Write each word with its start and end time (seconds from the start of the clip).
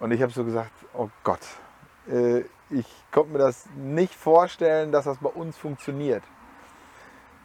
Und 0.00 0.12
ich 0.12 0.22
habe 0.22 0.32
so 0.32 0.44
gesagt, 0.44 0.70
oh 0.94 1.08
Gott, 1.24 1.40
äh, 2.08 2.40
ich 2.70 2.86
konnte 3.10 3.32
mir 3.32 3.38
das 3.38 3.66
nicht 3.76 4.14
vorstellen, 4.14 4.92
dass 4.92 5.06
das 5.06 5.18
bei 5.18 5.30
uns 5.30 5.56
funktioniert. 5.56 6.22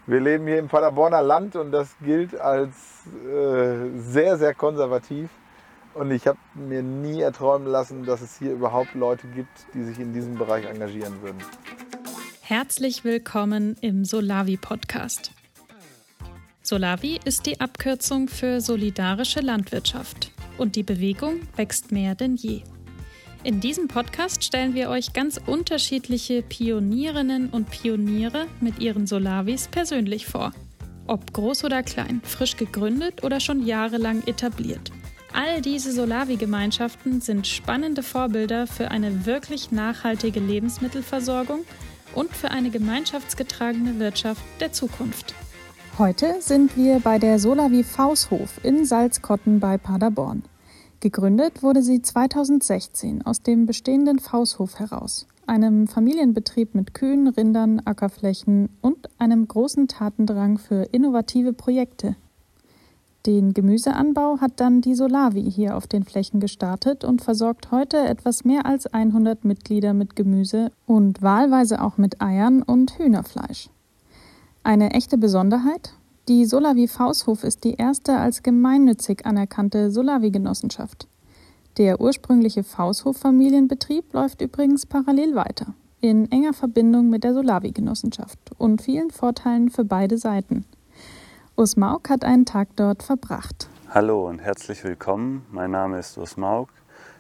Wir 0.06 0.20
leben 0.20 0.46
hier 0.46 0.60
im 0.60 0.68
Paderborner 0.68 1.22
Land 1.22 1.56
und 1.56 1.72
das 1.72 1.96
gilt 2.02 2.40
als 2.40 2.76
äh, 3.26 3.90
sehr, 3.98 4.38
sehr 4.38 4.54
konservativ. 4.54 5.30
Und 5.94 6.12
ich 6.12 6.28
habe 6.28 6.40
mir 6.56 6.84
nie 6.84 7.22
erträumen 7.22 7.68
lassen, 7.68 8.04
dass 8.06 8.22
es 8.22 8.38
hier 8.38 8.52
überhaupt 8.52 8.96
Leute 8.96 9.28
gibt, 9.28 9.66
die 9.74 9.84
sich 9.84 10.00
in 10.00 10.14
diesem 10.14 10.38
Bereich 10.38 10.66
engagieren 10.66 11.22
würden. 11.22 11.38
Herzlich 12.42 13.04
willkommen 13.04 13.78
im 13.82 14.04
Solavi 14.04 14.58
Podcast. 14.58 15.32
Solavi 16.62 17.20
ist 17.24 17.46
die 17.46 17.62
Abkürzung 17.62 18.28
für 18.28 18.60
solidarische 18.60 19.40
Landwirtschaft 19.40 20.33
und 20.58 20.76
die 20.76 20.84
Bewegung 20.84 21.42
wächst 21.56 21.92
mehr 21.92 22.16
denn 22.16 22.36
je. 22.36 22.62
In 23.44 23.60
diesem 23.60 23.90
Podcast 23.90 24.44
stellen 24.44 24.74
wir 24.74 24.90
euch 24.90 25.12
ganz 25.12 25.40
unterschiedliche 25.46 26.42
Pionierinnen 26.44 27.50
und 27.50 27.70
Pioniere 27.70 28.48
mit 28.62 28.80
ihren 28.80 29.06
Solavis 29.06 29.68
persönlich 29.68 30.26
vor. 30.26 30.54
Ob 31.08 31.34
groß 31.34 31.66
oder 31.66 31.84
klein, 31.84 32.22
frisch 32.24 32.56
gegründet 32.56 33.24
oder 33.24 33.42
schon 33.42 33.66
jahrelang 33.66 34.26
etabliert. 34.28 34.92
All 35.34 35.62
diese 35.62 35.92
Solavi-Gemeinschaften 35.92 37.20
sind 37.20 37.48
spannende 37.48 38.04
Vorbilder 38.04 38.68
für 38.68 38.92
eine 38.92 39.26
wirklich 39.26 39.72
nachhaltige 39.72 40.40
Lebensmittelversorgung 40.40 41.66
und 42.14 42.34
für 42.36 42.52
eine 42.52 42.70
gemeinschaftsgetragene 42.70 44.00
Wirtschaft 44.00 44.44
der 44.62 44.72
Zukunft. 44.72 45.34
Heute 46.00 46.38
sind 46.40 46.76
wir 46.76 47.02
bei 47.02 47.20
der 47.20 47.38
Solavi 47.38 47.84
Faushof 47.84 48.60
in 48.64 48.84
Salzkotten 48.84 49.60
bei 49.60 49.78
Paderborn. 49.78 50.42
Gegründet 51.02 51.62
wurde 51.62 51.84
sie 51.84 52.02
2016 52.02 53.22
aus 53.22 53.44
dem 53.44 53.68
bestehenden 53.68 54.18
Faushof 54.18 54.80
heraus, 54.80 55.28
einem 55.46 55.86
Familienbetrieb 55.86 56.74
mit 56.74 56.96
Kühen, 56.96 57.28
Rindern, 57.28 57.80
Ackerflächen 57.86 58.70
und 58.82 59.08
einem 59.20 59.48
großen 59.48 59.88
Tatendrang 59.88 60.58
für 60.58 60.82
innovative 60.92 61.54
Projekte. 61.54 62.16
Den 63.28 63.54
Gemüseanbau 63.54 64.40
hat 64.42 64.54
dann 64.56 64.82
die 64.82 64.96
Solavi 64.96 65.44
hier 65.44 65.78
auf 65.78 65.86
den 65.86 66.06
Flächen 66.06 66.40
gestartet 66.40 67.04
und 67.04 67.22
versorgt 67.22 67.70
heute 67.70 68.00
etwas 68.00 68.44
mehr 68.44 68.66
als 68.66 68.88
100 68.88 69.46
Mitglieder 69.46 69.94
mit 69.94 70.16
Gemüse 70.16 70.72
und 70.88 71.22
wahlweise 71.22 71.84
auch 71.84 72.00
mit 72.00 72.20
Eiern 72.20 72.64
und 72.64 72.98
Hühnerfleisch. 72.98 73.70
Eine 74.66 74.92
echte 74.92 75.18
Besonderheit? 75.18 75.94
Die 76.30 76.46
Solavi 76.46 76.88
Faushof 76.88 77.44
ist 77.44 77.66
die 77.66 77.74
erste 77.74 78.16
als 78.16 78.44
gemeinnützig 78.44 79.26
anerkannte 79.26 79.92
Solavi-Genossenschaft. 79.92 81.10
Der 81.78 82.00
ursprüngliche 82.00 82.64
Faushof-Familienbetrieb 82.64 84.14
läuft 84.14 84.40
übrigens 84.40 84.86
parallel 84.86 85.36
weiter, 85.36 85.74
in 86.00 86.32
enger 86.32 86.54
Verbindung 86.54 87.10
mit 87.10 87.26
der 87.26 87.34
Solavi-Genossenschaft 87.34 88.40
und 88.58 88.82
vielen 88.82 89.12
Vorteilen 89.12 89.70
für 89.70 89.84
beide 89.84 90.18
Seiten. 90.18 90.64
Urs 91.58 91.76
Mauk 91.76 92.10
hat 92.10 92.24
einen 92.24 92.46
Tag 92.46 92.70
dort 92.78 93.04
verbracht. 93.04 93.68
Hallo 93.90 94.30
und 94.30 94.40
herzlich 94.40 94.82
willkommen. 94.86 95.46
Mein 95.52 95.72
Name 95.72 96.00
ist 96.00 96.18
Urs 96.18 96.38
Mauk. 96.38 96.70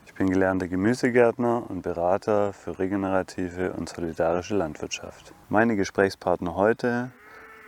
Ich 0.05 0.13
bin 0.13 0.29
gelernter 0.29 0.69
Gemüsegärtner 0.69 1.69
und 1.69 1.81
Berater 1.81 2.53
für 2.53 2.79
regenerative 2.79 3.73
und 3.73 3.89
solidarische 3.89 4.55
Landwirtschaft. 4.55 5.33
Meine 5.49 5.75
Gesprächspartner 5.75 6.55
heute 6.55 7.11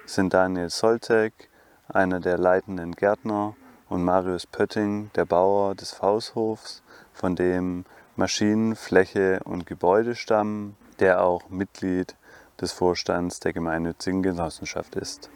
sind 0.06 0.34
Daniel 0.34 0.70
Soltek, 0.70 1.50
einer 1.88 2.20
der 2.20 2.38
leitenden 2.38 2.94
Gärtner, 2.94 3.56
und 3.88 4.04
Marius 4.04 4.48
Pötting, 4.48 5.12
der 5.16 5.26
Bauer 5.26 5.76
des 5.76 5.92
Faushofs, 5.92 6.82
von 7.14 7.36
dem 7.36 7.86
Maschinen, 8.16 8.76
Fläche 8.76 9.42
und 9.44 9.66
Gebäude 9.66 10.16
stammen, 10.16 10.76
der 11.00 11.24
auch 11.24 11.50
Mitglied 11.50 12.16
des 12.60 12.72
Vorstands 12.72 13.40
der 13.40 13.54
gemeinnützigen 13.54 14.24
Genossenschaft 14.24 14.96
ist. 14.96 15.30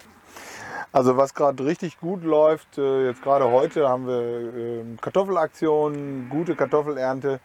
Also 0.91 1.17
was 1.17 1.35
gerade 1.35 1.63
richtig 1.65 1.99
gut 1.99 2.23
läuft, 2.23 2.77
äh, 2.79 3.07
jetzt 3.07 3.21
gerade 3.21 3.51
heute 3.51 3.87
haben 3.87 4.07
wir 4.07 4.21
ähm, 4.55 4.97
Kartoffelaktionen, 4.99 6.29
gute 6.29 6.55
Kartoffelernte. 6.55 7.39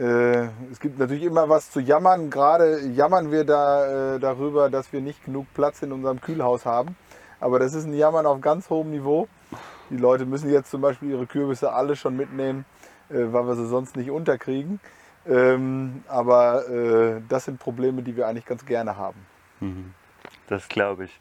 Äh, 0.00 0.48
es 0.72 0.80
gibt 0.80 0.98
natürlich 0.98 1.24
immer 1.24 1.48
was 1.50 1.70
zu 1.70 1.78
jammern. 1.78 2.30
Gerade 2.30 2.80
jammern 2.86 3.30
wir 3.30 3.44
da 3.44 4.14
äh, 4.14 4.18
darüber, 4.18 4.70
dass 4.70 4.92
wir 4.94 5.02
nicht 5.02 5.24
genug 5.24 5.46
Platz 5.52 5.82
in 5.82 5.92
unserem 5.92 6.22
Kühlhaus 6.22 6.64
haben. 6.64 6.96
Aber 7.38 7.58
das 7.58 7.74
ist 7.74 7.84
ein 7.84 7.92
Jammern 7.92 8.24
auf 8.24 8.40
ganz 8.40 8.70
hohem 8.70 8.90
Niveau. 8.90 9.28
Die 9.90 9.96
Leute 9.96 10.24
müssen 10.24 10.50
jetzt 10.50 10.70
zum 10.70 10.80
Beispiel 10.80 11.10
ihre 11.10 11.26
Kürbisse 11.26 11.72
alle 11.72 11.96
schon 11.96 12.16
mitnehmen, 12.16 12.64
weil 13.08 13.46
wir 13.46 13.56
sie 13.56 13.66
sonst 13.66 13.96
nicht 13.96 14.10
unterkriegen. 14.10 14.78
Ähm, 15.26 16.04
aber 16.06 17.20
das 17.28 17.46
sind 17.46 17.58
Probleme, 17.58 18.02
die 18.02 18.14
wir 18.14 18.28
eigentlich 18.28 18.44
ganz 18.44 18.64
gerne 18.66 18.96
haben. 18.96 19.18
Mhm. 19.60 19.94
Das 20.48 20.68
glaube 20.68 21.04
ich. 21.04 21.20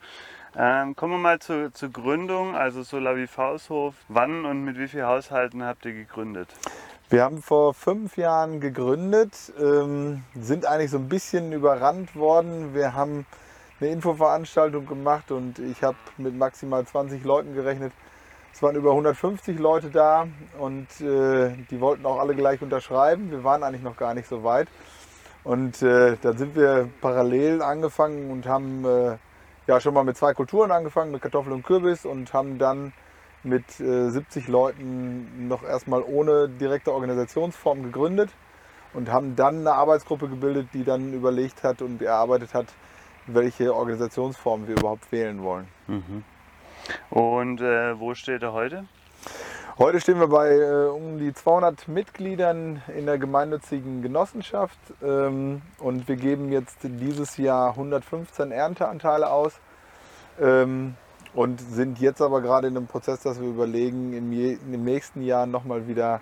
Ähm, 0.57 0.95
kommen 0.95 1.13
wir 1.13 1.19
mal 1.19 1.39
zu, 1.39 1.71
zur 1.71 1.89
Gründung, 1.89 2.55
also 2.55 2.83
Solavi 2.83 3.27
Faushof. 3.27 3.95
Wann 4.07 4.45
und 4.45 4.63
mit 4.65 4.77
wie 4.77 4.87
vielen 4.87 5.05
Haushalten 5.05 5.63
habt 5.63 5.85
ihr 5.85 5.93
gegründet? 5.93 6.49
Wir 7.11 7.23
haben 7.23 7.41
vor 7.41 7.73
fünf 7.73 8.17
Jahren 8.17 8.59
gegründet, 8.59 9.33
ähm, 9.59 10.21
sind 10.39 10.67
eigentlich 10.67 10.91
so 10.91 10.97
ein 10.97 11.09
bisschen 11.09 11.51
überrannt 11.53 12.15
worden. 12.15 12.75
Wir 12.75 12.93
haben 12.93 13.25
eine 13.79 13.89
Infoveranstaltung 13.89 14.85
gemacht 14.85 15.31
und 15.31 15.57
ich 15.57 15.81
habe 15.81 15.97
mit 16.17 16.37
maximal 16.37 16.85
20 16.85 17.23
Leuten 17.23 17.55
gerechnet. 17.55 17.93
Es 18.53 18.61
waren 18.61 18.75
über 18.75 18.91
150 18.91 19.57
Leute 19.57 19.89
da 19.89 20.27
und 20.59 20.85
äh, 21.01 21.55
die 21.71 21.81
wollten 21.81 22.05
auch 22.05 22.19
alle 22.19 22.35
gleich 22.35 22.61
unterschreiben. 22.61 23.31
Wir 23.31 23.43
waren 23.43 23.63
eigentlich 23.63 23.81
noch 23.81 23.97
gar 23.97 24.13
nicht 24.13 24.29
so 24.29 24.43
weit. 24.43 24.67
Und 25.43 25.81
äh, 25.81 26.15
dann 26.21 26.37
sind 26.37 26.55
wir 26.55 26.89
parallel 27.01 27.63
angefangen 27.63 28.29
und 28.29 28.45
haben 28.45 28.85
äh, 28.85 29.17
ja 29.65 29.79
schon 29.81 29.95
mal 29.95 30.03
mit 30.03 30.15
zwei 30.15 30.35
Kulturen 30.35 30.69
angefangen, 30.69 31.11
mit 31.11 31.23
Kartoffel 31.23 31.53
und 31.53 31.63
Kürbis 31.63 32.05
und 32.05 32.33
haben 32.33 32.59
dann 32.59 32.93
mit 33.43 33.79
äh, 33.79 34.09
70 34.09 34.47
Leuten 34.47 35.47
noch 35.47 35.63
erstmal 35.63 36.03
ohne 36.03 36.49
direkte 36.49 36.93
Organisationsform 36.93 37.83
gegründet 37.83 38.29
und 38.93 39.11
haben 39.11 39.35
dann 39.35 39.59
eine 39.59 39.73
Arbeitsgruppe 39.73 40.27
gebildet, 40.27 40.69
die 40.73 40.83
dann 40.83 41.13
überlegt 41.13 41.63
hat 41.63 41.81
und 41.81 42.01
erarbeitet 42.01 42.53
hat, 42.53 42.67
welche 43.27 43.73
Organisationsform 43.75 44.67
wir 44.67 44.75
überhaupt 44.75 45.11
wählen 45.11 45.43
wollen. 45.43 45.67
Mhm. 45.87 46.23
Und 47.09 47.61
äh, 47.61 47.99
wo 47.99 48.13
steht 48.15 48.41
er 48.43 48.53
heute? 48.53 48.85
Heute 49.77 50.01
stehen 50.01 50.19
wir 50.19 50.27
bei 50.27 50.51
äh, 50.51 50.87
um 50.87 51.19
die 51.19 51.33
200 51.33 51.87
Mitgliedern 51.87 52.81
in 52.97 53.05
der 53.05 53.17
gemeinnützigen 53.17 54.01
Genossenschaft 54.01 54.79
ähm, 55.01 55.61
und 55.77 56.07
wir 56.09 56.17
geben 56.17 56.51
jetzt 56.51 56.79
dieses 56.83 57.37
Jahr 57.37 57.69
115 57.71 58.51
Ernteanteile 58.51 59.29
aus. 59.29 59.59
Ähm, 60.41 60.95
und 61.33 61.61
sind 61.61 61.99
jetzt 61.99 62.21
aber 62.21 62.41
gerade 62.41 62.67
in 62.67 62.77
einem 62.77 62.87
Prozess, 62.87 63.21
dass 63.21 63.39
wir 63.39 63.47
überlegen, 63.47 64.13
im, 64.13 64.31
im 64.31 64.83
nächsten 64.83 65.21
Jahr 65.21 65.45
nochmal 65.45 65.87
wieder 65.87 66.21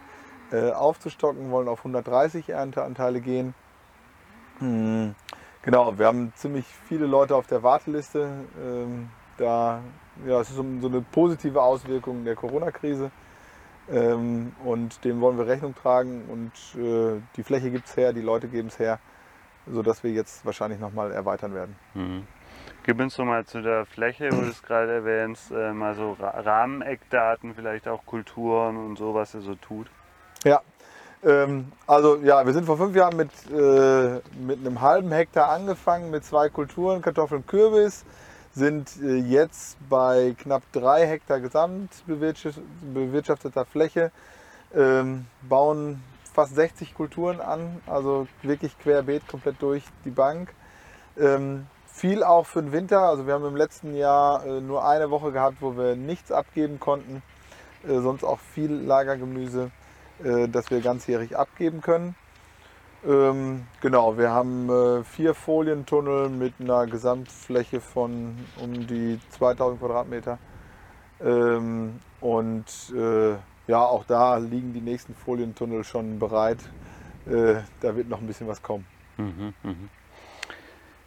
äh, 0.51 0.72
aufzustocken, 0.72 1.51
wollen 1.51 1.68
auf 1.68 1.79
130 1.79 2.50
Ernteanteile 2.50 3.22
gehen. 3.22 3.53
Hm, 4.59 5.16
genau, 5.62 5.97
wir 5.97 6.07
haben 6.07 6.34
ziemlich 6.35 6.66
viele 6.66 7.06
Leute 7.06 7.35
auf 7.35 7.47
der 7.47 7.63
Warteliste. 7.63 8.29
Ähm, 8.62 9.09
da, 9.38 9.81
ja, 10.25 10.40
es 10.41 10.50
ist 10.50 10.56
so, 10.56 10.66
so 10.81 10.88
eine 10.88 11.01
positive 11.01 11.62
Auswirkung 11.62 12.25
der 12.25 12.35
Corona-Krise. 12.35 13.12
Ähm, 13.90 14.53
und 14.66 15.03
dem 15.06 15.22
wollen 15.22 15.38
wir 15.38 15.47
Rechnung 15.47 15.73
tragen 15.73 16.25
und 16.28 16.51
äh, 16.81 17.22
die 17.38 17.44
Fläche 17.44 17.72
gibt 17.72 17.88
es 17.88 17.96
her, 17.96 18.12
die 18.12 18.22
Leute 18.22 18.50
geben 18.50 18.67
es 18.67 18.79
her, 18.79 19.00
sodass 19.66 20.03
wir 20.03 20.12
jetzt 20.12 20.46
wahrscheinlich 20.46 20.79
nochmal 20.79 21.13
erweitern 21.13 21.53
werden. 21.53 21.75
Mhm. 21.94 22.28
Gib 22.87 23.01
uns 23.01 23.17
doch 23.17 23.25
mal 23.25 23.45
zu 23.45 23.61
der 23.61 23.85
Fläche, 23.85 24.29
wo 24.31 24.39
du 24.39 24.47
es 24.47 24.63
gerade 24.63 24.93
erwähnst, 24.93 25.51
äh, 25.51 25.73
mal 25.73 25.93
so 25.93 26.15
Rahmeneckdaten, 26.21 27.53
vielleicht 27.53 27.85
auch 27.85 28.05
Kulturen 28.05 28.77
und 28.77 28.97
so, 28.97 29.13
was 29.13 29.35
ihr 29.35 29.41
so 29.41 29.55
tut. 29.55 29.87
Ja, 30.45 30.61
ähm, 31.21 31.73
also 31.85 32.15
ja, 32.23 32.45
wir 32.45 32.53
sind 32.53 32.63
vor 32.66 32.78
fünf 32.78 32.95
Jahren 32.95 33.17
mit, 33.17 33.29
äh, 33.51 34.22
mit 34.39 34.66
einem 34.66 34.79
halben 34.79 35.11
Hektar 35.11 35.49
angefangen, 35.49 36.11
mit 36.11 36.23
zwei 36.23 36.47
Kulturen, 36.47 37.01
Kartoffeln, 37.01 37.45
Kürbis, 37.45 38.05
sind 38.53 38.90
äh, 39.03 39.17
jetzt 39.17 39.78
bei 39.90 40.33
knapp 40.41 40.63
drei 40.72 41.05
Hektar 41.05 41.41
gesamt 41.41 41.91
bewirtschafteter 42.07 43.66
Fläche, 43.66 44.13
ähm, 44.73 45.25
bauen 45.41 46.01
fast 46.33 46.55
60 46.55 46.95
Kulturen 46.95 47.41
an, 47.41 47.81
also 47.85 48.29
wirklich 48.43 48.79
querbeet 48.79 49.28
komplett 49.28 49.61
durch 49.61 49.83
die 50.05 50.09
Bank. 50.09 50.53
Ähm, 51.19 51.67
viel 51.97 52.23
auch 52.23 52.46
für 52.46 52.61
den 52.61 52.72
Winter. 52.72 53.02
Also 53.02 53.26
wir 53.26 53.34
haben 53.34 53.46
im 53.46 53.55
letzten 53.55 53.96
Jahr 53.96 54.46
äh, 54.46 54.61
nur 54.61 54.88
eine 54.88 55.09
Woche 55.09 55.32
gehabt, 55.32 55.58
wo 55.61 55.76
wir 55.76 55.96
nichts 55.96 56.32
abgeben 56.32 56.79
konnten. 56.79 57.23
Äh, 57.88 57.99
sonst 58.02 58.23
auch 58.23 58.40
viel 58.40 58.72
Lagergemüse, 58.72 59.72
äh, 60.23 60.47
das 60.47 60.70
wir 60.70 60.82
ganzjährig 60.82 61.35
abgeben 61.35 61.82
können. 61.82 62.16
Ähm, 63.05 63.66
genau, 63.82 64.17
wir 64.17 64.32
haben 64.32 65.03
vier 65.05 65.34
Folientunnel 65.34 66.29
mit 66.29 66.55
einer 66.59 66.88
Gesamtfläche 66.88 67.79
von 67.79 68.35
um 68.61 68.88
die 68.88 69.20
2000 69.29 69.79
Quadratmeter. 69.79 70.40
Ähm, 71.22 72.00
und 72.20 72.66
ja, 73.67 73.84
auch 73.84 74.05
da 74.05 74.38
liegen 74.38 74.73
die 74.73 74.82
nächsten 74.82 75.14
Folientunnel 75.14 75.84
schon 75.84 76.20
bereit. 76.20 76.58
Da 77.26 77.96
wird 77.96 78.09
noch 78.09 78.20
ein 78.20 78.28
bisschen 78.28 78.47
was 78.47 78.64
kommen. 78.64 78.85
Mhm, 79.17 79.53
mhm, 79.64 79.90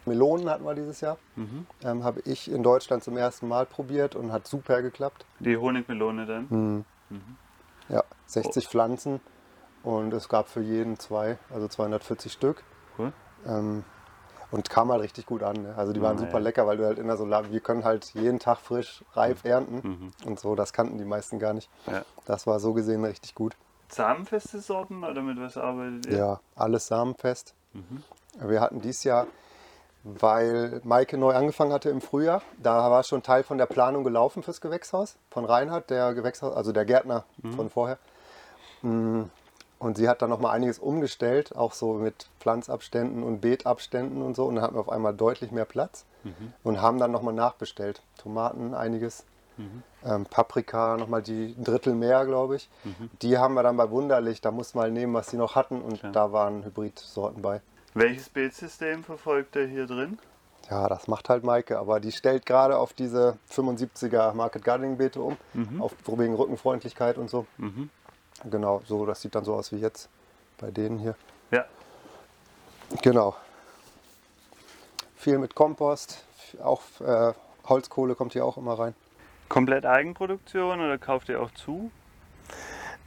Melonen 0.05 0.49
hatten 0.49 0.63
wir 0.65 0.73
dieses 0.75 1.01
Jahr. 1.01 1.17
mhm. 1.35 1.65
Ähm, 1.83 2.03
Habe 2.03 2.21
ich 2.21 2.49
in 2.51 2.63
Deutschland 2.63 3.03
zum 3.03 3.17
ersten 3.17 3.47
Mal 3.47 3.65
probiert 3.65 4.15
und 4.15 4.31
hat 4.31 4.47
super 4.47 4.81
geklappt. 4.81 5.25
Die 5.39 5.57
Honigmelone 5.57 6.25
dann? 6.25 6.85
Ja, 7.89 8.03
60 8.27 8.67
Pflanzen 8.67 9.19
und 9.83 10.13
es 10.13 10.29
gab 10.29 10.47
für 10.47 10.61
jeden 10.61 10.97
zwei, 10.99 11.37
also 11.53 11.67
240 11.67 12.31
Stück. 12.31 12.63
Cool. 12.97 13.11
Ähm, 13.45 13.83
und 14.51 14.69
kam 14.69 14.91
halt 14.91 15.01
richtig 15.01 15.25
gut 15.25 15.43
an. 15.43 15.61
Ne? 15.61 15.73
Also 15.77 15.93
die 15.93 16.01
waren 16.01 16.17
Ja, 16.17 16.23
super 16.25 16.33
ja. 16.33 16.39
lecker, 16.39 16.67
weil 16.67 16.75
du 16.77 16.85
halt 16.85 16.99
in 16.99 17.07
der 17.07 17.15
Solar, 17.15 17.49
wir 17.51 17.59
können 17.61 17.85
halt 17.85 18.13
jeden 18.13 18.37
Tag 18.39 18.57
frisch 18.59 19.03
reif 19.13 19.45
ernten 19.45 19.75
Mhm. 19.87 20.27
und 20.27 20.39
so. 20.39 20.55
Das 20.55 20.73
kannten 20.73 20.97
die 20.97 21.05
meisten 21.05 21.39
gar 21.39 21.53
nicht. 21.53 21.69
Ja. 21.87 22.03
Das 22.25 22.47
war 22.47 22.59
so 22.59 22.73
gesehen 22.73 23.03
richtig 23.05 23.33
gut. 23.33 23.55
Samenfeste 23.87 24.59
Sorten 24.59 25.03
oder 25.03 25.21
mit 25.21 25.39
was 25.39 25.57
arbeitet 25.57 26.05
ihr? 26.07 26.17
Ja, 26.17 26.39
alles 26.55 26.87
samenfest. 26.87 27.55
Mhm. 27.73 28.03
Wir 28.41 28.59
hatten 28.61 28.81
dieses 28.81 29.03
Jahr, 29.05 29.27
weil 30.03 30.81
Maike 30.83 31.17
neu 31.17 31.33
angefangen 31.33 31.71
hatte 31.73 31.89
im 31.89 32.01
Frühjahr, 32.01 32.41
da 32.61 32.89
war 32.89 33.03
schon 33.03 33.21
Teil 33.23 33.43
von 33.43 33.57
der 33.57 33.67
Planung 33.67 34.03
gelaufen 34.03 34.41
fürs 34.43 34.59
Gewächshaus 34.61 35.15
von 35.29 35.45
Reinhard, 35.45 35.89
der 35.89 36.13
Gewächshaus, 36.13 36.55
also 36.55 36.71
der 36.71 36.85
Gärtner 36.85 37.23
von 37.55 37.69
vorher. 37.69 37.97
Mm, 38.81 39.23
Und 39.79 39.97
sie 39.97 40.07
hat 40.09 40.21
dann 40.21 40.29
noch 40.29 40.39
mal 40.39 40.51
einiges 40.51 40.79
umgestellt, 40.79 41.55
auch 41.55 41.73
so 41.73 41.93
mit 41.93 42.27
Pflanzabständen 42.39 43.23
und 43.23 43.41
Beetabständen 43.41 44.21
und 44.21 44.35
so. 44.35 44.45
Und 44.45 44.55
dann 44.55 44.63
hatten 44.63 44.75
wir 44.75 44.79
auf 44.81 44.89
einmal 44.89 45.13
deutlich 45.13 45.51
mehr 45.51 45.65
Platz 45.65 46.05
und 46.63 46.81
haben 46.81 46.99
dann 46.99 47.11
noch 47.11 47.23
mal 47.23 47.31
nachbestellt. 47.33 48.01
Tomaten, 48.17 48.73
einiges. 48.75 49.25
Ähm, 50.05 50.25
Paprika, 50.25 50.97
nochmal 50.97 51.21
die 51.21 51.55
Drittel 51.63 51.93
mehr, 51.93 52.25
glaube 52.25 52.55
ich. 52.55 52.69
Die 53.21 53.37
haben 53.37 53.53
wir 53.55 53.61
dann 53.63 53.77
bei 53.77 53.89
Wunderlich, 53.91 54.41
da 54.41 54.49
mussten 54.51 54.79
wir 54.79 54.87
nehmen, 54.89 55.13
was 55.13 55.29
sie 55.29 55.37
noch 55.37 55.55
hatten 55.55 55.81
und 55.81 55.99
Klar. 55.99 56.11
da 56.11 56.31
waren 56.31 56.63
Hybridsorten 56.63 57.41
bei. 57.43 57.61
Welches 57.93 58.29
Beetsystem 58.29 59.03
verfolgt 59.03 59.55
ihr 59.55 59.67
hier 59.67 59.85
drin? 59.85 60.17
Ja, 60.69 60.87
das 60.87 61.07
macht 61.07 61.27
halt 61.27 61.43
Maike, 61.43 61.77
aber 61.77 61.99
die 61.99 62.11
stellt 62.11 62.45
gerade 62.45 62.77
auf 62.77 62.93
diese 62.93 63.37
75er 63.51 64.33
Market 64.33 64.63
Gardening 64.63 64.97
Beete 64.97 65.21
um, 65.21 65.37
auf 65.79 65.93
wegen 66.07 66.33
Rückenfreundlichkeit 66.35 67.17
und 67.17 67.29
so. 67.29 67.45
Mhm. 67.57 67.89
Genau, 68.49 68.81
so, 68.85 69.05
das 69.05 69.21
sieht 69.21 69.35
dann 69.35 69.43
so 69.43 69.53
aus 69.55 69.71
wie 69.71 69.77
jetzt 69.77 70.09
bei 70.57 70.71
denen 70.71 70.97
hier. 70.99 71.15
Ja. 71.51 71.65
Genau. 73.01 73.35
Viel 75.17 75.37
mit 75.37 75.53
Kompost, 75.53 76.23
auch 76.63 76.81
äh, 77.01 77.33
Holzkohle 77.67 78.15
kommt 78.15 78.33
hier 78.33 78.45
auch 78.45 78.57
immer 78.57 78.79
rein. 78.79 78.95
Komplett 79.49 79.85
Eigenproduktion 79.85 80.79
oder 80.79 80.97
kauft 80.97 81.29
ihr 81.29 81.41
auch 81.41 81.51
zu? 81.51 81.91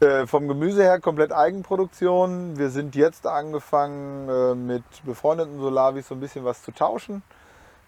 Äh, 0.01 0.27
vom 0.27 0.49
Gemüse 0.49 0.83
her 0.83 0.99
komplett 1.01 1.33
Eigenproduktion. 1.33 2.59
Wir 2.59 2.71
sind 2.71 2.97
jetzt 2.97 3.27
angefangen 3.27 4.29
äh, 4.29 4.55
mit 4.55 4.85
befreundeten 5.05 5.61
Solavis 5.61 6.09
so 6.09 6.15
ein 6.15 6.21
bisschen 6.21 6.45
was 6.45 6.63
zu 6.63 6.73
tauschen. 6.73 7.23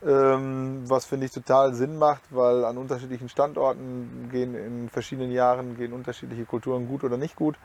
Ähm, 0.06 0.84
was 0.86 1.04
finde 1.04 1.26
ich 1.26 1.32
total 1.32 1.74
Sinn 1.74 1.98
macht, 1.98 2.22
weil 2.30 2.64
an 2.64 2.78
unterschiedlichen 2.78 3.28
Standorten 3.28 4.28
gehen 4.30 4.54
in 4.54 4.88
verschiedenen 4.88 5.32
Jahren 5.32 5.76
gehen 5.76 5.92
unterschiedliche 5.92 6.44
Kulturen 6.44 6.86
gut 6.86 7.02
oder 7.02 7.16
nicht 7.16 7.34
gut. 7.34 7.56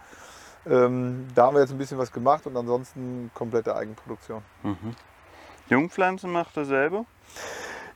Ähm, 0.65 1.27
da 1.35 1.47
haben 1.47 1.55
wir 1.55 1.61
jetzt 1.61 1.71
ein 1.71 1.77
bisschen 1.77 1.97
was 1.97 2.11
gemacht 2.11 2.47
und 2.47 2.55
ansonsten 2.57 3.31
komplette 3.33 3.75
Eigenproduktion. 3.75 4.41
Jungpflanzen 5.69 6.31
macht 6.31 6.57
ihr 6.57 6.65
selber? 6.65 7.05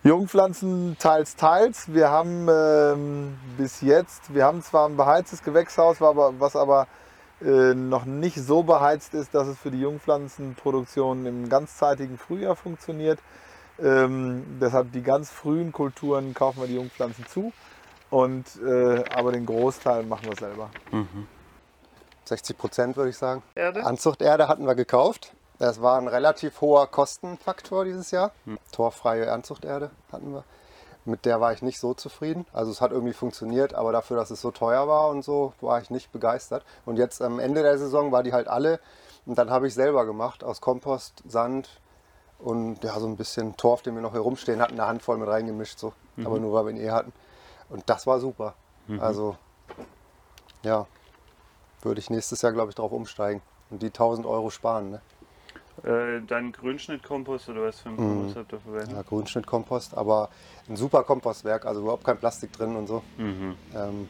Jungpflanzen 0.06 0.98
teils, 1.00 1.36
teils. 1.36 1.92
Wir 1.92 2.12
haben 2.12 2.48
ähm, 2.48 3.40
bis 3.58 3.82
jetzt, 3.82 4.36
wir 4.36 4.46
haben 4.46 4.62
zwar 4.62 4.88
ein 4.88 4.98
beheiztes 4.98 5.42
Gewächshaus, 5.42 6.00
war 6.00 6.10
aber, 6.10 6.40
was 6.40 6.56
aber 6.56 6.86
äh, 7.42 7.74
noch 7.74 8.06
nicht 8.06 8.38
so 8.38 8.62
beheizt 8.62 9.16
ist, 9.16 9.34
dass 9.34 9.48
es 9.48 9.58
für 9.58 9.72
die 9.72 9.80
Jungpflanzenproduktion 9.82 11.26
im 11.26 11.50
ganzzeitigen 11.50 12.20
Frühjahr 12.20 12.56
funktioniert. 12.56 13.18
Ähm, 13.82 14.60
deshalb 14.62 14.92
die 14.92 15.02
ganz 15.02 15.32
frühen 15.32 15.72
Kulturen 15.72 16.36
kaufen 16.36 16.62
wir 16.62 16.68
die 16.68 16.76
Jungpflanzen 16.76 17.26
zu. 17.26 17.52
Und, 18.12 18.46
äh, 18.64 19.04
aber 19.10 19.32
den 19.32 19.48
Großteil 19.48 20.04
machen 20.04 20.28
wir 20.28 20.36
selber. 20.36 20.70
60 22.26 22.56
Prozent 22.60 22.96
würde 22.96 23.10
ich 23.10 23.18
sagen. 23.18 23.42
Erde? 23.56 23.84
Anzuchterde 23.84 24.48
hatten 24.48 24.68
wir 24.68 24.76
gekauft. 24.76 25.34
Das 25.60 25.82
war 25.82 25.98
ein 25.98 26.08
relativ 26.08 26.60
hoher 26.62 26.88
Kostenfaktor 26.88 27.86
dieses 27.86 28.12
Jahr. 28.12 28.32
Torfreie 28.72 29.32
Anzuchterde 29.32 29.92
hatten 30.12 30.34
wir. 30.34 30.44
Mit 31.06 31.26
der 31.26 31.40
war 31.40 31.54
ich 31.54 31.62
nicht 31.62 31.80
so 31.80 31.94
zufrieden. 31.94 32.46
Also 32.52 32.72
es 32.72 32.82
hat 32.82 32.92
irgendwie 32.92 33.14
funktioniert, 33.14 33.74
aber 33.76 33.92
dafür, 33.92 34.18
dass 34.18 34.32
es 34.32 34.42
so 34.42 34.52
teuer 34.52 34.88
war 34.88 35.10
und 35.10 35.24
so, 35.24 35.54
war 35.62 35.80
ich 35.80 35.90
nicht 35.90 36.12
begeistert. 36.12 36.66
Und 36.86 36.98
jetzt 36.98 37.22
am 37.22 37.40
Ende 37.40 37.62
der 37.62 37.78
Saison 37.78 38.12
war 38.12 38.24
die 38.24 38.34
halt 38.34 38.48
alle. 38.48 38.80
Und 39.26 39.38
dann 39.38 39.50
habe 39.50 39.68
ich 39.68 39.74
selber 39.74 40.06
gemacht 40.06 40.44
aus 40.44 40.62
Kompost, 40.62 41.24
Sand 41.28 41.70
und 42.40 42.84
ja, 42.84 43.00
so 43.00 43.08
ein 43.08 43.18
bisschen 43.18 43.56
Torf, 43.56 43.82
den 43.82 43.96
wir 43.96 44.02
noch 44.02 44.12
hier 44.12 44.22
rumstehen 44.22 44.62
hatten, 44.62 44.74
eine 44.74 44.88
Handvoll 44.88 45.18
mit 45.18 45.30
reingemischt. 45.30 45.80
So. 45.80 45.94
Aber 46.24 46.40
nur 46.40 46.54
weil 46.54 46.66
wir 46.66 46.72
ihn 46.72 46.86
eh 46.86 46.92
hatten. 46.92 47.14
Und 47.70 47.84
das 47.88 48.08
war 48.08 48.20
super. 48.20 48.56
Also 49.00 49.36
ja, 50.64 50.86
würde 51.82 52.00
ich 52.00 52.10
nächstes 52.10 52.42
Jahr, 52.42 52.52
glaube 52.52 52.70
ich, 52.70 52.76
darauf 52.76 52.92
umsteigen 52.92 53.42
und 53.70 53.82
die 53.82 53.88
1000 53.88 54.26
Euro 54.28 54.50
sparen. 54.50 54.92
Ne? 54.92 55.02
Äh, 55.84 56.22
dann 56.26 56.52
Grünschnittkompost 56.54 57.50
oder 57.50 57.64
was 57.64 57.80
für 57.82 57.90
ein 57.90 57.98
Kompost 57.98 58.36
habt 58.38 58.54
ihr 58.54 58.60
verwendet? 58.60 58.92
Ja, 58.94 59.02
Grünschnittkompost, 59.02 59.96
aber 59.98 60.30
ein 60.70 60.76
super 60.78 61.04
Kompostwerk, 61.04 61.66
also 61.66 61.82
überhaupt 61.82 62.04
kein 62.06 62.18
Plastik 62.18 62.54
drin 62.54 62.76
und 62.76 62.88
so. 62.88 63.04
Mhm. 63.18 63.56
Ähm, 63.76 64.10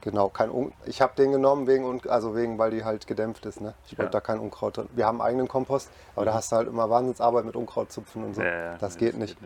genau, 0.00 0.28
kein 0.28 0.50
Un 0.50 0.72
ich 0.86 1.02
habe 1.02 1.12
den 1.16 1.32
genommen 1.32 1.66
wegen 1.66 2.00
also 2.08 2.36
wegen, 2.36 2.56
weil 2.58 2.70
die 2.70 2.84
halt 2.84 3.06
gedämpft 3.06 3.46
ist. 3.46 3.60
Ne? 3.60 3.74
Ich 3.86 3.92
wollte 3.98 4.04
Ja. 4.04 4.10
da 4.10 4.20
kein 4.20 4.38
Unkraut 4.38 4.76
drin. 4.76 4.88
Wir 4.94 5.06
haben 5.06 5.20
einen 5.20 5.28
eigenen 5.30 5.48
Kompost, 5.48 5.90
aber 6.14 6.24
da 6.26 6.34
hast 6.34 6.52
du 6.52 6.56
halt 6.56 6.68
immer 6.68 6.88
Wahnsinnsarbeit 6.88 7.44
mit 7.44 7.56
Unkrautzupfen 7.56 8.22
und 8.24 8.34
so. 8.34 8.42
Ja, 8.42 8.78
das 8.78 8.94
nee, 8.94 9.00
geht 9.00 9.18
nicht. 9.18 9.36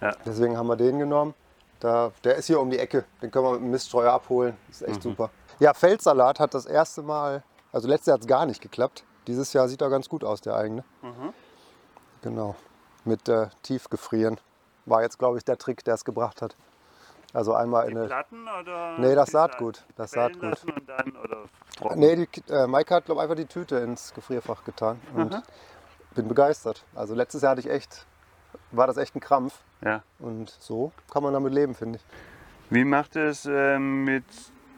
Ja. 0.00 0.10
Deswegen 0.26 0.56
haben 0.56 0.66
wir 0.66 0.76
den 0.76 0.98
genommen. 0.98 1.34
Da, 1.80 2.10
der 2.24 2.34
ist 2.36 2.46
hier 2.46 2.58
um 2.60 2.70
die 2.70 2.78
Ecke. 2.78 3.04
Den 3.22 3.30
können 3.30 3.44
wir 3.44 3.52
mit 3.52 3.60
dem 3.60 3.70
Miststreuer 3.70 4.12
abholen. 4.12 4.56
Das 4.68 4.80
ist 4.82 4.88
echt 4.88 4.98
Mhm. 5.04 5.10
super. 5.10 5.30
Ja, 5.60 5.72
Feldsalat 5.72 6.40
hat 6.40 6.52
das 6.52 6.66
erste 6.66 7.02
Mal, 7.02 7.42
also 7.72 7.86
letztes 7.86 8.06
Jahr 8.08 8.14
hat 8.14 8.22
es 8.22 8.26
gar 8.26 8.44
nicht 8.44 8.60
geklappt. 8.60 9.04
Dieses 9.26 9.52
Jahr 9.52 9.68
sieht 9.68 9.82
er 9.82 9.90
ganz 9.90 10.08
gut 10.08 10.24
aus, 10.24 10.40
der 10.40 10.56
eigene. 10.56 10.84
Mhm. 11.02 11.32
Genau. 12.22 12.54
Mit 13.04 13.28
äh, 13.28 13.48
Tiefgefrieren. 13.62 14.38
War 14.84 15.02
jetzt, 15.02 15.18
glaube 15.18 15.38
ich, 15.38 15.44
der 15.44 15.58
Trick, 15.58 15.84
der 15.84 15.94
es 15.94 16.04
gebracht 16.04 16.42
hat. 16.42 16.56
Also 17.32 17.54
einmal 17.54 17.86
Die 17.86 17.92
in 17.92 17.98
eine. 17.98 18.06
Platten 18.06 18.46
oder? 18.60 18.98
Nee, 18.98 19.14
das 19.14 19.30
Saatgut. 19.30 19.84
Das 19.96 20.12
Saatgut. 20.12 20.64
Nee, 21.96 22.16
die, 22.26 22.52
äh, 22.52 22.66
Maike 22.66 22.94
hat, 22.94 23.04
glaube 23.06 23.20
ich, 23.20 23.22
einfach 23.24 23.36
die 23.36 23.46
Tüte 23.46 23.76
ins 23.78 24.14
Gefrierfach 24.14 24.64
getan. 24.64 25.00
Und 25.14 25.32
Mhm. 25.32 25.42
bin 26.14 26.28
begeistert. 26.28 26.84
Also 26.94 27.14
letztes 27.14 27.42
Jahr 27.42 27.50
hatte 27.52 27.60
ich 27.60 27.68
echt, 27.70 28.06
war 28.70 28.86
das 28.86 28.96
echt 28.96 29.14
ein 29.16 29.20
Krampf. 29.20 29.60
Ja. 29.84 30.02
Und 30.18 30.50
so 30.50 30.92
kann 31.12 31.22
man 31.22 31.32
damit 31.34 31.52
leben, 31.52 31.74
finde 31.74 31.98
ich. 31.98 32.04
Wie 32.70 32.84
macht 32.84 33.16
es 33.16 33.44
ähm, 33.46 34.04
mit 34.04 34.24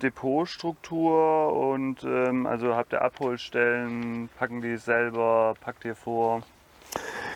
Depotstruktur 0.03 1.53
und 1.53 2.05
ähm, 2.05 2.47
also 2.47 2.75
habt 2.75 2.93
ihr 2.93 3.03
Abholstellen, 3.03 4.29
packen 4.39 4.61
die 4.61 4.77
selber, 4.77 5.55
packt 5.61 5.85
ihr 5.85 5.97
vor? 5.97 6.43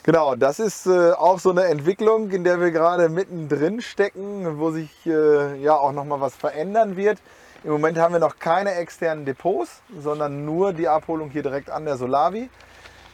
Genau, 0.05 0.35
das 0.35 0.59
ist 0.59 0.87
äh, 0.87 1.13
auch 1.13 1.39
so 1.39 1.51
eine 1.51 1.65
Entwicklung, 1.65 2.31
in 2.31 2.45
der 2.45 2.61
wir 2.61 2.71
gerade 2.71 3.09
mittendrin 3.09 3.81
stecken, 3.81 4.59
wo 4.59 4.71
sich 4.71 4.91
äh, 5.07 5.57
ja 5.63 5.77
auch 5.77 5.93
nochmal 5.93 6.21
was 6.21 6.35
verändern 6.35 6.97
wird. 6.97 7.19
Im 7.65 7.71
Moment 7.71 7.99
haben 7.99 8.13
wir 8.13 8.19
noch 8.19 8.41
keine 8.41 8.75
externen 8.75 9.25
Depots, 9.25 9.83
sondern 9.97 10.45
nur 10.45 10.73
die 10.73 10.89
Abholung 10.89 11.31
hier 11.31 11.45
direkt 11.45 11.71
an 11.71 11.85
der 11.85 11.97
Solavi. 11.97 12.51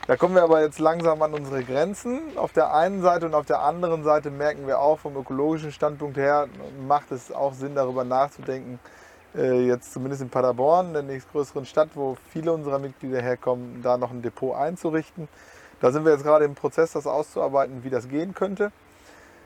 Da 0.07 0.17
kommen 0.17 0.35
wir 0.35 0.43
aber 0.43 0.63
jetzt 0.63 0.79
langsam 0.79 1.21
an 1.21 1.35
unsere 1.35 1.63
Grenzen. 1.63 2.21
Auf 2.37 2.55
der 2.55 2.73
einen 2.73 3.03
Seite 3.03 3.27
und 3.27 3.35
auf 3.35 3.45
der 3.45 3.61
anderen 3.61 4.05
Seite 4.05 4.31
merken 4.31 4.67
wir 4.67 4.79
auch 4.79 4.99
vom 4.99 5.15
ökologischen 5.17 5.71
Standpunkt 5.71 6.17
her, 6.17 6.49
macht 6.87 7.13
es 7.13 7.31
auch 7.31 7.53
Sinn 7.53 7.75
darüber 7.75 8.05
nachzudenken, 8.05 8.79
jetzt 9.45 9.93
zumindest 9.93 10.23
in 10.23 10.31
Paderborn, 10.31 10.93
der 10.93 11.03
nächstgrößeren 11.03 11.65
Stadt, 11.65 11.91
wo 11.95 12.17
viele 12.31 12.53
unserer 12.53 12.79
Mitglieder 12.79 13.21
herkommen, 13.21 13.81
da 13.83 13.97
noch 13.97 14.11
ein 14.11 14.23
Depot 14.23 14.55
einzurichten. 14.57 15.29
Da 15.81 15.93
sind 15.93 16.05
wir 16.05 16.13
jetzt 16.13 16.25
gerade 16.25 16.45
im 16.45 16.55
Prozess, 16.55 16.93
das 16.93 17.07
auszuarbeiten, 17.07 17.85
wie 17.85 17.91
das 17.91 18.09
gehen 18.09 18.35
könnte. 18.35 18.73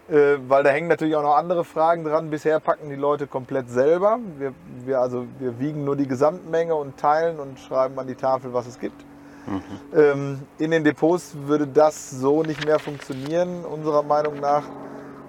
Äh, 0.09 0.39
weil 0.49 0.65
da 0.65 0.71
hängen 0.71 0.89
natürlich 0.89 1.15
auch 1.15 1.23
noch 1.23 1.37
andere 1.37 1.65
Fragen 1.65 2.05
dran. 2.05 2.31
Bisher 2.31 2.59
packen 2.59 2.89
die 2.91 2.97
Leute 2.97 3.27
komplett 3.27 3.71
selber. 3.71 4.19
Wir, 4.39 4.53
wir, 4.85 5.01
also, 5.01 5.27
wir 5.39 5.61
wiegen 5.61 5.85
nur 5.85 5.97
die 5.97 6.09
Gesamtmenge 6.09 6.75
und 6.75 6.97
teilen 6.97 7.39
und 7.39 7.59
schreiben 7.61 7.99
an 7.99 8.07
die 8.07 8.15
Tafel, 8.15 8.53
was 8.53 8.67
es 8.67 8.79
gibt. 8.79 9.05
Ähm, 9.95 10.41
in 10.59 10.71
den 10.71 10.85
Depots 10.85 11.37
würde 11.47 11.67
das 11.67 12.11
so 12.11 12.43
nicht 12.43 12.65
mehr 12.65 12.79
funktionieren, 12.79 13.65
unserer 13.65 14.03
Meinung 14.03 14.41
nach, 14.41 14.63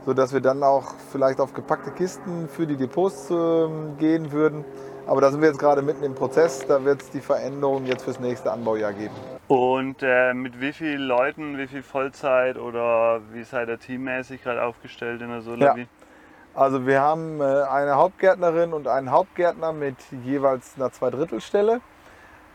sodass 0.05 0.33
wir 0.33 0.41
dann 0.41 0.63
auch 0.63 0.93
vielleicht 1.11 1.39
auf 1.39 1.53
gepackte 1.53 1.91
Kisten 1.91 2.47
für 2.49 2.67
die 2.67 2.75
Depots 2.75 3.29
ähm, 3.29 3.97
gehen 3.97 4.31
würden. 4.31 4.65
Aber 5.05 5.21
da 5.21 5.31
sind 5.31 5.41
wir 5.41 5.49
jetzt 5.49 5.59
gerade 5.59 5.81
mitten 5.81 6.03
im 6.03 6.15
Prozess. 6.15 6.65
Da 6.65 6.83
wird 6.85 7.01
es 7.01 7.09
die 7.09 7.19
Veränderung 7.19 7.85
jetzt 7.85 8.03
fürs 8.03 8.19
nächste 8.19 8.51
Anbaujahr 8.51 8.93
geben. 8.93 9.13
Und 9.47 9.97
äh, 10.01 10.33
mit 10.33 10.61
wie 10.61 10.71
vielen 10.71 11.01
Leuten, 11.01 11.57
wie 11.57 11.67
viel 11.67 11.83
Vollzeit 11.83 12.57
oder 12.57 13.21
wie 13.31 13.43
seid 13.43 13.67
ihr 13.67 13.79
teammäßig 13.79 14.43
gerade 14.43 14.63
aufgestellt 14.63 15.21
in 15.21 15.29
der 15.29 15.41
Solavi? 15.41 15.87
Also 16.55 16.85
wir 16.85 17.01
haben 17.01 17.41
äh, 17.41 17.43
eine 17.43 17.95
Hauptgärtnerin 17.95 18.73
und 18.73 18.87
einen 18.87 19.11
Hauptgärtner 19.11 19.73
mit 19.73 19.97
jeweils 20.23 20.73
einer 20.77 20.91
Zweidrittelstelle. 20.91 21.81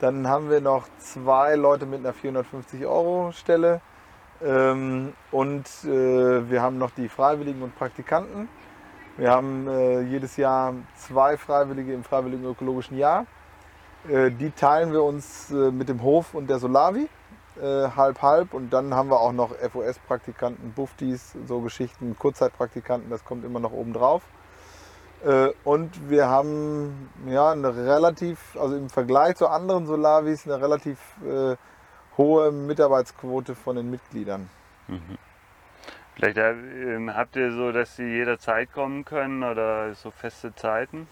Dann 0.01 0.29
haben 0.29 0.51
wir 0.51 0.61
noch 0.61 0.87
zwei 0.99 1.57
Leute 1.57 1.85
mit 1.85 1.99
einer 2.01 2.13
450 2.13 2.87
Euro 2.87 3.33
Stelle. 3.33 3.81
Ähm, 4.45 5.15
und 5.33 5.67
äh, 5.85 6.51
wir 6.51 6.63
haben 6.63 6.79
noch 6.79 6.91
die 6.93 7.09
Freiwilligen 7.09 7.63
und 7.63 7.77
Praktikanten. 7.77 8.49
Wir 9.17 9.31
haben 9.31 9.67
äh, 9.67 10.01
jedes 10.03 10.37
Jahr 10.37 10.75
zwei 10.97 11.37
Freiwillige 11.37 11.93
im 11.93 12.05
Freiwilligen 12.05 12.45
Ökologischen 12.45 12.97
Jahr. 12.97 13.27
Äh, 14.09 14.31
die 14.31 14.51
teilen 14.51 14.93
wir 14.93 15.03
uns 15.03 15.51
mit 15.51 15.89
dem 15.89 16.03
Hof 16.03 16.35
und 16.35 16.49
der 16.49 16.59
Solavi 16.59 17.09
halb 17.61 18.23
halb 18.23 18.55
und 18.55 18.73
dann 18.73 18.95
haben 18.95 19.11
wir 19.11 19.19
auch 19.19 19.33
noch 19.33 19.51
FOS-Praktikanten, 19.51 20.75
Buftis, 20.75 21.35
so 21.49 21.61
Geschichten, 21.61 22.17
Kurzzeitpraktikanten, 22.17 23.11
das 23.11 23.25
kommt 23.25 23.45
immer 23.45 23.59
noch 23.59 23.73
oben 23.73 23.93
drauf. 23.93 24.23
Und 25.65 26.09
wir 26.09 26.29
haben 26.29 27.11
ja 27.27 27.51
eine 27.51 27.75
relativ, 27.75 28.57
also 28.57 28.77
im 28.77 28.89
Vergleich 28.89 29.35
zu 29.35 29.49
anderen 29.49 29.87
Solavis, 29.87 30.47
eine 30.47 30.63
relativ 30.63 31.01
hohe 32.19 32.53
Mitarbeitsquote 32.53 33.55
von 33.55 33.77
den 33.77 33.91
Mitgliedern. 33.91 34.51
Mhm. 34.89 35.19
Vielleicht 36.15 36.37
äh, 36.37 37.07
habt 37.15 37.37
ihr 37.37 37.53
so, 37.53 37.71
dass 37.71 37.95
sie 37.95 38.03
jederzeit 38.03 38.73
kommen 38.73 39.05
können 39.05 39.45
oder 39.45 39.95
so 39.95 40.11
feste 40.11 40.53
Zeiten? 40.53 41.07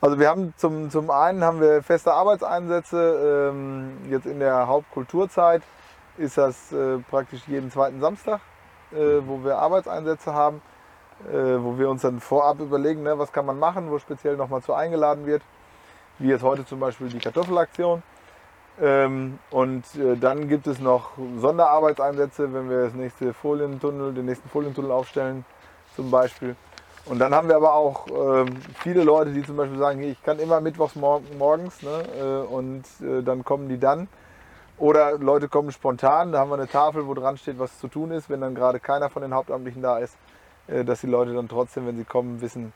Also 0.00 0.18
wir 0.18 0.28
haben 0.28 0.52
zum, 0.56 0.90
zum 0.90 1.10
einen 1.10 1.44
haben 1.44 1.60
wir 1.60 1.82
feste 1.84 2.12
Arbeitseinsätze 2.12 3.52
ähm, 3.52 3.98
jetzt 4.10 4.26
in 4.26 4.40
der 4.40 4.66
Hauptkulturzeit 4.66 5.62
ist 6.16 6.36
das 6.36 6.72
äh, 6.72 6.98
praktisch 6.98 7.42
jeden 7.46 7.70
zweiten 7.70 8.00
Samstag, 8.00 8.40
äh, 8.90 9.20
wo 9.24 9.44
wir 9.44 9.58
Arbeitseinsätze 9.58 10.34
haben, 10.34 10.60
äh, 11.28 11.32
wo 11.32 11.78
wir 11.78 11.88
uns 11.88 12.02
dann 12.02 12.18
vorab 12.18 12.58
überlegen, 12.58 13.04
ne, 13.04 13.16
was 13.18 13.32
kann 13.32 13.46
man 13.46 13.58
machen, 13.58 13.90
wo 13.90 13.98
speziell 13.98 14.36
nochmal 14.36 14.62
zu 14.62 14.74
eingeladen 14.74 15.24
wird. 15.26 15.42
Wie 16.18 16.28
jetzt 16.28 16.42
heute 16.42 16.66
zum 16.66 16.80
Beispiel 16.80 17.08
die 17.08 17.20
Kartoffelaktion. 17.20 18.02
Ähm, 18.80 19.38
und 19.50 19.84
äh, 19.96 20.16
dann 20.16 20.48
gibt 20.48 20.66
es 20.68 20.78
noch 20.78 21.10
Sonderarbeitseinsätze, 21.38 22.52
wenn 22.52 22.70
wir 22.70 22.84
das 22.84 22.94
nächste 22.94 23.34
Folientunnel, 23.34 24.14
den 24.14 24.26
nächsten 24.26 24.48
Folientunnel 24.48 24.92
aufstellen 24.92 25.44
zum 25.96 26.10
Beispiel. 26.10 26.54
Und 27.06 27.18
dann 27.18 27.34
haben 27.34 27.48
wir 27.48 27.56
aber 27.56 27.74
auch 27.74 28.06
ähm, 28.08 28.56
viele 28.78 29.02
Leute, 29.02 29.32
die 29.32 29.42
zum 29.42 29.56
Beispiel 29.56 29.78
sagen, 29.78 30.02
ich 30.02 30.22
kann 30.22 30.38
immer 30.38 30.60
mittwochs 30.60 30.94
morgens 30.94 31.82
ne, 31.82 32.04
äh, 32.20 32.46
und 32.46 32.84
äh, 33.00 33.22
dann 33.22 33.44
kommen 33.44 33.68
die 33.68 33.80
dann. 33.80 34.08
Oder 34.76 35.18
Leute 35.18 35.48
kommen 35.48 35.72
spontan, 35.72 36.30
da 36.30 36.38
haben 36.38 36.50
wir 36.50 36.54
eine 36.54 36.68
Tafel, 36.68 37.08
wo 37.08 37.14
dran 37.14 37.36
steht, 37.36 37.58
was 37.58 37.80
zu 37.80 37.88
tun 37.88 38.12
ist, 38.12 38.30
wenn 38.30 38.40
dann 38.40 38.54
gerade 38.54 38.78
keiner 38.78 39.10
von 39.10 39.22
den 39.22 39.34
Hauptamtlichen 39.34 39.82
da 39.82 39.98
ist, 39.98 40.16
dass 40.68 41.00
die 41.00 41.08
Leute 41.08 41.34
dann 41.34 41.48
trotzdem, 41.48 41.84
wenn 41.88 41.96
sie 41.96 42.04
kommen, 42.04 42.40
wissen, 42.40 42.72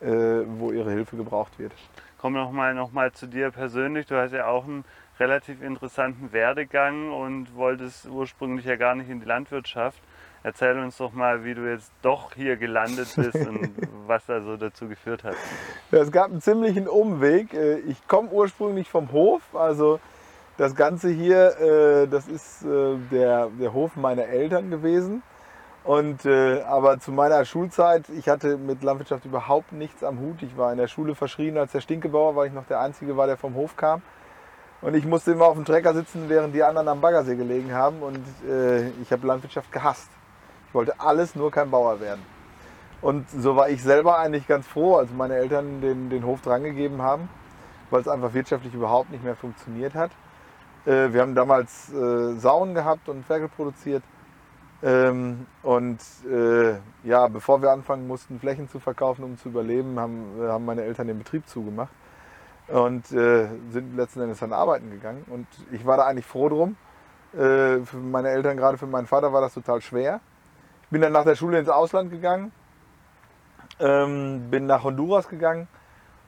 wo 0.00 0.72
ihre 0.72 0.90
Hilfe 0.90 1.18
gebraucht 1.18 1.58
wird. 1.58 1.72
Komm 2.16 2.32
nochmal 2.32 2.72
noch 2.72 2.92
mal 2.92 3.12
zu 3.12 3.26
dir 3.26 3.50
persönlich. 3.50 4.06
Du 4.06 4.16
hast 4.16 4.32
ja 4.32 4.46
auch 4.46 4.64
einen 4.64 4.84
relativ 5.18 5.62
interessanten 5.62 6.32
Werdegang 6.32 7.12
und 7.12 7.54
wolltest 7.54 8.06
ursprünglich 8.06 8.64
ja 8.64 8.76
gar 8.76 8.94
nicht 8.94 9.10
in 9.10 9.20
die 9.20 9.26
Landwirtschaft. 9.26 10.00
Erzähl 10.44 10.76
uns 10.78 10.96
doch 10.96 11.12
mal, 11.12 11.44
wie 11.44 11.54
du 11.54 11.70
jetzt 11.70 11.92
doch 12.02 12.34
hier 12.34 12.56
gelandet 12.56 13.12
bist 13.14 13.36
und 13.36 13.70
was 14.06 14.26
da 14.26 14.40
so 14.40 14.56
dazu 14.56 14.88
geführt 14.88 15.22
hat. 15.22 15.36
Ja, 15.92 15.98
es 16.00 16.10
gab 16.10 16.30
einen 16.30 16.40
ziemlichen 16.40 16.88
Umweg. 16.88 17.54
Äh, 17.54 17.78
ich 17.80 18.08
komme 18.08 18.28
ursprünglich 18.30 18.88
vom 18.88 19.12
Hof, 19.12 19.42
also 19.54 20.00
das 20.56 20.74
Ganze 20.74 21.10
hier, 21.10 21.58
äh, 21.60 22.08
das 22.08 22.26
ist 22.26 22.64
äh, 22.64 22.96
der, 23.12 23.50
der 23.60 23.72
Hof 23.72 23.94
meiner 23.94 24.24
Eltern 24.24 24.70
gewesen. 24.70 25.22
Und, 25.84 26.24
aber 26.24 27.00
zu 27.00 27.10
meiner 27.10 27.44
Schulzeit, 27.44 28.08
ich 28.10 28.28
hatte 28.28 28.56
mit 28.56 28.84
Landwirtschaft 28.84 29.24
überhaupt 29.24 29.72
nichts 29.72 30.04
am 30.04 30.20
Hut. 30.20 30.40
Ich 30.44 30.56
war 30.56 30.70
in 30.70 30.78
der 30.78 30.86
Schule 30.86 31.16
verschrien 31.16 31.58
als 31.58 31.72
der 31.72 31.80
Stinkebauer, 31.80 32.36
weil 32.36 32.46
ich 32.46 32.52
noch 32.52 32.66
der 32.66 32.78
Einzige 32.78 33.16
war, 33.16 33.26
der 33.26 33.36
vom 33.36 33.56
Hof 33.56 33.76
kam. 33.76 34.00
Und 34.82 34.94
ich 34.94 35.06
musste 35.06 35.30
immer 35.30 35.46
auf 35.46 35.54
dem 35.54 35.64
Trecker 35.64 35.94
sitzen, 35.94 36.28
während 36.28 36.54
die 36.54 36.62
anderen 36.64 36.88
am 36.88 37.00
Baggersee 37.00 37.36
gelegen 37.36 37.72
haben. 37.72 38.02
Und 38.02 38.24
äh, 38.48 38.88
ich 39.00 39.12
habe 39.12 39.26
Landwirtschaft 39.26 39.70
gehasst. 39.70 40.10
Ich 40.68 40.74
wollte 40.74 40.98
alles, 41.00 41.36
nur 41.36 41.52
kein 41.52 41.70
Bauer 41.70 42.00
werden. 42.00 42.22
Und 43.00 43.30
so 43.30 43.54
war 43.56 43.68
ich 43.68 43.82
selber 43.82 44.18
eigentlich 44.18 44.46
ganz 44.48 44.66
froh, 44.66 44.96
als 44.96 45.10
meine 45.12 45.36
Eltern 45.36 45.80
den, 45.80 46.10
den 46.10 46.26
Hof 46.26 46.40
drangegeben 46.40 47.00
haben, 47.00 47.28
weil 47.90 48.00
es 48.00 48.08
einfach 48.08 48.34
wirtschaftlich 48.34 48.74
überhaupt 48.74 49.10
nicht 49.10 49.24
mehr 49.24 49.36
funktioniert 49.36 49.94
hat. 49.94 50.10
Äh, 50.84 51.12
wir 51.12 51.20
haben 51.20 51.36
damals 51.36 51.92
äh, 51.92 52.34
Sauen 52.34 52.74
gehabt 52.74 53.08
und 53.08 53.24
Ferkel 53.24 53.48
produziert. 53.48 54.02
Ähm, 54.82 55.46
und 55.62 56.00
äh, 56.28 56.74
ja, 57.04 57.28
bevor 57.28 57.62
wir 57.62 57.70
anfangen 57.70 58.08
mussten, 58.08 58.40
Flächen 58.40 58.68
zu 58.68 58.80
verkaufen, 58.80 59.22
um 59.22 59.38
zu 59.38 59.48
überleben, 59.48 59.98
haben, 60.00 60.24
haben 60.40 60.64
meine 60.64 60.82
Eltern 60.82 61.06
den 61.06 61.18
Betrieb 61.18 61.46
zugemacht 61.48 61.92
und 62.68 63.10
äh, 63.12 63.48
sind 63.70 63.96
letzten 63.96 64.20
Endes 64.20 64.40
dann 64.40 64.52
arbeiten 64.52 64.90
gegangen. 64.90 65.24
Und 65.28 65.46
ich 65.70 65.84
war 65.84 65.96
da 65.96 66.06
eigentlich 66.06 66.26
froh 66.26 66.48
drum. 66.48 66.76
Äh, 67.32 67.84
für 67.84 67.96
meine 67.96 68.28
Eltern, 68.28 68.56
gerade 68.56 68.78
für 68.78 68.86
meinen 68.86 69.06
Vater, 69.06 69.32
war 69.32 69.40
das 69.40 69.54
total 69.54 69.80
schwer. 69.80 70.20
Ich 70.84 70.88
bin 70.90 71.00
dann 71.00 71.12
nach 71.12 71.24
der 71.24 71.34
Schule 71.34 71.58
ins 71.58 71.68
Ausland 71.68 72.10
gegangen, 72.10 72.52
ähm, 73.80 74.50
bin 74.50 74.66
nach 74.66 74.84
Honduras 74.84 75.28
gegangen 75.28 75.66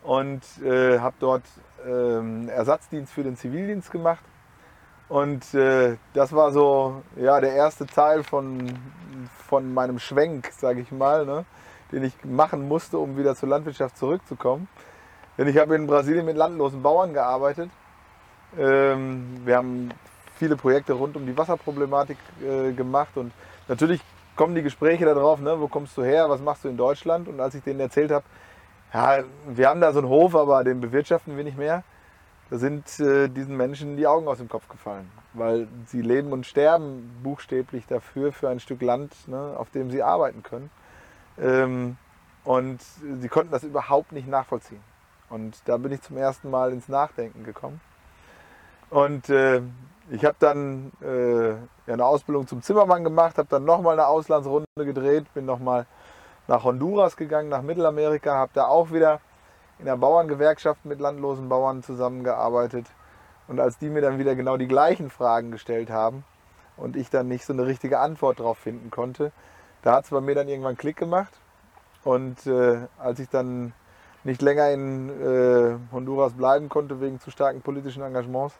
und 0.02 0.42
äh, 0.62 0.98
habe 0.98 1.16
dort 1.20 1.42
ähm, 1.86 2.48
Ersatzdienst 2.48 3.12
für 3.12 3.22
den 3.22 3.36
Zivildienst 3.36 3.90
gemacht 3.90 4.24
und 5.08 5.52
äh, 5.54 5.96
das 6.14 6.32
war 6.32 6.50
so 6.50 7.02
ja, 7.16 7.40
der 7.40 7.52
erste 7.52 7.86
Teil 7.86 8.22
von, 8.22 8.72
von 9.48 9.72
meinem 9.72 9.98
Schwenk, 9.98 10.50
sage 10.56 10.80
ich 10.80 10.90
mal, 10.90 11.26
ne, 11.26 11.44
den 11.92 12.04
ich 12.04 12.24
machen 12.24 12.66
musste, 12.66 12.98
um 12.98 13.16
wieder 13.16 13.36
zur 13.36 13.50
Landwirtschaft 13.50 13.98
zurückzukommen. 13.98 14.68
Denn 15.36 15.48
ich 15.48 15.58
habe 15.58 15.74
in 15.74 15.86
Brasilien 15.86 16.24
mit 16.24 16.36
landlosen 16.36 16.82
Bauern 16.82 17.12
gearbeitet. 17.12 17.70
Ähm, 18.58 19.40
wir 19.44 19.56
haben 19.56 19.90
viele 20.36 20.56
Projekte 20.56 20.92
rund 20.92 21.16
um 21.16 21.26
die 21.26 21.36
Wasserproblematik 21.36 22.18
äh, 22.42 22.72
gemacht 22.72 23.16
und 23.16 23.32
natürlich 23.68 24.00
kommen 24.36 24.54
die 24.54 24.62
Gespräche 24.62 25.04
darauf, 25.04 25.40
ne, 25.40 25.60
wo 25.60 25.68
kommst 25.68 25.96
du 25.96 26.02
her, 26.02 26.28
was 26.28 26.40
machst 26.40 26.64
du 26.64 26.68
in 26.68 26.76
Deutschland? 26.76 27.28
Und 27.28 27.40
als 27.40 27.54
ich 27.54 27.62
denen 27.62 27.80
erzählt 27.80 28.10
habe, 28.10 28.24
ja, 28.92 29.24
wir 29.46 29.68
haben 29.68 29.80
da 29.80 29.92
so 29.92 30.00
einen 30.00 30.08
Hof, 30.08 30.34
aber 30.34 30.62
den 30.64 30.80
bewirtschaften 30.80 31.36
wir 31.36 31.44
nicht 31.44 31.58
mehr, 31.58 31.82
da 32.50 32.58
sind 32.58 33.00
äh, 33.00 33.28
diesen 33.28 33.56
Menschen 33.56 33.96
die 33.96 34.06
Augen 34.06 34.28
aus 34.28 34.38
dem 34.38 34.48
Kopf 34.48 34.68
gefallen, 34.68 35.10
weil 35.32 35.66
sie 35.86 36.02
leben 36.02 36.32
und 36.32 36.46
sterben 36.46 37.10
buchstäblich 37.22 37.86
dafür, 37.86 38.32
für 38.32 38.48
ein 38.48 38.60
Stück 38.60 38.82
Land, 38.82 39.12
ne, 39.28 39.54
auf 39.56 39.70
dem 39.70 39.90
sie 39.90 40.02
arbeiten 40.02 40.42
können. 40.42 40.70
Ähm, 41.40 41.96
und 42.44 42.80
sie 42.82 43.28
konnten 43.28 43.50
das 43.50 43.64
überhaupt 43.64 44.12
nicht 44.12 44.28
nachvollziehen. 44.28 44.82
Und 45.34 45.56
da 45.64 45.78
bin 45.78 45.90
ich 45.90 46.00
zum 46.00 46.16
ersten 46.16 46.48
Mal 46.48 46.72
ins 46.72 46.88
Nachdenken 46.88 47.42
gekommen. 47.42 47.80
Und 48.88 49.28
äh, 49.30 49.62
ich 50.08 50.24
habe 50.24 50.36
dann 50.38 50.92
äh, 51.02 51.90
eine 51.90 52.04
Ausbildung 52.04 52.46
zum 52.46 52.62
Zimmermann 52.62 53.02
gemacht, 53.02 53.36
habe 53.38 53.48
dann 53.50 53.64
nochmal 53.64 53.94
eine 53.94 54.06
Auslandsrunde 54.06 54.68
gedreht, 54.76 55.26
bin 55.34 55.44
nochmal 55.44 55.86
nach 56.46 56.62
Honduras 56.62 57.16
gegangen, 57.16 57.48
nach 57.48 57.62
Mittelamerika, 57.62 58.32
habe 58.36 58.52
da 58.54 58.66
auch 58.66 58.92
wieder 58.92 59.20
in 59.80 59.86
der 59.86 59.96
Bauerngewerkschaft 59.96 60.84
mit 60.84 61.00
landlosen 61.00 61.48
Bauern 61.48 61.82
zusammengearbeitet. 61.82 62.86
Und 63.48 63.58
als 63.58 63.76
die 63.78 63.90
mir 63.90 64.02
dann 64.02 64.20
wieder 64.20 64.36
genau 64.36 64.56
die 64.56 64.68
gleichen 64.68 65.10
Fragen 65.10 65.50
gestellt 65.50 65.90
haben 65.90 66.22
und 66.76 66.94
ich 66.94 67.10
dann 67.10 67.26
nicht 67.26 67.44
so 67.44 67.52
eine 67.52 67.66
richtige 67.66 67.98
Antwort 67.98 68.38
darauf 68.38 68.58
finden 68.58 68.92
konnte, 68.92 69.32
da 69.82 69.96
hat 69.96 70.04
es 70.04 70.10
bei 70.10 70.20
mir 70.20 70.36
dann 70.36 70.46
irgendwann 70.46 70.76
Klick 70.76 70.96
gemacht. 70.96 71.32
Und 72.04 72.46
äh, 72.46 72.86
als 72.98 73.18
ich 73.18 73.28
dann 73.28 73.72
nicht 74.24 74.42
länger 74.42 74.70
in 74.70 75.08
äh, 75.10 75.76
Honduras 75.92 76.32
bleiben 76.32 76.68
konnte 76.68 77.00
wegen 77.00 77.20
zu 77.20 77.30
starken 77.30 77.60
politischen 77.60 78.02
Engagements, 78.02 78.54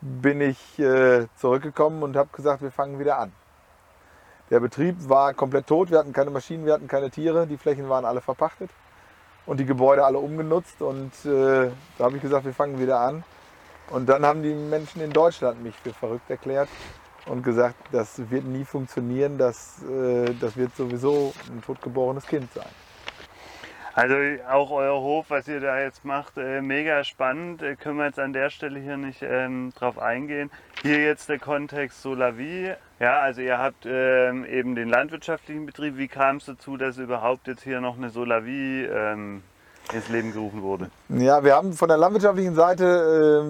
bin 0.00 0.40
ich 0.40 0.78
äh, 0.78 1.26
zurückgekommen 1.36 2.02
und 2.02 2.16
habe 2.16 2.30
gesagt, 2.32 2.62
wir 2.62 2.72
fangen 2.72 2.98
wieder 2.98 3.18
an. 3.18 3.32
Der 4.50 4.58
Betrieb 4.58 4.96
war 5.08 5.32
komplett 5.34 5.66
tot, 5.68 5.90
wir 5.90 5.98
hatten 5.98 6.12
keine 6.12 6.30
Maschinen, 6.30 6.66
wir 6.66 6.72
hatten 6.72 6.88
keine 6.88 7.10
Tiere, 7.10 7.46
die 7.46 7.56
Flächen 7.56 7.88
waren 7.88 8.04
alle 8.04 8.20
verpachtet 8.20 8.70
und 9.46 9.60
die 9.60 9.66
Gebäude 9.66 10.04
alle 10.04 10.18
umgenutzt. 10.18 10.82
Und 10.82 11.12
äh, 11.24 11.70
da 11.98 12.04
habe 12.04 12.16
ich 12.16 12.22
gesagt, 12.22 12.44
wir 12.44 12.54
fangen 12.54 12.80
wieder 12.80 12.98
an. 12.98 13.22
Und 13.90 14.08
dann 14.08 14.24
haben 14.24 14.42
die 14.42 14.54
Menschen 14.54 15.02
in 15.02 15.12
Deutschland 15.12 15.62
mich 15.62 15.74
für 15.76 15.92
verrückt 15.92 16.28
erklärt 16.30 16.68
und 17.26 17.42
gesagt, 17.42 17.76
das 17.92 18.30
wird 18.30 18.44
nie 18.44 18.64
funktionieren, 18.64 19.38
das, 19.38 19.82
äh, 19.84 20.34
das 20.40 20.56
wird 20.56 20.74
sowieso 20.76 21.32
ein 21.48 21.62
totgeborenes 21.62 22.26
Kind 22.26 22.52
sein. 22.52 22.89
Also 23.94 24.14
auch 24.48 24.70
euer 24.70 25.00
Hof, 25.00 25.26
was 25.30 25.48
ihr 25.48 25.60
da 25.60 25.80
jetzt 25.80 26.04
macht, 26.04 26.36
äh, 26.36 26.60
mega 26.60 27.02
spannend. 27.02 27.62
Äh, 27.62 27.74
können 27.74 27.98
wir 27.98 28.06
jetzt 28.06 28.20
an 28.20 28.32
der 28.32 28.50
Stelle 28.50 28.78
hier 28.78 28.96
nicht 28.96 29.22
ähm, 29.22 29.72
drauf 29.76 29.98
eingehen. 29.98 30.50
Hier 30.82 31.02
jetzt 31.02 31.28
der 31.28 31.40
Kontext 31.40 32.00
Solavi. 32.00 32.72
Ja, 33.00 33.18
also 33.18 33.40
ihr 33.40 33.58
habt 33.58 33.86
ähm, 33.86 34.44
eben 34.44 34.74
den 34.74 34.88
landwirtschaftlichen 34.88 35.66
Betrieb. 35.66 35.96
Wie 35.96 36.08
kam 36.08 36.36
es 36.36 36.44
dazu, 36.44 36.76
dass 36.76 36.98
überhaupt 36.98 37.48
jetzt 37.48 37.64
hier 37.64 37.80
noch 37.80 37.96
eine 37.96 38.10
Solavi 38.10 38.84
ähm, 38.84 39.42
ins 39.92 40.08
Leben 40.08 40.32
gerufen 40.32 40.62
wurde? 40.62 40.90
Ja, 41.08 41.42
wir 41.42 41.56
haben 41.56 41.72
von 41.72 41.88
der 41.88 41.98
landwirtschaftlichen 41.98 42.54
Seite 42.54 42.84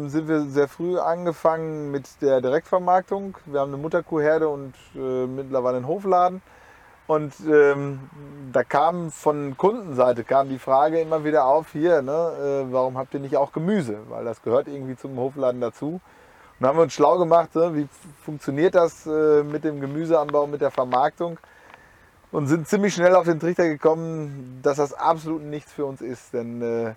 äh, 0.06 0.08
sind 0.08 0.26
wir 0.26 0.42
sehr 0.42 0.68
früh 0.68 0.98
angefangen 0.98 1.90
mit 1.90 2.06
der 2.22 2.40
Direktvermarktung. 2.40 3.36
Wir 3.44 3.60
haben 3.60 3.74
eine 3.74 3.82
Mutterkuhherde 3.82 4.48
und 4.48 4.74
äh, 4.94 5.26
mittlerweile 5.26 5.76
einen 5.76 5.86
Hofladen. 5.86 6.40
Und 7.10 7.32
ähm, 7.40 7.98
da 8.52 8.62
kam 8.62 9.10
von 9.10 9.56
Kundenseite 9.56 10.22
kam 10.22 10.48
die 10.48 10.60
Frage 10.60 11.00
immer 11.00 11.24
wieder 11.24 11.44
auf, 11.44 11.72
hier, 11.72 12.02
ne, 12.02 12.12
äh, 12.12 12.72
warum 12.72 12.96
habt 12.96 13.12
ihr 13.14 13.18
nicht 13.18 13.36
auch 13.36 13.50
Gemüse? 13.50 13.98
Weil 14.08 14.24
das 14.24 14.42
gehört 14.42 14.68
irgendwie 14.68 14.94
zum 14.94 15.18
Hofladen 15.18 15.60
dazu. 15.60 16.00
Und 16.60 16.66
haben 16.68 16.78
wir 16.78 16.82
uns 16.84 16.92
schlau 16.92 17.18
gemacht, 17.18 17.52
ne, 17.56 17.74
wie 17.74 17.88
funktioniert 18.24 18.76
das 18.76 19.08
äh, 19.08 19.42
mit 19.42 19.64
dem 19.64 19.80
Gemüseanbau, 19.80 20.46
mit 20.46 20.60
der 20.60 20.70
Vermarktung 20.70 21.38
und 22.30 22.46
sind 22.46 22.68
ziemlich 22.68 22.94
schnell 22.94 23.16
auf 23.16 23.24
den 23.24 23.40
Trichter 23.40 23.66
gekommen, 23.66 24.60
dass 24.62 24.76
das 24.76 24.94
absolut 24.94 25.42
nichts 25.42 25.72
für 25.72 25.86
uns 25.86 26.02
ist. 26.02 26.32
Denn 26.32 26.62
äh, 26.62 26.94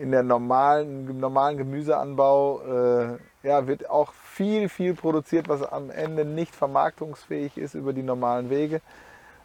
in 0.00 0.10
der 0.10 0.22
normalen, 0.22 1.10
im 1.10 1.20
normalen 1.20 1.58
Gemüseanbau 1.58 2.62
äh, 2.62 3.18
ja, 3.42 3.66
wird 3.66 3.88
auch 3.90 4.12
viel, 4.12 4.68
viel 4.68 4.94
produziert, 4.94 5.48
was 5.48 5.62
am 5.62 5.90
Ende 5.90 6.24
nicht 6.24 6.54
vermarktungsfähig 6.54 7.58
ist 7.58 7.74
über 7.74 7.92
die 7.92 8.02
normalen 8.02 8.50
Wege. 8.50 8.80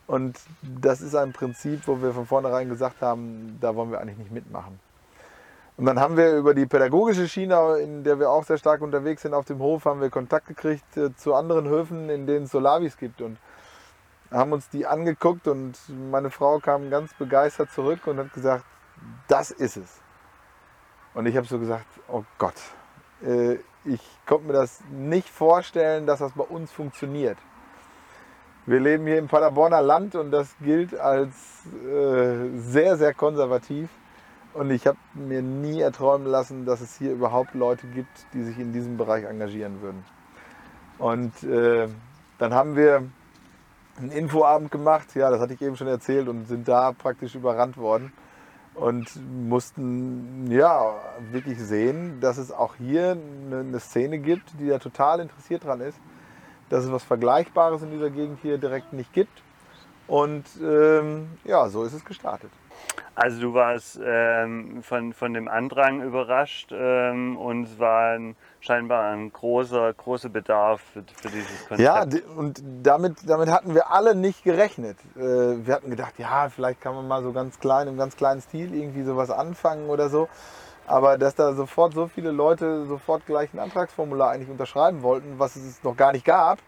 Und 0.06 0.40
das 0.62 1.02
ist 1.02 1.16
ein 1.16 1.34
Prinzip, 1.34 1.88
wo 1.88 2.02
wir 2.02 2.14
von 2.14 2.26
vornherein 2.26 2.70
gesagt 2.70 3.02
haben, 3.02 3.58
da 3.60 3.76
wollen 3.76 3.92
wir 3.92 4.00
eigentlich 4.00 4.18
nicht 4.18 4.32
mitmachen. 4.32 4.80
Und 5.76 5.86
dann 5.86 6.00
haben 6.00 6.18
wir 6.18 6.36
über 6.36 6.54
die 6.54 6.66
pädagogische 6.66 7.28
Schiene, 7.28 7.78
in 7.80 8.04
der 8.04 8.20
wir 8.20 8.32
auch 8.32 8.44
sehr 8.44 8.58
stark 8.58 8.82
unterwegs 8.82 9.22
sind 9.22 9.34
auf 9.34 9.46
dem 9.46 9.60
Hof, 9.60 9.86
haben 9.86 10.02
wir 10.02 10.10
Kontakt 10.10 10.48
gekriegt 10.48 10.98
äh, 10.98 11.14
zu 11.16 11.36
anderen 11.36 11.68
Höfen, 11.68 12.10
in 12.10 12.26
denen 12.26 12.46
es 12.46 12.52
Solavis 12.52 12.98
gibt. 12.98 13.22
Und 13.22 13.38
haben 14.32 14.52
uns 14.54 14.70
die 14.70 14.86
angeguckt 14.86 15.48
und 15.48 15.78
meine 16.10 16.30
Frau 16.30 16.60
kam 16.60 16.90
ganz 16.90 17.14
begeistert 17.14 17.72
zurück 17.72 18.08
und 18.08 18.18
hat 18.18 18.34
gesagt, 18.34 18.66
das 19.28 19.52
ist 19.52 19.78
es. 19.78 20.02
Und 21.14 21.26
ich 21.28 21.38
habe 21.38 21.48
so 21.48 21.60
gesagt, 21.60 21.86
oh 22.08 22.24
Gott, 22.38 22.56
äh, 23.24 23.58
ich 23.88 24.02
konnte 24.26 24.48
mir 24.48 24.54
das 24.54 24.82
nicht 24.92 25.30
vorstellen, 25.30 26.06
dass 26.06 26.20
das 26.20 26.34
bei 26.34 26.44
uns 26.44 26.72
funktioniert. 26.72 27.38
Wir 28.66 28.80
leben 28.82 29.06
hier 29.06 29.18
im 29.18 29.28
Paderborner 29.28 29.82
Land 29.82 30.16
und 30.16 30.32
das 30.32 30.54
gilt 30.62 31.00
als 31.00 31.34
äh, 31.86 32.50
sehr, 32.58 32.98
sehr 32.98 33.14
konservativ. 33.14 33.90
Und 34.54 34.72
ich 34.72 34.88
habe 34.88 34.98
mir 35.14 35.42
nie 35.42 35.80
erträumen 35.80 36.28
lassen, 36.28 36.66
dass 36.66 36.82
es 36.82 36.98
hier 36.98 37.14
überhaupt 37.14 37.54
Leute 37.54 37.88
gibt, 37.88 38.26
die 38.34 38.44
sich 38.44 38.60
in 38.60 38.74
diesem 38.74 38.98
Bereich 38.98 39.24
engagieren 39.24 39.82
würden. 39.82 40.04
Und 40.98 41.44
äh, 41.44 41.88
dann 42.40 42.54
haben 42.54 42.76
wir 42.76 43.04
einen 43.98 44.12
Infoabend 44.12 44.72
gemacht, 44.72 45.16
ja, 45.16 45.30
das 45.30 45.40
hatte 45.40 45.54
ich 45.54 45.62
eben 45.62 45.76
schon 45.78 45.88
erzählt, 45.88 46.28
und 46.28 46.48
sind 46.48 46.68
da 46.68 46.92
praktisch 46.92 47.36
überrannt 47.36 47.78
worden 47.78 48.12
und 48.80 49.10
mussten 49.48 50.52
ja 50.52 50.96
wirklich 51.32 51.60
sehen, 51.60 52.20
dass 52.20 52.38
es 52.38 52.52
auch 52.52 52.76
hier 52.76 53.18
eine, 53.52 53.80
Szene 53.80 54.20
gibt, 54.20 54.60
die 54.60 54.68
da 54.68 54.78
total 54.78 55.20
interessiert 55.20 55.64
dran 55.64 55.82
ist, 55.82 55.98
dass 56.70 56.86
es 56.86 56.92
was 56.92 57.04
Vergleichbares 57.04 57.82
in 57.82 57.92
dieser 57.92 58.10
Gegend 58.10 58.40
hier 58.42 58.58
direkt 58.58 58.94
nicht 58.94 59.12
gibt. 59.14 59.42
Und 60.08 60.46
ähm, 60.62 61.30
ja, 61.44 61.68
so 61.70 61.84
ist 61.84 61.94
es 61.94 62.06
gestartet. 62.06 62.52
Also 63.16 63.42
du 63.42 63.54
warst 63.56 64.00
ähm, 64.04 64.84
von, 64.84 65.12
von 65.12 65.34
dem 65.34 65.48
Andrang 65.48 66.04
überrascht 66.04 66.72
ähm, 66.72 67.36
und 67.36 67.64
es 67.64 67.80
war 67.80 68.12
ein, 68.12 68.36
scheinbar 68.60 69.12
ein 69.12 69.34
großer, 69.34 69.92
großer 69.94 70.30
Bedarf 70.30 70.82
für, 70.94 71.04
für 71.16 71.30
dieses 71.30 71.68
Konzept. 71.68 71.80
Ja, 71.80 72.06
und 72.36 72.62
damit, 72.84 73.28
damit 73.28 73.50
hatten 73.50 73.74
wir 73.74 73.90
alle 73.90 74.14
nicht 74.14 74.44
gerechnet. 74.44 74.98
Äh, 75.16 75.22
wir 75.66 75.74
hatten 75.74 75.90
gedacht, 75.90 76.14
ja, 76.20 76.50
vielleicht 76.50 76.80
kann 76.80 76.94
man 76.94 77.08
mal 77.08 77.24
so 77.24 77.34
ganz 77.34 77.60
klein, 77.60 77.88
im 77.88 77.98
ganz 77.98 78.16
kleinen 78.16 78.40
Stil 78.42 78.76
irgendwie 78.76 79.02
sowas 79.02 79.32
anfangen 79.32 79.90
oder 79.90 80.10
so. 80.10 80.30
Aber 80.86 81.18
dass 81.18 81.34
da 81.34 81.54
sofort 81.54 81.96
so 81.96 82.06
viele 82.06 82.30
Leute 82.30 82.86
sofort 82.86 83.26
gleich 83.26 83.52
ein 83.52 83.58
Antragsformular 83.58 84.30
eigentlich 84.30 84.50
unterschreiben 84.50 85.02
wollten, 85.02 85.40
was 85.40 85.56
es 85.56 85.84
noch 85.84 85.98
gar 85.98 86.12
nicht 86.12 86.24
gab, 86.24 86.60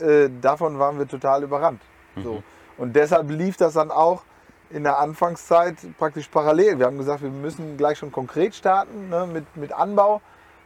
äh, 0.00 0.28
davon 0.40 0.80
waren 0.80 0.98
wir 0.98 1.06
total 1.06 1.44
überrannt. 1.44 1.82
Mhm. 2.16 2.22
So. 2.24 2.42
Und 2.78 2.96
deshalb 2.96 3.30
lief 3.30 3.56
das 3.56 3.74
dann 3.74 3.92
auch 3.92 4.24
in 4.74 4.82
der 4.82 4.98
Anfangszeit 4.98 5.76
praktisch 5.98 6.26
parallel. 6.28 6.80
Wir 6.80 6.86
haben 6.86 6.98
gesagt, 6.98 7.22
wir 7.22 7.30
müssen 7.30 7.76
gleich 7.76 7.98
schon 7.98 8.10
konkret 8.10 8.54
starten 8.56 9.08
ne, 9.08 9.26
mit, 9.32 9.56
mit 9.56 9.72
Anbau. 9.72 10.20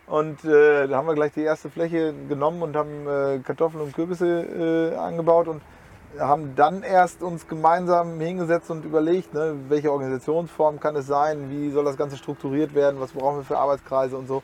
Und 0.06 0.42
äh, 0.46 0.88
da 0.88 0.96
haben 0.96 1.06
wir 1.06 1.14
gleich 1.14 1.32
die 1.32 1.42
erste 1.42 1.68
Fläche 1.68 2.14
genommen 2.28 2.62
und 2.62 2.74
haben 2.74 3.06
äh, 3.06 3.38
Kartoffeln 3.40 3.82
und 3.82 3.94
Kürbisse 3.94 4.94
äh, 4.94 4.96
angebaut 4.96 5.48
und 5.48 5.60
haben 6.18 6.54
dann 6.56 6.82
erst 6.82 7.22
uns 7.22 7.46
gemeinsam 7.46 8.18
hingesetzt 8.18 8.70
und 8.70 8.86
überlegt, 8.86 9.34
ne, 9.34 9.54
welche 9.68 9.92
Organisationsform 9.92 10.80
kann 10.80 10.96
es 10.96 11.06
sein, 11.06 11.50
wie 11.50 11.70
soll 11.70 11.84
das 11.84 11.98
Ganze 11.98 12.16
strukturiert 12.16 12.74
werden, 12.74 13.00
was 13.00 13.12
brauchen 13.12 13.40
wir 13.40 13.44
für 13.44 13.58
Arbeitskreise 13.58 14.16
und 14.16 14.26
so. 14.26 14.42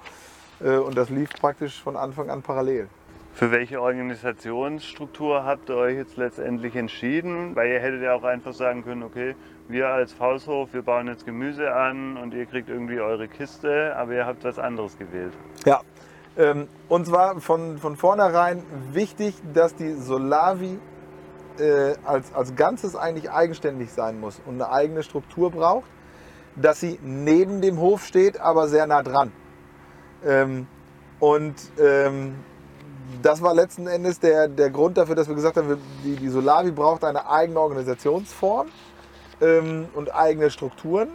Äh, 0.62 0.76
und 0.76 0.98
das 0.98 1.08
lief 1.08 1.30
praktisch 1.40 1.82
von 1.82 1.96
Anfang 1.96 2.28
an 2.28 2.42
parallel. 2.42 2.88
Für 3.34 3.50
welche 3.50 3.82
Organisationsstruktur 3.82 5.44
habt 5.44 5.68
ihr 5.68 5.76
euch 5.76 5.96
jetzt 5.96 6.16
letztendlich 6.16 6.76
entschieden? 6.76 7.56
Weil 7.56 7.72
ihr 7.72 7.80
hättet 7.80 8.00
ja 8.00 8.14
auch 8.14 8.22
einfach 8.22 8.52
sagen 8.52 8.84
können, 8.84 9.02
okay, 9.02 9.34
wir 9.66 9.88
als 9.88 10.12
Fausthof, 10.12 10.72
wir 10.72 10.82
bauen 10.82 11.08
jetzt 11.08 11.26
Gemüse 11.26 11.74
an 11.74 12.16
und 12.16 12.32
ihr 12.32 12.46
kriegt 12.46 12.68
irgendwie 12.68 13.00
eure 13.00 13.26
Kiste, 13.26 13.96
aber 13.96 14.12
ihr 14.12 14.24
habt 14.24 14.44
was 14.44 14.60
anderes 14.60 14.96
gewählt. 14.98 15.32
Ja, 15.66 15.80
ähm, 16.36 16.68
und 16.88 17.06
zwar 17.06 17.40
von, 17.40 17.78
von 17.78 17.96
vornherein 17.96 18.62
wichtig, 18.92 19.34
dass 19.52 19.74
die 19.74 19.94
Solavi 19.94 20.78
äh, 21.58 21.94
als, 22.04 22.32
als 22.34 22.54
Ganzes 22.54 22.94
eigentlich 22.94 23.32
eigenständig 23.32 23.90
sein 23.90 24.20
muss 24.20 24.40
und 24.46 24.62
eine 24.62 24.70
eigene 24.70 25.02
Struktur 25.02 25.50
braucht, 25.50 25.90
dass 26.54 26.78
sie 26.78 27.00
neben 27.02 27.60
dem 27.62 27.80
Hof 27.80 28.04
steht, 28.04 28.40
aber 28.40 28.68
sehr 28.68 28.86
nah 28.86 29.02
dran. 29.02 29.32
Ähm, 30.24 30.68
und 31.18 31.56
ähm, 31.80 32.36
das 33.22 33.42
war 33.42 33.54
letzten 33.54 33.86
Endes 33.86 34.20
der, 34.20 34.48
der 34.48 34.70
Grund 34.70 34.96
dafür, 34.96 35.14
dass 35.14 35.28
wir 35.28 35.34
gesagt 35.34 35.56
haben, 35.56 35.78
die, 36.04 36.16
die 36.16 36.28
Solavi 36.28 36.70
braucht 36.70 37.04
eine 37.04 37.28
eigene 37.28 37.60
Organisationsform 37.60 38.68
ähm, 39.40 39.88
und 39.94 40.14
eigene 40.14 40.50
Strukturen. 40.50 41.10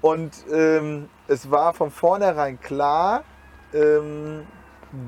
Und 0.00 0.32
ähm, 0.52 1.08
es 1.26 1.50
war 1.50 1.72
von 1.74 1.90
vornherein 1.90 2.60
klar, 2.60 3.24
ähm, 3.72 4.46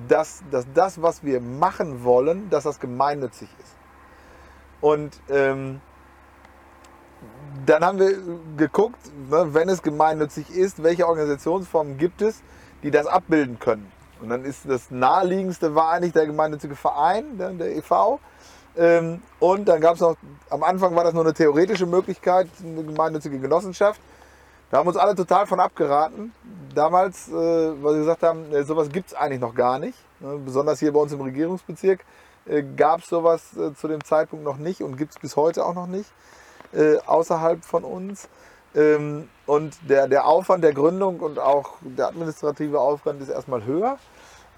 dass, 0.08 0.42
dass 0.50 0.66
das, 0.74 1.00
was 1.00 1.22
wir 1.22 1.40
machen 1.40 2.04
wollen, 2.04 2.50
dass 2.50 2.64
das 2.64 2.80
gemeinnützig 2.80 3.48
ist. 3.60 3.76
Und 4.80 5.20
ähm, 5.28 5.80
dann 7.66 7.84
haben 7.84 7.98
wir 7.98 8.16
geguckt, 8.56 8.98
ne, 9.30 9.52
wenn 9.52 9.68
es 9.68 9.82
gemeinnützig 9.82 10.50
ist, 10.50 10.82
welche 10.82 11.06
Organisationsformen 11.06 11.98
gibt 11.98 12.22
es, 12.22 12.42
die 12.82 12.90
das 12.90 13.06
abbilden 13.06 13.58
können. 13.58 13.90
Und 14.20 14.28
dann 14.28 14.44
ist 14.44 14.68
das 14.68 14.90
naheliegendste 14.90 15.74
war 15.74 15.90
eigentlich 15.90 16.12
der 16.12 16.26
gemeinnützige 16.26 16.76
Verein, 16.76 17.38
der, 17.38 17.50
der 17.50 17.76
e.V. 17.76 18.20
Ähm, 18.76 19.22
und 19.40 19.66
dann 19.66 19.80
gab 19.80 19.94
es 19.94 20.00
noch, 20.00 20.16
am 20.50 20.62
Anfang 20.62 20.94
war 20.94 21.04
das 21.04 21.12
nur 21.14 21.24
eine 21.24 21.34
theoretische 21.34 21.86
Möglichkeit, 21.86 22.48
eine 22.62 22.84
gemeinnützige 22.84 23.38
Genossenschaft. 23.38 24.00
Da 24.70 24.78
haben 24.78 24.86
uns 24.86 24.96
alle 24.96 25.14
total 25.14 25.46
von 25.46 25.60
abgeraten. 25.60 26.32
Damals, 26.74 27.28
äh, 27.28 27.32
weil 27.32 27.94
sie 27.94 28.00
gesagt 28.00 28.22
haben, 28.22 28.52
äh, 28.52 28.64
sowas 28.64 28.90
gibt 28.90 29.08
es 29.08 29.14
eigentlich 29.14 29.40
noch 29.40 29.54
gar 29.54 29.78
nicht. 29.78 29.98
Ne? 30.20 30.38
Besonders 30.44 30.78
hier 30.78 30.92
bei 30.92 31.00
uns 31.00 31.12
im 31.12 31.20
Regierungsbezirk 31.20 32.04
äh, 32.46 32.62
gab 32.76 33.00
es 33.00 33.08
sowas 33.08 33.56
äh, 33.56 33.74
zu 33.74 33.88
dem 33.88 34.04
Zeitpunkt 34.04 34.44
noch 34.44 34.58
nicht 34.58 34.82
und 34.82 34.96
gibt 34.96 35.12
es 35.12 35.18
bis 35.18 35.36
heute 35.36 35.64
auch 35.64 35.74
noch 35.74 35.86
nicht 35.86 36.10
äh, 36.72 36.98
außerhalb 36.98 37.64
von 37.64 37.84
uns. 37.84 38.28
Ähm, 38.74 39.28
und 39.46 39.76
der, 39.88 40.08
der 40.08 40.26
Aufwand 40.26 40.62
der 40.62 40.72
Gründung 40.72 41.20
und 41.20 41.38
auch 41.38 41.74
der 41.80 42.08
administrative 42.08 42.80
Aufwand 42.80 43.22
ist 43.22 43.28
erstmal 43.28 43.64
höher. 43.64 43.98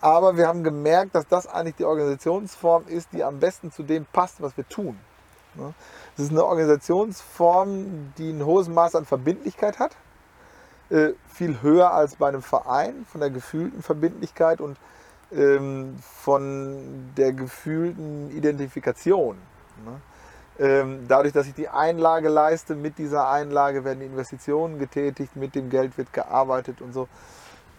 Aber 0.01 0.37
wir 0.37 0.49
haben 0.49 0.65
gemerkt, 0.65 1.15
dass 1.15 1.27
das 1.29 1.47
eigentlich 1.47 1.77
die 1.77 1.85
Organisationsform 1.85 2.87
ist, 2.89 3.13
die 3.13 3.23
am 3.23 3.39
besten 3.39 3.71
zu 3.71 3.83
dem 3.83 4.07
passt, 4.07 4.41
was 4.41 4.57
wir 4.57 4.67
tun. 4.69 4.99
Es 6.17 6.25
ist 6.25 6.31
eine 6.31 6.45
Organisationsform, 6.45 8.13
die 8.17 8.31
ein 8.31 8.45
hohes 8.45 8.69
Maß 8.69 8.95
an 8.95 9.05
Verbindlichkeit 9.05 9.79
hat. 9.79 9.97
Äh, 10.91 11.13
viel 11.29 11.61
höher 11.63 11.93
als 11.93 12.17
bei 12.17 12.29
einem 12.29 12.43
Verein, 12.43 13.07
von 13.11 13.21
der 13.21 13.31
gefühlten 13.31 13.83
Verbindlichkeit 13.83 14.61
und 14.61 14.77
ähm, 15.33 15.97
von 16.01 17.13
der 17.17 17.33
gefühlten 17.33 18.31
Identifikation. 18.31 19.37
Ähm, 20.59 21.07
dadurch, 21.09 21.33
dass 21.33 21.47
ich 21.47 21.55
die 21.55 21.69
Einlage 21.69 22.29
leiste, 22.29 22.75
mit 22.75 22.99
dieser 22.99 23.31
Einlage 23.31 23.85
werden 23.85 24.03
Investitionen 24.03 24.79
getätigt, 24.79 25.37
mit 25.37 25.55
dem 25.55 25.71
Geld 25.71 25.97
wird 25.97 26.13
gearbeitet 26.13 26.83
und 26.83 26.93
so. 26.93 27.09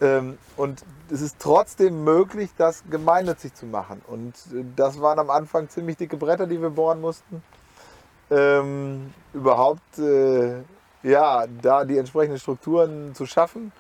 Ähm, 0.02 0.40
und 0.58 0.84
es 1.12 1.22
ist 1.22 1.38
trotzdem 1.40 2.04
möglich, 2.04 2.50
das 2.58 2.84
gemeinnützig 2.90 3.54
zu 3.54 3.68
machen. 3.68 4.02
Und 4.08 4.34
äh, 4.52 4.66
das 4.76 5.00
waren 5.00 5.20
am 5.20 5.30
Anfang 5.30 5.70
ziemlich 5.70 5.98
dicke 5.98 6.18
Bretter, 6.18 6.48
die 6.48 6.60
wir 6.60 6.72
bohren 6.72 7.02
mussten. 7.02 7.44
Ähm, 8.32 9.14
überhaupt 9.34 10.00
äh, 10.00 10.64
ja, 11.04 11.46
da 11.62 11.86
die 11.86 11.98
entsprechenden 11.98 12.40
Strukturen 12.40 13.14
zu 13.14 13.26
schaffen 13.26 13.72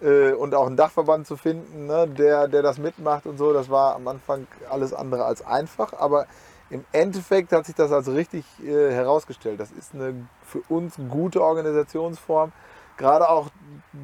äh, 0.00 0.32
und 0.32 0.54
auch 0.54 0.66
einen 0.66 0.76
Dachverband 0.76 1.26
zu 1.26 1.36
finden, 1.36 1.86
ne, 1.86 2.06
der, 2.06 2.46
der 2.48 2.62
das 2.62 2.78
mitmacht 2.78 3.26
und 3.26 3.38
so. 3.38 3.52
Das 3.52 3.68
war 3.68 3.96
am 3.96 4.06
Anfang 4.06 4.46
alles 4.70 4.92
andere 4.92 5.24
als 5.24 5.44
einfach. 5.44 5.94
Aber 5.94 6.26
im 6.70 6.84
Endeffekt 6.92 7.52
hat 7.52 7.66
sich 7.66 7.74
das 7.74 7.92
als 7.92 8.08
richtig 8.08 8.44
äh, 8.62 8.90
herausgestellt. 8.92 9.60
Das 9.60 9.70
ist 9.70 9.94
eine 9.94 10.26
für 10.42 10.60
uns 10.68 10.96
gute 11.08 11.42
Organisationsform. 11.42 12.52
Gerade 12.96 13.28
auch 13.28 13.48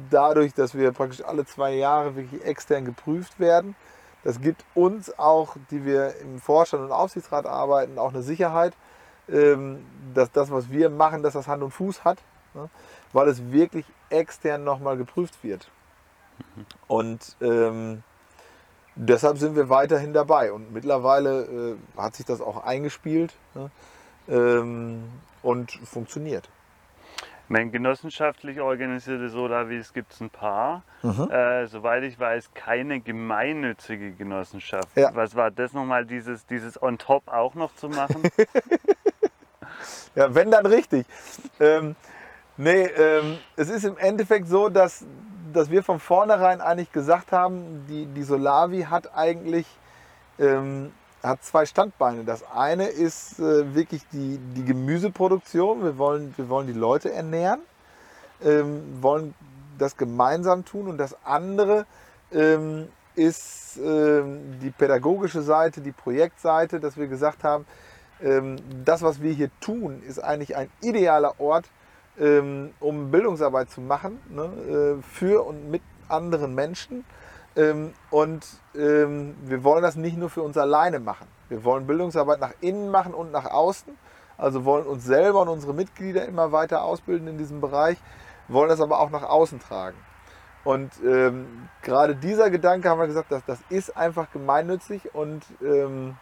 dadurch, 0.09 0.53
dass 0.53 0.75
wir 0.75 0.91
praktisch 0.91 1.23
alle 1.25 1.45
zwei 1.45 1.73
Jahre 1.73 2.15
wirklich 2.15 2.43
extern 2.45 2.85
geprüft 2.85 3.39
werden. 3.39 3.75
Das 4.23 4.39
gibt 4.39 4.63
uns 4.75 5.17
auch, 5.19 5.55
die 5.71 5.83
wir 5.83 6.15
im 6.21 6.39
Vorstand 6.39 6.83
und 6.83 6.91
Aufsichtsrat 6.91 7.45
arbeiten, 7.45 7.97
auch 7.97 8.13
eine 8.13 8.21
Sicherheit, 8.21 8.73
ähm, 9.27 9.85
dass 10.13 10.31
das, 10.31 10.49
was 10.51 10.69
wir 10.69 10.89
machen, 10.89 11.23
dass 11.23 11.33
das 11.33 11.47
Hand 11.47 11.63
und 11.63 11.71
Fuß 11.71 12.03
hat, 12.05 12.19
ne? 12.53 12.69
weil 13.11 13.27
es 13.27 13.51
wirklich 13.51 13.85
extern 14.09 14.63
nochmal 14.63 14.95
geprüft 14.95 15.43
wird. 15.43 15.69
Und 16.87 17.35
ähm, 17.41 18.03
deshalb 18.95 19.37
sind 19.37 19.55
wir 19.55 19.69
weiterhin 19.69 20.13
dabei. 20.13 20.51
Und 20.51 20.73
mittlerweile 20.73 21.77
äh, 21.97 21.99
hat 21.99 22.15
sich 22.15 22.25
das 22.25 22.41
auch 22.41 22.63
eingespielt 22.63 23.33
ne? 23.55 23.71
ähm, 24.27 25.03
und 25.41 25.71
funktioniert. 25.71 26.49
Mein 27.49 27.71
genossenschaftlich 27.71 28.61
organisierte 28.61 29.29
Solavis 29.29 29.91
gibt 29.93 30.13
es 30.13 30.21
ein 30.21 30.29
paar. 30.29 30.83
Äh, 31.03 31.67
soweit 31.67 32.03
ich 32.03 32.17
weiß, 32.17 32.51
keine 32.53 33.01
gemeinnützige 33.01 34.13
Genossenschaft. 34.13 34.89
Ja. 34.95 35.11
Was 35.13 35.35
war 35.35 35.51
das 35.51 35.73
nochmal, 35.73 36.05
dieses, 36.05 36.45
dieses 36.45 36.81
on 36.81 36.97
top 36.97 37.27
auch 37.27 37.53
noch 37.53 37.75
zu 37.75 37.89
machen? 37.89 38.23
Ja, 40.15 40.33
wenn 40.33 40.51
dann 40.51 40.65
richtig. 40.65 41.05
Ähm, 41.59 41.95
nee, 42.57 42.83
ähm, 42.83 43.37
es 43.55 43.69
ist 43.69 43.83
im 43.83 43.97
Endeffekt 43.97 44.47
so, 44.47 44.69
dass, 44.69 45.05
dass 45.53 45.69
wir 45.69 45.83
von 45.83 45.99
vornherein 45.99 46.61
eigentlich 46.61 46.91
gesagt 46.91 47.31
haben, 47.31 47.85
die, 47.87 48.05
die 48.05 48.23
Solavi 48.23 48.83
hat 48.89 49.15
eigentlich 49.15 49.67
ähm, 50.39 50.91
hat 51.23 51.43
zwei 51.43 51.65
Standbeine. 51.65 52.25
Das 52.25 52.43
eine 52.51 52.87
ist 52.87 53.39
äh, 53.39 53.73
wirklich 53.73 54.05
die, 54.11 54.37
die 54.55 54.65
Gemüseproduktion. 54.65 55.83
Wir 55.83 55.97
wollen, 55.97 56.33
wir 56.35 56.49
wollen 56.49 56.67
die 56.67 56.73
Leute 56.73 57.13
ernähren, 57.13 57.61
ähm, 58.43 59.01
wollen 59.01 59.33
das 59.77 59.95
gemeinsam 59.95 60.65
tun. 60.65 60.87
Und 60.87 60.97
das 60.97 61.15
andere 61.23 61.85
ähm, 62.33 62.89
ist 63.15 63.77
ähm, 63.77 64.59
die 64.61 64.71
pädagogische 64.71 65.41
Seite, 65.41 65.81
die 65.81 65.93
Projektseite, 65.93 66.79
dass 66.79 66.97
wir 66.97 67.07
gesagt 67.07 67.43
haben, 67.43 67.65
ähm, 68.21 68.57
das, 68.83 69.01
was 69.01 69.21
wir 69.21 69.33
hier 69.33 69.49
tun, 69.61 70.03
ist 70.03 70.19
eigentlich 70.19 70.55
ein 70.57 70.69
idealer 70.81 71.39
Ort, 71.39 71.69
ähm, 72.19 72.73
um 72.79 73.11
Bildungsarbeit 73.11 73.69
zu 73.69 73.81
machen, 73.81 74.19
ne, 74.29 74.97
äh, 74.99 75.01
für 75.01 75.45
und 75.45 75.69
mit 75.69 75.81
anderen 76.07 76.55
Menschen. 76.55 77.05
Ähm, 77.55 77.93
und 78.09 78.45
ähm, 78.75 79.35
wir 79.43 79.63
wollen 79.63 79.83
das 79.83 79.95
nicht 79.95 80.17
nur 80.17 80.29
für 80.29 80.41
uns 80.41 80.57
alleine 80.57 80.99
machen. 80.99 81.27
Wir 81.49 81.63
wollen 81.63 81.85
Bildungsarbeit 81.85 82.39
nach 82.39 82.53
innen 82.61 82.89
machen 82.89 83.13
und 83.13 83.31
nach 83.31 83.45
außen. 83.45 83.95
Also 84.37 84.65
wollen 84.65 84.87
uns 84.87 85.05
selber 85.05 85.41
und 85.41 85.49
unsere 85.49 85.73
Mitglieder 85.73 86.25
immer 86.25 86.51
weiter 86.51 86.83
ausbilden 86.83 87.27
in 87.27 87.37
diesem 87.37 87.61
Bereich, 87.61 87.97
wollen 88.47 88.69
das 88.69 88.81
aber 88.81 88.99
auch 88.99 89.11
nach 89.11 89.23
außen 89.23 89.59
tragen. 89.59 89.97
Und 90.63 90.91
ähm, 91.05 91.69
gerade 91.81 92.15
dieser 92.15 92.49
Gedanke 92.49 92.89
haben 92.89 92.99
wir 92.99 93.07
gesagt, 93.07 93.31
dass 93.31 93.45
das 93.45 93.59
ist 93.69 93.95
einfach 93.95 94.31
gemeinnützig 94.31 95.13
und 95.13 95.43
ähm, 95.61 96.15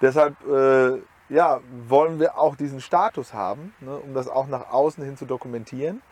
deshalb 0.00 0.36
äh, 0.46 1.00
ja, 1.28 1.60
wollen 1.88 2.20
wir 2.20 2.38
auch 2.38 2.56
diesen 2.56 2.80
Status 2.80 3.34
haben, 3.34 3.74
ne, 3.80 3.96
um 3.96 4.14
das 4.14 4.28
auch 4.28 4.46
nach 4.46 4.70
außen 4.70 5.04
hin 5.04 5.16
zu 5.16 5.24
dokumentieren. 5.24 6.02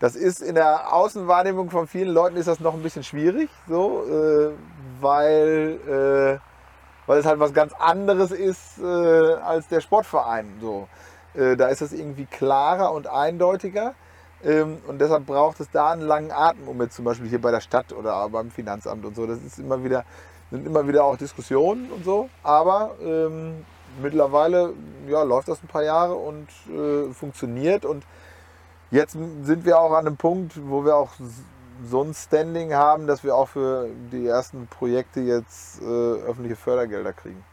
Das 0.00 0.14
ist 0.14 0.40
in 0.40 0.54
der 0.54 0.92
Außenwahrnehmung 0.92 1.70
von 1.70 1.88
vielen 1.88 2.08
Leuten 2.08 2.36
ist 2.36 2.46
das 2.46 2.60
noch 2.60 2.74
ein 2.74 2.82
bisschen 2.82 3.02
schwierig, 3.02 3.50
so, 3.68 4.04
äh, 4.04 4.52
weil, 5.00 5.80
äh, 5.88 7.08
weil 7.08 7.18
es 7.18 7.26
halt 7.26 7.40
was 7.40 7.52
ganz 7.52 7.72
anderes 7.72 8.30
ist 8.30 8.78
äh, 8.78 9.34
als 9.34 9.66
der 9.68 9.80
Sportverein. 9.80 10.58
So. 10.60 10.88
Äh, 11.34 11.56
da 11.56 11.68
ist 11.68 11.82
es 11.82 11.92
irgendwie 11.92 12.26
klarer 12.26 12.92
und 12.92 13.08
eindeutiger. 13.08 13.94
Ähm, 14.44 14.78
und 14.86 15.00
deshalb 15.00 15.26
braucht 15.26 15.58
es 15.58 15.68
da 15.70 15.90
einen 15.90 16.02
langen 16.02 16.30
Atem, 16.30 16.68
um 16.68 16.80
jetzt 16.80 16.94
zum 16.94 17.04
Beispiel 17.04 17.28
hier 17.28 17.40
bei 17.40 17.50
der 17.50 17.60
Stadt 17.60 17.92
oder 17.92 18.28
beim 18.28 18.52
Finanzamt 18.52 19.04
und 19.04 19.16
so. 19.16 19.26
Das 19.26 19.42
ist 19.42 19.58
immer 19.58 19.82
wieder, 19.82 20.04
sind 20.52 20.64
immer 20.64 20.86
wieder 20.86 21.02
auch 21.04 21.16
Diskussionen 21.16 21.90
und 21.90 22.04
so. 22.04 22.28
Aber 22.44 22.94
ähm, 23.02 23.64
mittlerweile 23.98 24.72
ja, 25.06 25.22
läuft 25.22 25.48
das 25.48 25.62
ein 25.62 25.68
paar 25.68 25.84
Jahre 25.84 26.14
und 26.14 26.48
äh, 26.68 27.12
funktioniert. 27.12 27.84
Und 27.84 28.04
jetzt 28.90 29.12
sind 29.12 29.64
wir 29.64 29.78
auch 29.78 29.92
an 29.92 30.06
einem 30.06 30.16
Punkt, 30.16 30.58
wo 30.68 30.84
wir 30.84 30.96
auch 30.96 31.12
so 31.84 32.02
ein 32.02 32.14
Standing 32.14 32.74
haben, 32.74 33.06
dass 33.06 33.24
wir 33.24 33.34
auch 33.34 33.48
für 33.48 33.88
die 34.12 34.26
ersten 34.26 34.66
Projekte 34.66 35.20
jetzt 35.20 35.80
äh, 35.80 35.84
öffentliche 35.84 36.56
Fördergelder 36.56 37.12
kriegen. 37.12 37.44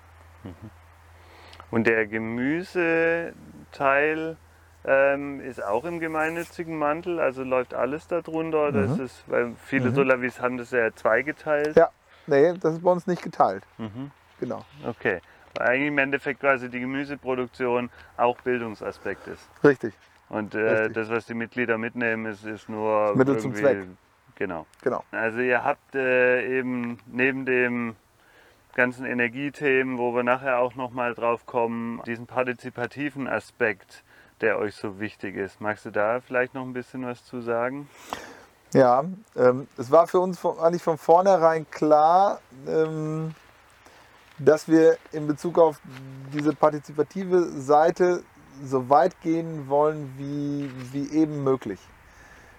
Und 1.72 1.88
der 1.88 2.06
Gemüseteil 2.08 4.38
ähm, 4.86 5.42
ist 5.42 5.64
auch 5.64 5.86
im 5.86 6.00
gemeinnützigen 6.00 6.78
Mantel, 6.78 7.20
also 7.20 7.44
läuft 7.44 7.74
alles 7.74 8.08
darunter. 8.08 8.68
Oder 8.68 8.86
ist 8.86 9.00
es, 9.00 9.24
weil 9.28 9.56
viele 9.66 9.92
Solavis 9.92 10.40
haben 10.40 10.58
das 10.58 10.72
ja 10.72 10.94
zweigeteilt. 10.94 11.76
Ja, 11.76 11.90
nee, 12.28 12.54
das 12.60 12.76
ist 12.76 12.84
bei 12.84 12.92
uns 12.92 13.08
nicht 13.08 13.24
geteilt. 13.24 13.64
Mhm. 13.78 14.12
Genau. 14.40 14.64
Okay. 14.86 15.22
Weil 15.56 15.68
eigentlich 15.68 15.88
im 15.88 15.98
Endeffekt 15.98 16.40
quasi 16.40 16.70
die 16.70 16.80
Gemüseproduktion 16.80 17.90
auch 18.18 18.38
Bildungsaspekt 18.42 19.28
ist. 19.28 19.48
Richtig, 19.64 19.94
Und 20.30 20.56
äh, 20.56 20.60
Richtig. 20.60 20.94
das, 20.94 21.10
was 21.10 21.26
die 21.26 21.34
Mitglieder 21.34 21.78
mitnehmen, 21.78 22.26
ist, 22.26 22.46
ist 22.46 22.70
nur 22.70 23.16
Mittel 23.16 23.40
zum 23.40 23.56
Zweck. 23.56 23.88
Genau. 24.36 24.66
genau. 24.82 25.04
Also 25.12 25.40
ihr 25.40 25.64
habt 25.64 25.96
äh, 25.96 26.60
eben 26.60 27.00
neben 27.08 27.46
dem 27.46 27.96
ganzen 28.76 29.06
Energiethemen, 29.06 29.98
wo 29.98 30.14
wir 30.14 30.24
nachher 30.24 30.60
auch 30.60 30.76
nochmal 30.76 31.16
drauf 31.16 31.46
kommen, 31.46 32.02
diesen 32.06 32.28
partizipativen 32.28 33.28
Aspekt, 33.28 34.04
der 34.42 34.60
euch 34.60 34.76
so 34.76 35.00
wichtig 35.00 35.38
ist. 35.38 35.62
Magst 35.62 35.86
du 35.86 35.92
da 35.92 36.20
vielleicht 36.20 36.54
noch 36.54 36.64
ein 36.64 36.74
bisschen 36.74 37.06
was 37.06 37.24
zu 37.24 37.40
sagen? 37.40 37.90
Ja, 38.74 39.06
ähm, 39.38 39.68
es 39.78 39.90
war 39.90 40.08
für 40.08 40.20
uns 40.20 40.38
von, 40.38 40.60
eigentlich 40.60 40.84
von 40.84 40.98
vornherein 40.98 41.66
klar, 41.72 42.42
ähm, 42.68 43.34
dass 44.38 44.68
wir 44.68 44.98
in 45.12 45.28
Bezug 45.28 45.58
auf 45.58 45.80
diese 46.34 46.54
partizipative 46.54 47.50
Seite 47.62 48.24
so 48.64 48.90
weit 48.90 49.20
gehen 49.22 49.68
wollen, 49.70 50.14
wie, 50.18 50.70
wie 50.92 51.12
eben 51.12 51.44
möglich. 51.44 51.80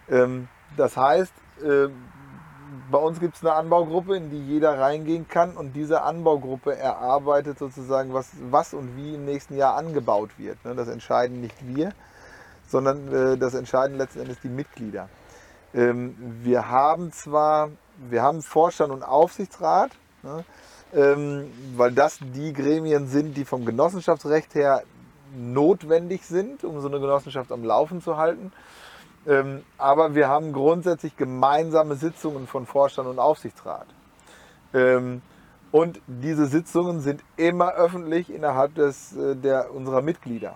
Ähm, 0.09 0.49
das 0.77 0.97
heißt, 0.97 1.33
äh, 1.63 1.89
bei 2.91 2.99
uns 2.99 3.21
gibt 3.21 3.37
es 3.37 3.43
eine 3.43 3.55
Anbaugruppe, 3.55 4.17
in 4.17 4.31
die 4.31 4.41
jeder 4.41 4.79
reingehen 4.79 5.29
kann 5.29 5.57
und 5.57 5.75
diese 5.75 6.03
Anbaugruppe 6.03 6.77
erarbeitet 6.77 7.59
sozusagen, 7.59 8.13
was, 8.13 8.31
was 8.51 8.75
und 8.75 8.97
wie 8.97 9.15
im 9.15 9.25
nächsten 9.25 9.57
Jahr 9.57 9.77
angebaut 9.77 10.31
wird. 10.39 10.65
Ne? 10.65 10.75
Das 10.75 10.89
entscheiden 10.89 11.41
nicht 11.41 11.57
wir, 11.67 11.93
sondern 12.67 13.13
äh, 13.13 13.39
das 13.39 13.55
entscheiden 13.55 13.97
letzten 13.97 14.21
Endes 14.21 14.41
die 14.41 14.49
Mitglieder. 14.49 15.09
Ähm, 15.75 16.17
wir 16.43 16.69
haben 16.69 17.13
zwar, 17.13 17.71
wir 17.99 18.23
haben 18.23 18.43
Vorstand 18.43 18.93
und 18.93 19.03
Aufsichtsrat, 19.03 19.91
ne, 20.23 20.45
weil 20.93 21.93
das 21.93 22.19
die 22.21 22.53
Gremien 22.53 23.09
sind, 23.09 23.37
die 23.37 23.45
vom 23.45 23.65
Genossenschaftsrecht 23.65 24.55
her 24.55 24.83
notwendig 25.37 26.25
sind, 26.25 26.65
um 26.65 26.81
so 26.81 26.89
eine 26.89 27.01
Genossenschaft 27.01 27.53
am 27.53 27.65
Laufen 27.65 28.01
zu 28.01 28.17
halten. 28.17 28.53
Ähm, 29.27 29.65
aber 29.77 30.15
wir 30.15 30.29
haben 30.29 30.53
grundsätzlich 30.53 31.17
gemeinsame 31.17 31.97
Sitzungen 31.97 32.47
von 32.47 32.67
Vorstand 32.67 33.09
und 33.09 33.19
Aufsichtsrat. 33.19 33.87
Ähm, 34.73 35.21
und 35.73 36.01
diese 36.07 36.47
Sitzungen 36.47 37.01
sind 37.01 37.23
immer 37.37 37.75
öffentlich 37.75 38.33
innerhalb 38.33 38.75
des, 38.77 39.17
äh, 39.17 39.35
der, 39.35 39.75
unserer 39.75 40.01
Mitglieder. 40.01 40.55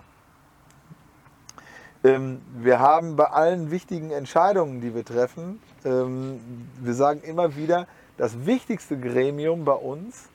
Ähm, 2.03 2.41
wir 2.55 2.79
haben 2.79 3.15
bei 3.17 3.25
allen 3.25 3.71
wichtigen 3.71 4.09
Entscheidungen, 4.09 4.81
die 4.81 4.95
wir 4.95 5.05
treffen, 5.05 5.61
ähm, 5.83 6.39
wir 6.79 6.93
sagen 6.93 7.21
immer 7.21 7.55
wieder, 7.55 7.87
das 8.17 8.45
wichtigste 8.45 8.99
Gremium 8.99 9.65
bei 9.65 9.73
uns 9.73 10.29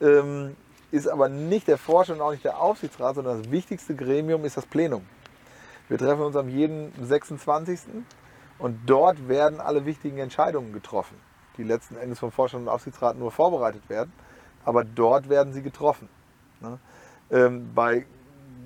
ähm, 0.00 0.56
ist 0.90 1.08
aber 1.08 1.28
nicht 1.28 1.68
der 1.68 1.78
Vorstand 1.78 2.20
und 2.20 2.26
auch 2.26 2.30
nicht 2.30 2.44
der 2.44 2.60
Aufsichtsrat, 2.60 3.16
sondern 3.16 3.42
das 3.42 3.50
wichtigste 3.50 3.94
Gremium 3.94 4.44
ist 4.44 4.56
das 4.56 4.66
Plenum. 4.66 5.06
Wir 5.88 5.98
treffen 5.98 6.22
uns 6.22 6.36
am 6.36 6.48
jeden 6.48 6.92
26. 7.00 7.80
und 8.58 8.78
dort 8.86 9.28
werden 9.28 9.60
alle 9.60 9.84
wichtigen 9.84 10.18
Entscheidungen 10.18 10.72
getroffen, 10.72 11.16
die 11.58 11.64
letzten 11.64 11.96
Endes 11.96 12.18
vom 12.18 12.32
Vorstand 12.32 12.64
und 12.64 12.68
Aufsichtsrat 12.68 13.18
nur 13.18 13.30
vorbereitet 13.30 13.88
werden, 13.88 14.12
aber 14.64 14.84
dort 14.84 15.28
werden 15.28 15.52
sie 15.52 15.62
getroffen. 15.62 16.08
Ne? 16.60 16.78
Ähm, 17.30 17.70
bei 17.74 18.06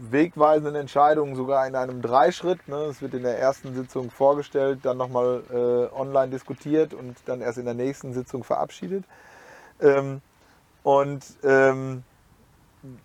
wegweisenden 0.01 0.75
Entscheidungen 0.75 1.37
sogar 1.37 1.67
in 1.67 1.77
einem 1.77 2.03
Dreischritt. 2.03 2.67
Ne? 2.69 2.77
Es 2.85 3.03
wird 3.03 3.15
in 3.15 3.23
der 3.23 3.39
ersten 3.39 3.75
Sitzung 3.75 4.11
vorgestellt, 4.11 4.81
dann 4.83 4.97
nochmal 4.97 5.43
äh, 5.51 5.95
online 5.95 6.31
diskutiert 6.31 6.95
und 6.95 7.17
dann 7.27 7.41
erst 7.41 7.59
in 7.59 7.67
der 7.67 7.75
nächsten 7.75 8.13
Sitzung 8.13 8.45
verabschiedet. 8.45 9.05
Ähm, 9.81 10.23
und 10.83 11.25
ähm, 11.43 12.03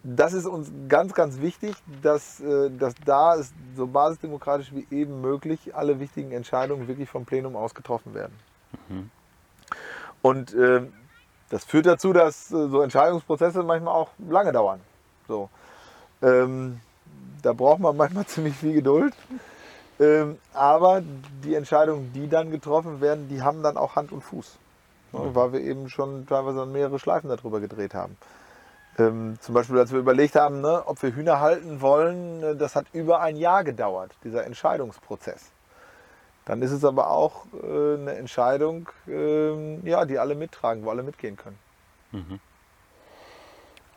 das 0.03 0.34
ist 0.34 0.45
uns 0.45 0.71
ganz, 0.88 1.13
ganz 1.13 1.41
wichtig, 1.41 1.75
dass, 2.01 2.39
äh, 2.39 2.71
dass 2.71 2.93
da 3.05 3.36
es 3.36 3.53
so 3.75 3.88
basisdemokratisch 3.88 4.71
wie 4.73 4.88
eben 4.91 5.19
möglich 5.21 5.75
alle 5.75 5.99
wichtigen 5.99 6.31
Entscheidungen 6.31 6.88
wirklich 6.88 7.10
vom 7.10 7.25
Plenum 7.25 7.55
aus 7.55 7.75
getroffen 7.75 8.13
werden. 8.13 8.34
Und 10.21 10.53
ähm, 10.53 10.93
das 11.49 11.65
führt 11.65 11.86
dazu, 11.86 12.13
dass 12.13 12.51
äh, 12.51 12.67
so 12.69 12.81
Entscheidungsprozesse 12.81 13.63
manchmal 13.63 13.93
auch 13.93 14.12
lange 14.17 14.51
dauern. 14.51 14.79
So. 15.27 15.49
Ähm, 16.21 16.79
da 17.45 17.53
braucht 17.53 17.79
man 17.79 17.95
manchmal 17.95 18.25
ziemlich 18.27 18.55
viel 18.55 18.73
Geduld. 18.73 19.13
Ähm, 19.99 20.39
aber 20.53 21.01
die 21.43 21.55
Entscheidungen, 21.55 22.12
die 22.13 22.27
dann 22.27 22.51
getroffen 22.51 22.99
werden, 22.99 23.29
die 23.29 23.41
haben 23.41 23.63
dann 23.63 23.77
auch 23.77 23.95
Hand 23.95 24.12
und 24.12 24.21
Fuß. 24.21 24.58
Ne, 25.13 25.19
Weil 25.34 25.53
wir 25.53 25.62
eben 25.62 25.88
schon 25.89 26.27
teilweise 26.27 26.65
mehrere 26.65 26.99
Schleifen 26.99 27.29
darüber 27.29 27.62
gedreht 27.62 27.93
haben. 27.93 28.17
Ähm, 28.97 29.38
zum 29.41 29.53
Beispiel, 29.53 29.77
als 29.77 29.91
wir 29.91 29.99
überlegt 29.99 30.36
haben, 30.36 30.62
ne, 30.62 30.84
ob 30.86 31.01
wir 31.01 31.15
Hühner 31.15 31.39
halten 31.39 31.81
wollen, 31.81 32.43
äh, 32.43 32.55
das 32.55 32.75
hat 32.75 32.88
über 32.93 33.21
ein 33.21 33.38
Jahr 33.38 33.63
gedauert, 33.63 34.12
dieser 34.23 34.45
Entscheidungsprozess. 34.45 35.51
Dann 36.45 36.62
ist 36.62 36.71
es 36.71 36.84
aber 36.84 37.10
auch 37.10 37.45
äh, 37.53 37.95
eine 37.95 38.15
Entscheidung, 38.15 38.89
äh, 39.08 39.75
ja, 39.88 40.05
die 40.05 40.19
alle 40.19 40.36
mittragen, 40.36 40.84
wo 40.84 40.89
alle 40.89 41.03
mitgehen 41.03 41.38
können. 41.38 41.60
Mhm. 42.12 42.39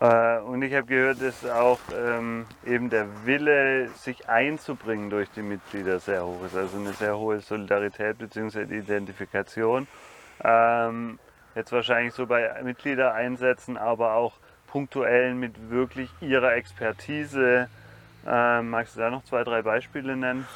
Äh, 0.00 0.38
und 0.38 0.62
ich 0.62 0.72
habe 0.74 0.86
gehört, 0.86 1.20
dass 1.20 1.44
auch 1.44 1.80
ähm, 1.92 2.46
eben 2.64 2.88
der 2.88 3.26
Wille, 3.26 3.88
sich 3.96 4.28
einzubringen 4.28 5.10
durch 5.10 5.28
die 5.30 5.42
Mitglieder 5.42 5.98
sehr 5.98 6.24
hoch 6.24 6.44
ist. 6.44 6.56
Also 6.56 6.78
eine 6.78 6.92
sehr 6.92 7.16
hohe 7.18 7.40
Solidarität 7.40 8.18
bzw. 8.18 8.62
Identifikation. 8.62 9.88
Ähm, 10.44 11.18
jetzt 11.54 11.72
wahrscheinlich 11.72 12.14
so 12.14 12.26
bei 12.26 12.62
Mitgliedereinsätzen, 12.62 13.76
aber 13.76 14.14
auch 14.14 14.34
punktuell 14.68 15.34
mit 15.34 15.70
wirklich 15.70 16.10
ihrer 16.20 16.54
Expertise. 16.54 17.68
Äh, 18.24 18.62
magst 18.62 18.94
du 18.94 19.00
da 19.00 19.10
noch 19.10 19.24
zwei, 19.24 19.42
drei 19.42 19.62
Beispiele 19.62 20.16
nennen? 20.16 20.46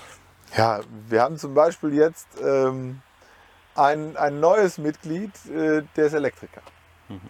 Ja, 0.56 0.80
wir 1.08 1.22
haben 1.22 1.38
zum 1.38 1.54
Beispiel 1.54 1.94
jetzt 1.94 2.28
ähm, 2.40 3.00
ein, 3.74 4.16
ein 4.16 4.38
neues 4.38 4.78
Mitglied, 4.78 5.32
äh, 5.46 5.82
der 5.96 6.06
ist 6.06 6.12
Elektriker. 6.12 6.60
Mhm. 7.08 7.20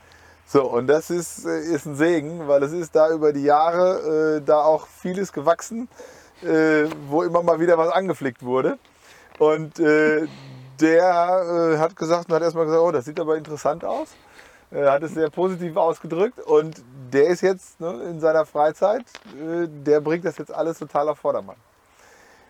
So, 0.52 0.64
und 0.64 0.86
das 0.86 1.08
ist, 1.08 1.46
äh, 1.46 1.60
ist 1.60 1.86
ein 1.86 1.94
Segen, 1.94 2.46
weil 2.46 2.62
es 2.62 2.72
ist 2.72 2.94
da 2.94 3.08
über 3.10 3.32
die 3.32 3.44
Jahre 3.44 4.36
äh, 4.36 4.42
da 4.42 4.60
auch 4.60 4.86
vieles 4.86 5.32
gewachsen, 5.32 5.88
äh, 6.42 6.84
wo 7.08 7.22
immer 7.22 7.42
mal 7.42 7.58
wieder 7.58 7.78
was 7.78 7.90
angeflickt 7.90 8.42
wurde. 8.42 8.76
Und 9.38 9.80
äh, 9.80 10.26
der 10.78 11.78
hat 11.78 11.96
gesagt 11.96 12.28
und 12.28 12.34
hat 12.34 12.42
erstmal 12.42 12.66
gesagt, 12.66 12.82
oh, 12.82 12.90
das 12.90 13.06
sieht 13.06 13.18
aber 13.18 13.38
interessant 13.38 13.82
aus. 13.82 14.08
Er 14.70 14.92
hat 14.92 15.02
es 15.02 15.14
sehr 15.14 15.30
positiv 15.30 15.74
ausgedrückt 15.78 16.38
und 16.38 16.82
der 17.10 17.28
ist 17.28 17.40
jetzt 17.40 17.80
ne, 17.80 18.02
in 18.10 18.20
seiner 18.20 18.44
Freizeit, 18.44 19.06
äh, 19.34 19.66
der 19.66 20.02
bringt 20.02 20.26
das 20.26 20.36
jetzt 20.36 20.52
alles 20.52 20.78
total 20.78 21.08
auf 21.08 21.18
Vordermann. 21.18 21.56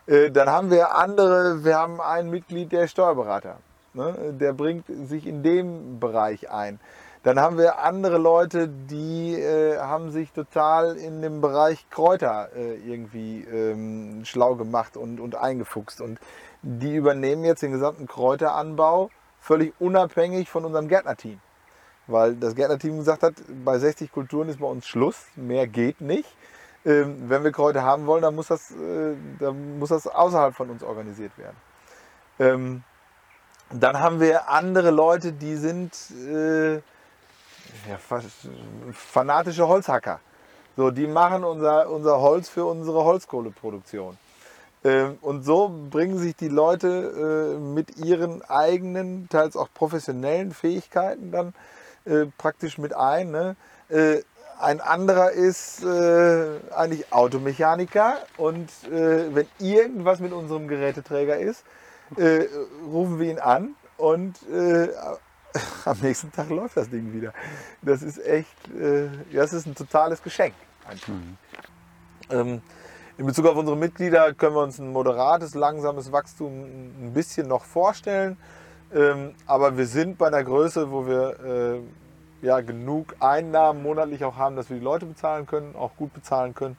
Äh, 0.08 0.32
dann 0.32 0.50
haben 0.50 0.72
wir 0.72 0.96
andere, 0.96 1.62
wir 1.62 1.78
haben 1.78 2.00
ein 2.00 2.30
Mitglied, 2.30 2.72
der 2.72 2.88
Steuerberater. 2.88 3.58
Ne, 3.94 4.34
der 4.40 4.54
bringt 4.54 4.86
sich 5.06 5.24
in 5.24 5.44
dem 5.44 6.00
Bereich 6.00 6.50
ein. 6.50 6.80
Dann 7.22 7.38
haben 7.38 7.56
wir 7.56 7.78
andere 7.78 8.18
Leute, 8.18 8.68
die 8.68 9.35
äh, 9.35 9.78
haben 9.78 10.11
sich 10.11 10.32
total 10.32 10.96
in 10.96 11.22
dem 11.22 11.40
Bereich 11.40 11.88
Kräuter 11.88 12.48
äh, 12.56 12.74
irgendwie 12.74 13.42
ähm, 13.42 14.24
schlau 14.24 14.56
gemacht 14.56 14.96
und, 14.96 15.20
und 15.20 15.37
eingefuchst. 15.37 16.00
Und 16.00 16.18
die 16.62 16.96
übernehmen 16.96 17.44
jetzt 17.44 17.62
den 17.62 17.70
gesamten 17.70 18.08
Kräuteranbau 18.08 19.11
völlig 19.40 19.72
unabhängig 19.78 20.50
von 20.50 20.64
unserem 20.64 20.88
Gärtnerteam. 20.88 21.40
Weil 22.08 22.35
das 22.35 22.56
Gärtnerteam 22.56 22.98
gesagt 22.98 23.22
hat, 23.22 23.35
bei 23.64 23.78
60 23.78 24.11
Kulturen 24.11 24.48
ist 24.48 24.58
bei 24.58 24.66
uns 24.66 24.87
Schluss, 24.87 25.26
mehr 25.37 25.68
geht 25.68 26.00
nicht. 26.00 26.28
Ähm, 26.85 27.28
wenn 27.28 27.44
wir 27.44 27.52
Kräuter 27.52 27.85
haben 27.85 28.06
wollen, 28.06 28.22
dann 28.22 28.35
muss 28.35 28.48
das, 28.48 28.72
äh, 28.72 29.14
dann 29.38 29.78
muss 29.78 29.90
das 29.90 30.08
außerhalb 30.08 30.56
von 30.56 30.70
uns 30.70 30.82
organisiert 30.82 31.38
werden. 31.38 31.56
Ähm, 32.40 32.82
dann 33.70 34.00
haben 34.00 34.18
wir 34.18 34.48
andere 34.48 34.90
Leute, 34.90 35.32
die 35.32 35.54
sind 35.54 35.94
äh, 36.11 36.82
ja, 37.88 37.99
fanatische 38.92 39.66
Holzhacker. 39.66 40.21
So, 40.77 40.90
die 40.90 41.07
machen 41.07 41.45
unser, 41.45 41.90
unser 41.90 42.21
Holz 42.21 42.49
für 42.49 42.64
unsere 42.64 43.05
Holzkohleproduktion. 43.05 44.16
Ähm, 44.85 45.18
und 45.21 45.45
so 45.45 45.71
bringen 45.90 46.18
sich 46.18 46.35
die 46.35 46.49
Leute 46.49 47.55
äh, 47.57 47.59
mit 47.59 47.99
ihren 47.99 48.42
eigenen, 48.42 49.29
teils 49.29 49.57
auch 49.57 49.68
professionellen 49.73 50.53
Fähigkeiten 50.53 51.31
dann 51.31 51.55
äh, 52.05 52.27
praktisch 52.38 52.79
mit 52.79 52.95
ein. 52.95 53.31
Ne? 53.31 53.57
Äh, 53.88 54.23
ein 54.59 54.81
anderer 54.81 55.33
ist 55.33 55.85
eigentlich 55.85 57.12
Automechaniker 57.12 58.18
und 58.37 58.71
wenn 58.88 59.49
irgendwas 59.59 60.21
mit 60.21 60.33
unserem 60.33 60.68
Geräteträger 60.68 61.37
ist, 61.37 61.64
rufen 62.16 63.18
wir 63.18 63.29
ihn 63.29 63.40
an 63.40 63.75
und 63.97 64.37
am 65.84 65.98
nächsten 66.00 66.32
Tag 66.32 66.48
läuft 66.50 66.76
das 66.76 66.88
Ding 66.88 67.12
wieder. 67.12 67.32
Das 67.82 68.02
ist 68.02 68.18
echt, 68.24 68.56
das 69.32 69.52
ist 69.52 69.66
ein 69.66 69.74
totales 69.74 70.22
Geschenk. 70.22 70.54
Mhm. 71.06 71.36
Ähm, 72.30 72.62
in 73.18 73.26
Bezug 73.26 73.46
auf 73.46 73.56
unsere 73.56 73.76
Mitglieder 73.76 74.32
können 74.32 74.56
wir 74.56 74.62
uns 74.62 74.78
ein 74.78 74.90
moderates, 74.90 75.54
langsames 75.54 76.12
Wachstum 76.12 76.50
ein 76.52 77.12
bisschen 77.12 77.46
noch 77.46 77.64
vorstellen. 77.64 78.36
Ähm, 78.94 79.34
aber 79.46 79.76
wir 79.76 79.86
sind 79.86 80.18
bei 80.18 80.26
einer 80.26 80.42
Größe, 80.42 80.90
wo 80.90 81.06
wir 81.06 81.40
äh, 81.40 82.46
ja, 82.46 82.60
genug 82.60 83.14
Einnahmen 83.20 83.82
monatlich 83.82 84.24
auch 84.24 84.36
haben, 84.36 84.56
dass 84.56 84.70
wir 84.70 84.78
die 84.78 84.84
Leute 84.84 85.06
bezahlen 85.06 85.46
können, 85.46 85.76
auch 85.76 85.96
gut 85.96 86.12
bezahlen 86.12 86.54
können, 86.54 86.76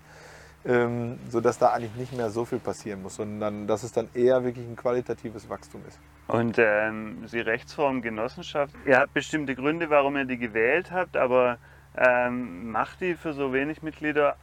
ähm, 0.65 1.19
sodass 1.29 1.57
da 1.57 1.71
eigentlich 1.71 1.95
nicht 1.95 2.13
mehr 2.13 2.29
so 2.29 2.45
viel 2.45 2.59
passieren 2.59 3.01
muss, 3.01 3.15
sondern 3.15 3.67
dass 3.67 3.83
es 3.83 3.91
dann 3.91 4.09
eher 4.13 4.43
wirklich 4.43 4.67
ein 4.67 4.75
qualitatives 4.75 5.49
Wachstum 5.49 5.81
ist. 5.87 5.97
Und 6.27 6.57
ähm, 6.57 7.25
die 7.31 7.39
Rechtsform 7.39 8.01
Genossenschaft, 8.01 8.73
ihr 8.85 8.97
habt 8.97 9.13
bestimmte 9.13 9.55
Gründe, 9.55 9.89
warum 9.89 10.15
ihr 10.15 10.25
die 10.25 10.37
gewählt 10.37 10.91
habt, 10.91 11.17
aber 11.17 11.57
ähm, 11.95 12.71
macht 12.71 13.01
die 13.01 13.15
für 13.15 13.33
so 13.33 13.53
wenig 13.53 13.83
Mitglieder 13.83 14.35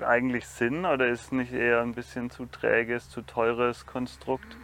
eigentlich 0.00 0.46
Sinn 0.46 0.84
oder 0.84 1.06
ist 1.06 1.32
nicht 1.32 1.52
eher 1.52 1.80
ein 1.80 1.94
bisschen 1.94 2.30
zu 2.30 2.46
träges, 2.46 3.08
zu 3.08 3.22
teures 3.22 3.86
Konstrukt? 3.86 4.56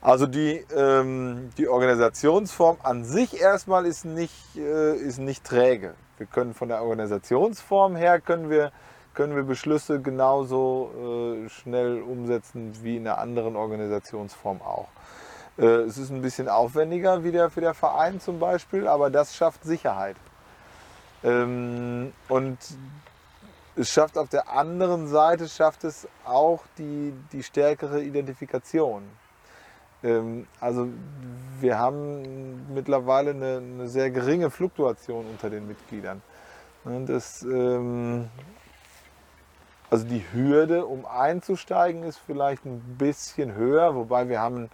Also 0.00 0.26
die, 0.26 0.64
ähm, 0.76 1.50
die 1.58 1.66
Organisationsform 1.66 2.76
an 2.82 3.04
sich 3.04 3.40
erstmal 3.40 3.86
ist 3.86 4.04
nicht, 4.04 4.56
äh, 4.56 4.94
ist 4.94 5.18
nicht 5.18 5.44
träge. 5.44 5.94
Wir 6.18 6.26
können 6.26 6.54
von 6.54 6.68
der 6.68 6.82
Organisationsform 6.82 7.96
her 7.96 8.20
können 8.20 8.50
wir, 8.50 8.70
können 9.18 9.34
wir 9.34 9.42
Beschlüsse 9.42 10.00
genauso 10.00 10.92
äh, 10.94 11.48
schnell 11.48 12.02
umsetzen 12.02 12.72
wie 12.82 12.98
in 12.98 13.08
einer 13.08 13.18
anderen 13.18 13.56
Organisationsform 13.56 14.62
auch. 14.62 14.86
Äh, 15.58 15.64
es 15.88 15.98
ist 15.98 16.10
ein 16.10 16.22
bisschen 16.22 16.48
aufwendiger 16.48 17.24
wie 17.24 17.32
der, 17.32 17.50
für 17.50 17.60
der 17.60 17.74
Verein 17.74 18.20
zum 18.20 18.38
Beispiel, 18.38 18.86
aber 18.86 19.10
das 19.10 19.34
schafft 19.34 19.64
Sicherheit. 19.64 20.14
Ähm, 21.24 22.12
und 22.28 22.58
es 23.74 23.90
schafft 23.90 24.16
auf 24.16 24.28
der 24.28 24.50
anderen 24.50 25.08
Seite 25.08 25.48
schafft 25.48 25.82
es 25.82 26.06
auch 26.24 26.62
die, 26.78 27.12
die 27.32 27.42
stärkere 27.42 28.00
Identifikation. 28.00 29.02
Ähm, 30.04 30.46
also 30.60 30.86
wir 31.58 31.76
haben 31.76 32.72
mittlerweile 32.72 33.32
eine, 33.32 33.56
eine, 33.56 33.88
sehr 33.88 34.12
geringe 34.12 34.48
Fluktuation 34.48 35.26
unter 35.26 35.50
den 35.50 35.66
Mitgliedern. 35.66 36.22
Das, 36.84 37.42
ähm, 37.42 38.28
also 39.90 40.04
die 40.04 40.24
Hürde, 40.32 40.84
um 40.84 41.06
einzusteigen, 41.06 42.02
ist 42.02 42.18
vielleicht 42.18 42.64
ein 42.64 42.80
bisschen 42.98 43.54
höher, 43.54 43.94
wobei 43.94 44.28
wir 44.28 44.40
haben, 44.40 44.70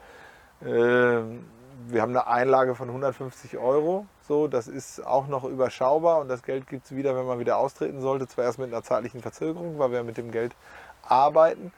äh, 0.61 0.67
wir 0.67 2.03
haben 2.03 2.11
eine 2.11 2.27
Einlage 2.27 2.75
von 2.75 2.89
150 2.89 3.59
Euro. 3.59 4.07
So, 4.27 4.49
das 4.49 4.67
ist 4.69 5.05
auch 5.05 5.29
noch 5.29 5.45
überschaubar 5.45 6.21
und 6.21 6.29
das 6.29 6.43
Geld 6.43 6.67
gibt 6.67 6.87
es 6.87 6.97
wieder, 6.97 7.15
wenn 7.15 7.27
man 7.27 7.39
wieder 7.39 7.59
austreten 7.59 8.01
sollte. 8.01 8.27
Zwar 8.27 8.45
erst 8.45 8.59
mit 8.59 8.73
einer 8.73 8.83
zeitlichen 8.83 9.21
Verzögerung, 9.21 9.79
weil 9.79 9.93
wir 9.93 10.03
mit 10.03 10.17
dem 10.17 10.31
Geld 10.31 10.57
arbeiten. 11.03 11.73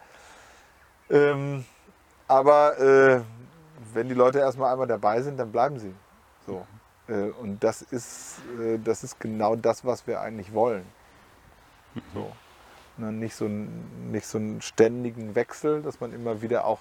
Ähm, 1.10 1.64
aber 2.28 2.78
äh, 2.78 3.20
wenn 3.92 4.08
die 4.08 4.14
Leute 4.14 4.38
erstmal 4.38 4.72
einmal 4.72 4.86
dabei 4.86 5.20
sind, 5.22 5.38
dann 5.38 5.52
bleiben 5.52 5.78
sie. 5.78 5.94
So. 6.46 6.66
Äh, 7.08 7.30
und 7.30 7.62
das 7.62 7.82
ist, 7.82 8.40
äh, 8.60 8.78
das 8.78 9.04
ist 9.04 9.20
genau 9.20 9.56
das, 9.56 9.84
was 9.84 10.06
wir 10.06 10.20
eigentlich 10.20 10.54
wollen. 10.54 10.86
So. 12.14 12.30
Ne, 12.98 13.12
nicht, 13.12 13.34
so 13.34 13.44
ein, 13.44 14.10
nicht 14.10 14.26
so 14.26 14.38
einen 14.38 14.62
ständigen 14.62 15.34
Wechsel, 15.34 15.82
dass 15.82 16.00
man 16.00 16.12
immer 16.14 16.40
wieder 16.40 16.64
auch 16.64 16.80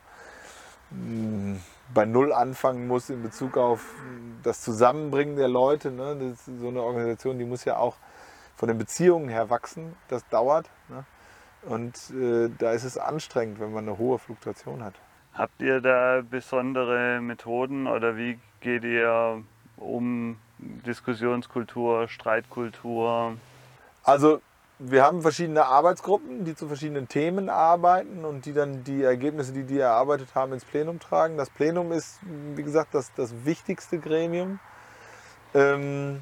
mh, 0.91 0.99
mm, 0.99 1.59
bei 1.93 2.05
Null 2.05 2.31
anfangen 2.33 2.87
muss 2.87 3.09
in 3.09 3.21
Bezug 3.21 3.57
auf 3.57 3.93
das 4.43 4.61
Zusammenbringen 4.61 5.35
der 5.35 5.49
Leute. 5.49 5.91
Ne? 5.91 6.15
Das 6.17 6.45
so 6.45 6.67
eine 6.69 6.81
Organisation, 6.81 7.37
die 7.37 7.45
muss 7.45 7.65
ja 7.65 7.77
auch 7.77 7.97
von 8.55 8.69
den 8.69 8.77
Beziehungen 8.77 9.29
her 9.29 9.49
wachsen. 9.49 9.95
Das 10.07 10.27
dauert. 10.29 10.69
Ne? 10.89 11.05
Und 11.63 11.95
äh, 12.11 12.49
da 12.57 12.71
ist 12.71 12.83
es 12.83 12.97
anstrengend, 12.97 13.59
wenn 13.59 13.73
man 13.73 13.87
eine 13.87 13.97
hohe 13.97 14.17
Fluktuation 14.17 14.83
hat. 14.83 14.95
Habt 15.33 15.61
ihr 15.61 15.81
da 15.81 16.21
besondere 16.27 17.19
Methoden 17.21 17.87
oder 17.87 18.15
wie 18.15 18.39
geht 18.61 18.83
ihr 18.85 19.43
um 19.75 20.37
Diskussionskultur, 20.59 22.07
Streitkultur? 22.07 23.35
Also 24.03 24.41
wir 24.77 25.03
haben 25.03 25.21
verschiedene 25.21 25.65
Arbeitsgruppen, 25.65 26.43
die 26.43 26.55
zu 26.55 26.67
verschiedenen 26.67 27.07
Themen 27.07 27.49
arbeiten 27.49 28.25
und 28.25 28.45
die 28.45 28.53
dann 28.53 28.83
die 28.83 29.03
Ergebnisse, 29.03 29.53
die 29.53 29.63
die 29.63 29.79
erarbeitet 29.79 30.35
haben, 30.35 30.51
ins 30.51 30.65
Plenum 30.65 30.99
tragen. 30.99 31.37
Das 31.37 31.49
Plenum 31.49 31.91
ist, 31.93 32.19
wie 32.55 32.63
gesagt, 32.63 32.93
das, 32.93 33.13
das 33.15 33.45
wichtigste 33.45 33.99
Gremium, 33.99 34.59
ähm, 35.53 36.21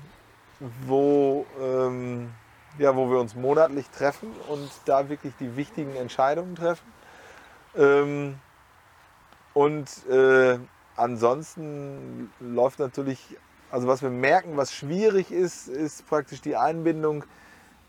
wo, 0.85 1.47
ähm, 1.59 2.31
ja, 2.77 2.95
wo 2.95 3.09
wir 3.09 3.19
uns 3.19 3.35
monatlich 3.35 3.89
treffen 3.89 4.29
und 4.47 4.69
da 4.85 5.09
wirklich 5.09 5.33
die 5.39 5.55
wichtigen 5.55 5.95
Entscheidungen 5.95 6.55
treffen. 6.55 6.85
Ähm, 7.75 8.39
und 9.55 10.07
äh, 10.07 10.59
ansonsten 10.95 12.31
läuft 12.39 12.79
natürlich 12.79 13.37
Also 13.71 13.87
was 13.87 14.03
wir 14.03 14.11
merken, 14.11 14.55
was 14.55 14.71
schwierig 14.71 15.31
ist, 15.31 15.67
ist 15.67 16.07
praktisch 16.07 16.41
die 16.41 16.55
Einbindung 16.55 17.23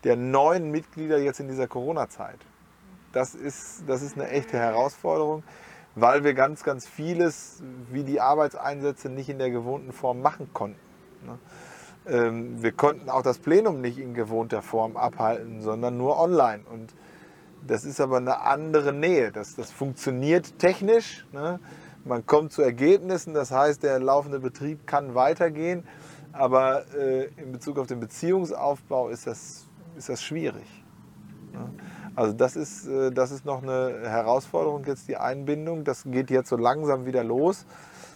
der 0.05 0.15
neuen 0.15 0.71
Mitglieder 0.71 1.17
jetzt 1.17 1.41
in 1.41 1.49
dieser 1.49 1.67
Corona-Zeit. 1.67 2.39
Das 3.11 3.35
ist, 3.35 3.83
das 3.87 4.01
ist 4.01 4.15
eine 4.15 4.29
echte 4.29 4.57
Herausforderung, 4.57 5.43
weil 5.95 6.23
wir 6.23 6.33
ganz, 6.33 6.63
ganz 6.63 6.87
vieles 6.87 7.61
wie 7.91 8.03
die 8.03 8.21
Arbeitseinsätze 8.21 9.09
nicht 9.09 9.29
in 9.29 9.39
der 9.39 9.49
gewohnten 9.49 9.91
Form 9.91 10.21
machen 10.21 10.49
konnten. 10.53 10.79
Ne? 11.25 11.39
Ähm, 12.07 12.61
wir 12.61 12.71
konnten 12.71 13.09
auch 13.09 13.23
das 13.23 13.39
Plenum 13.39 13.81
nicht 13.81 13.97
in 13.97 14.13
gewohnter 14.13 14.61
Form 14.61 14.95
abhalten, 14.95 15.61
sondern 15.61 15.97
nur 15.97 16.19
online. 16.19 16.63
Und 16.71 16.93
das 17.65 17.83
ist 17.83 17.99
aber 17.99 18.17
eine 18.17 18.41
andere 18.41 18.93
Nähe. 18.93 19.31
Das, 19.31 19.55
das 19.55 19.71
funktioniert 19.71 20.59
technisch. 20.59 21.25
Ne? 21.31 21.59
Man 22.03 22.25
kommt 22.27 22.51
zu 22.51 22.61
Ergebnissen, 22.61 23.33
das 23.33 23.49
heißt, 23.51 23.81
der 23.81 23.99
laufende 23.99 24.39
Betrieb 24.39 24.85
kann 24.85 25.15
weitergehen. 25.15 25.87
Aber 26.31 26.85
äh, 26.93 27.25
in 27.37 27.53
Bezug 27.53 27.79
auf 27.79 27.87
den 27.87 27.99
Beziehungsaufbau 27.99 29.09
ist 29.09 29.25
das, 29.25 29.64
ist 29.95 30.09
das 30.09 30.23
schwierig. 30.23 30.65
Also 32.15 32.33
das 32.33 32.55
ist, 32.55 32.87
äh, 32.87 33.11
das 33.11 33.31
ist 33.31 33.45
noch 33.45 33.61
eine 33.61 34.09
Herausforderung, 34.09 34.83
jetzt 34.85 35.07
die 35.07 35.17
Einbindung. 35.17 35.83
Das 35.83 36.03
geht 36.05 36.29
jetzt 36.31 36.49
so 36.49 36.57
langsam 36.57 37.05
wieder 37.05 37.23
los. 37.23 37.65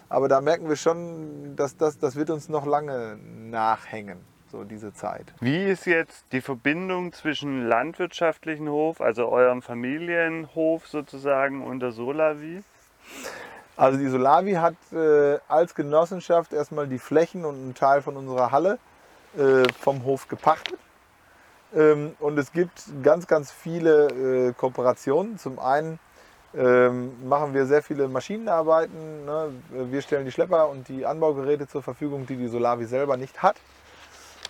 Aber 0.07 0.27
da 0.27 0.41
merken 0.41 0.67
wir 0.69 0.75
schon, 0.75 1.55
dass 1.55 1.77
das, 1.77 1.99
das 1.99 2.15
wird 2.15 2.29
uns 2.29 2.49
noch 2.49 2.65
lange 2.65 3.17
nachhängen, 3.17 4.19
so 4.51 4.63
diese 4.63 4.93
Zeit. 4.93 5.33
Wie 5.39 5.63
ist 5.65 5.85
jetzt 5.85 6.25
die 6.31 6.41
Verbindung 6.41 7.13
zwischen 7.13 7.67
landwirtschaftlichen 7.67 8.69
Hof, 8.69 9.01
also 9.01 9.29
eurem 9.29 9.61
Familienhof 9.61 10.87
sozusagen, 10.87 11.63
und 11.63 11.81
der 11.81 11.91
Solavi? 11.91 12.63
Also 13.77 13.99
die 13.99 14.07
Solavi 14.07 14.53
hat 14.53 14.75
äh, 14.91 15.37
als 15.47 15.75
Genossenschaft 15.75 16.53
erstmal 16.53 16.87
die 16.87 16.99
Flächen 16.99 17.45
und 17.45 17.55
einen 17.55 17.75
Teil 17.75 18.01
von 18.01 18.17
unserer 18.17 18.51
Halle 18.51 18.79
äh, 19.37 19.71
vom 19.79 20.03
Hof 20.05 20.27
gepachtet. 20.27 20.79
Ähm, 21.75 22.15
und 22.19 22.37
es 22.37 22.51
gibt 22.51 22.83
ganz, 23.03 23.27
ganz 23.27 23.51
viele 23.51 24.49
äh, 24.49 24.53
Kooperationen. 24.53 25.37
Zum 25.37 25.59
einen 25.59 25.99
ähm, 26.55 27.27
machen 27.27 27.53
wir 27.53 27.65
sehr 27.65 27.83
viele 27.83 28.07
Maschinenarbeiten. 28.07 29.25
Ne? 29.25 29.51
Wir 29.69 30.01
stellen 30.01 30.25
die 30.25 30.31
Schlepper 30.31 30.69
und 30.69 30.87
die 30.87 31.05
Anbaugeräte 31.05 31.67
zur 31.67 31.83
Verfügung, 31.83 32.25
die 32.25 32.37
die 32.37 32.47
Solavi 32.47 32.85
selber 32.85 33.17
nicht 33.17 33.43
hat. 33.43 33.57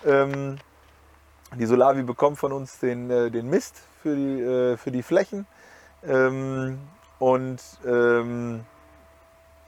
Ähm, 0.06 0.56
die 1.56 1.66
Solavi 1.66 2.02
bekommt 2.02 2.38
von 2.38 2.52
uns 2.52 2.78
den, 2.78 3.10
äh, 3.10 3.30
den 3.30 3.50
Mist 3.50 3.82
für 4.02 4.16
die, 4.16 4.40
äh, 4.40 4.76
für 4.76 4.90
die 4.90 5.02
Flächen. 5.02 5.46
Ähm, 6.06 6.78
und 7.18 7.60
ähm, 7.84 8.64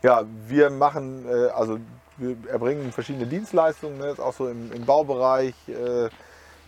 ja, 0.03 0.25
wir 0.47 0.71
machen, 0.71 1.27
äh, 1.29 1.49
also 1.49 1.79
wir 2.17 2.37
erbringen 2.49 2.93
verschiedene 2.93 3.27
Dienstleistungen, 3.27 3.99
ne? 3.99 4.15
auch 4.19 4.33
so 4.33 4.49
im, 4.49 4.73
im 4.73 4.87
Baubereich. 4.87 5.55
Äh, 5.69 6.09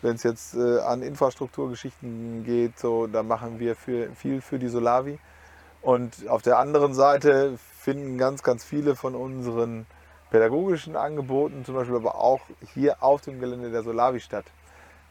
wenn 0.05 0.17
es 0.17 0.23
jetzt 0.23 0.55
äh, 0.55 0.81
an 0.81 1.03
Infrastrukturgeschichten 1.03 2.45
geht, 2.45 2.79
so, 2.79 3.07
da 3.07 3.23
machen 3.23 3.59
wir 3.59 3.75
für, 3.75 4.11
viel 4.11 4.43
für 4.43 4.59
die 4.59 4.69
Solavi. 4.69 5.19
Und 5.81 6.29
auf 6.29 6.43
der 6.43 6.59
anderen 6.59 6.93
Seite 6.93 7.59
finden 7.79 8.19
ganz, 8.19 8.43
ganz 8.43 8.64
viele 8.64 8.97
von 8.97 9.14
unseren 9.14 9.87
pädagogischen 10.31 10.95
Angeboten, 10.95 11.64
zum 11.64 11.75
Beispiel 11.75 11.97
aber 11.97 12.17
auch 12.17 12.40
hier 12.75 13.03
auf 13.03 13.23
dem 13.23 13.40
Gelände 13.40 13.71
der 13.71 13.83
Solavi 13.83 14.21
statt, 14.21 14.45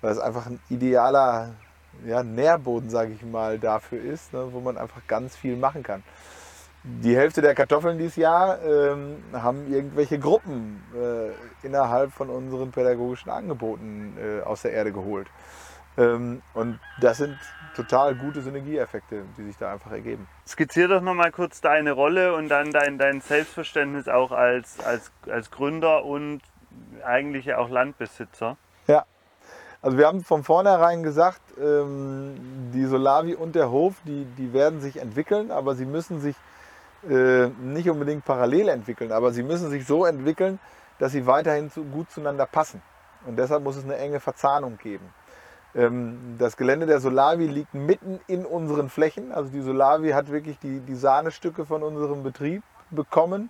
weil 0.01 0.11
es 0.11 0.19
einfach 0.19 0.45
ein 0.45 0.59
idealer 0.69 1.55
ja, 2.05 2.21
Nährboden, 2.21 2.91
sage 2.91 3.13
ich 3.13 3.23
mal, 3.23 3.57
dafür 3.57 3.99
ist, 3.99 4.31
ne, 4.31 4.49
wo 4.51 4.59
man 4.59 4.77
einfach 4.77 5.01
ganz 5.07 5.35
viel 5.35 5.55
machen 5.57 5.81
kann. 5.81 6.03
Die 6.85 7.15
Hälfte 7.15 7.41
der 7.41 7.55
Kartoffeln 7.55 7.97
dieses 7.97 8.17
Jahr 8.17 8.61
ähm, 8.61 9.23
haben 9.31 9.71
irgendwelche 9.71 10.19
Gruppen 10.19 10.83
äh, 10.93 11.65
innerhalb 11.65 12.11
von 12.11 12.29
unseren 12.29 12.71
pädagogischen 12.71 13.29
Angeboten 13.29 14.17
äh, 14.17 14.41
aus 14.41 14.63
der 14.63 14.73
Erde 14.73 14.91
geholt. 14.91 15.27
Ähm, 15.97 16.41
und 16.53 16.81
das 16.99 17.19
sind 17.19 17.37
total 17.73 18.15
gute 18.15 18.41
Synergieeffekte, 18.41 19.23
die 19.37 19.43
sich 19.43 19.57
da 19.57 19.71
einfach 19.71 19.91
ergeben. 19.91 20.27
Skizzier 20.45 20.89
doch 20.89 21.01
nochmal 21.01 21.31
kurz 21.31 21.61
deine 21.61 21.93
Rolle 21.93 22.35
und 22.35 22.49
dann 22.49 22.71
dein, 22.71 22.97
dein 22.97 23.21
Selbstverständnis 23.21 24.09
auch 24.09 24.33
als, 24.33 24.79
als, 24.81 25.09
als 25.29 25.51
Gründer 25.51 26.03
und 26.03 26.41
eigentlich 27.05 27.53
auch 27.53 27.69
Landbesitzer. 27.69 28.57
Ja, 28.87 29.05
also 29.81 29.97
wir 29.97 30.07
haben 30.07 30.21
von 30.21 30.43
vornherein 30.43 31.01
gesagt, 31.01 31.41
ähm, 31.61 32.71
die 32.73 32.83
Solavi 32.85 33.35
und 33.35 33.55
der 33.55 33.71
Hof, 33.71 33.95
die, 34.05 34.25
die 34.37 34.51
werden 34.51 34.81
sich 34.81 34.97
entwickeln, 34.97 35.49
aber 35.49 35.75
sie 35.75 35.85
müssen 35.85 36.19
sich 36.19 36.35
äh, 37.09 37.47
nicht 37.61 37.89
unbedingt 37.89 38.25
parallel 38.25 38.69
entwickeln, 38.69 39.11
aber 39.11 39.31
sie 39.31 39.43
müssen 39.43 39.69
sich 39.69 39.85
so 39.85 40.05
entwickeln, 40.05 40.59
dass 40.99 41.11
sie 41.11 41.25
weiterhin 41.25 41.69
zu, 41.69 41.83
gut 41.83 42.09
zueinander 42.11 42.45
passen. 42.45 42.81
Und 43.25 43.37
deshalb 43.37 43.63
muss 43.63 43.75
es 43.75 43.83
eine 43.83 43.97
enge 43.97 44.19
Verzahnung 44.19 44.77
geben. 44.77 45.13
Ähm, 45.75 46.35
das 46.37 46.57
Gelände 46.57 46.85
der 46.85 46.99
Solavi 46.99 47.47
liegt 47.47 47.73
mitten 47.73 48.19
in 48.27 48.45
unseren 48.45 48.89
Flächen. 48.89 49.31
Also 49.31 49.49
die 49.49 49.61
Solavi 49.61 50.11
hat 50.11 50.31
wirklich 50.31 50.59
die, 50.59 50.79
die 50.79 50.95
Sahnestücke 50.95 51.65
von 51.65 51.83
unserem 51.83 52.23
Betrieb 52.23 52.63
bekommen, 52.91 53.49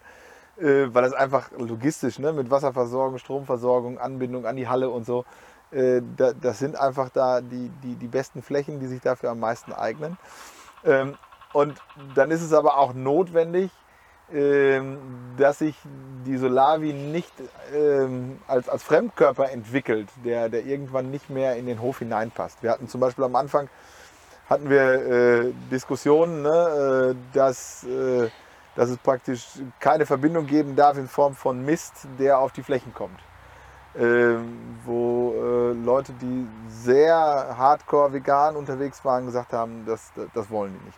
äh, 0.57 0.87
weil 0.87 1.03
das 1.03 1.13
einfach 1.13 1.51
logistisch 1.57 2.19
ne, 2.19 2.33
mit 2.33 2.49
Wasserversorgung, 2.49 3.17
Stromversorgung, 3.17 3.99
Anbindung 3.99 4.45
an 4.45 4.55
die 4.55 4.67
Halle 4.67 4.89
und 4.89 5.05
so, 5.05 5.25
äh, 5.71 6.01
das 6.15 6.59
sind 6.59 6.75
einfach 6.75 7.09
da 7.09 7.41
die, 7.41 7.71
die, 7.83 7.95
die 7.95 8.07
besten 8.07 8.41
Flächen, 8.41 8.79
die 8.79 8.87
sich 8.87 9.01
dafür 9.01 9.31
am 9.31 9.39
meisten 9.39 9.73
eignen. 9.73 10.17
Ähm, 10.85 11.15
und 11.53 11.81
dann 12.15 12.31
ist 12.31 12.41
es 12.41 12.53
aber 12.53 12.77
auch 12.77 12.93
notwendig, 12.93 13.71
ähm, 14.31 14.97
dass 15.37 15.59
sich 15.59 15.75
die 16.25 16.37
Solavi 16.37 16.93
nicht 16.93 17.31
ähm, 17.73 18.39
als, 18.47 18.67
als 18.69 18.83
Fremdkörper 18.83 19.51
entwickelt, 19.51 20.09
der, 20.25 20.49
der 20.49 20.65
irgendwann 20.65 21.11
nicht 21.11 21.29
mehr 21.29 21.55
in 21.55 21.65
den 21.65 21.81
Hof 21.81 21.99
hineinpasst. 21.99 22.63
Wir 22.63 22.71
hatten 22.71 22.87
zum 22.87 22.99
Beispiel 22.99 23.23
am 23.23 23.35
Anfang 23.35 23.69
hatten 24.49 24.69
wir 24.69 24.81
äh, 24.81 25.53
Diskussionen, 25.71 26.41
ne, 26.41 27.13
äh, 27.13 27.35
dass, 27.35 27.83
äh, 27.83 28.29
dass 28.75 28.89
es 28.89 28.97
praktisch 28.97 29.45
keine 29.79 30.05
Verbindung 30.05 30.47
geben 30.47 30.75
darf 30.75 30.97
in 30.97 31.07
Form 31.07 31.35
von 31.35 31.63
Mist, 31.63 32.07
der 32.19 32.39
auf 32.39 32.51
die 32.51 32.63
Flächen 32.63 32.93
kommt. 32.93 33.19
Ähm, 33.95 34.79
wo 34.85 35.33
äh, 35.35 35.73
Leute, 35.73 36.13
die 36.13 36.47
sehr 36.67 37.15
hardcore 37.15 38.13
vegan 38.13 38.55
unterwegs 38.55 39.05
waren, 39.05 39.27
gesagt 39.27 39.53
haben, 39.53 39.85
das, 39.85 40.11
das 40.33 40.49
wollen 40.49 40.73
die 40.79 40.85
nicht. 40.85 40.97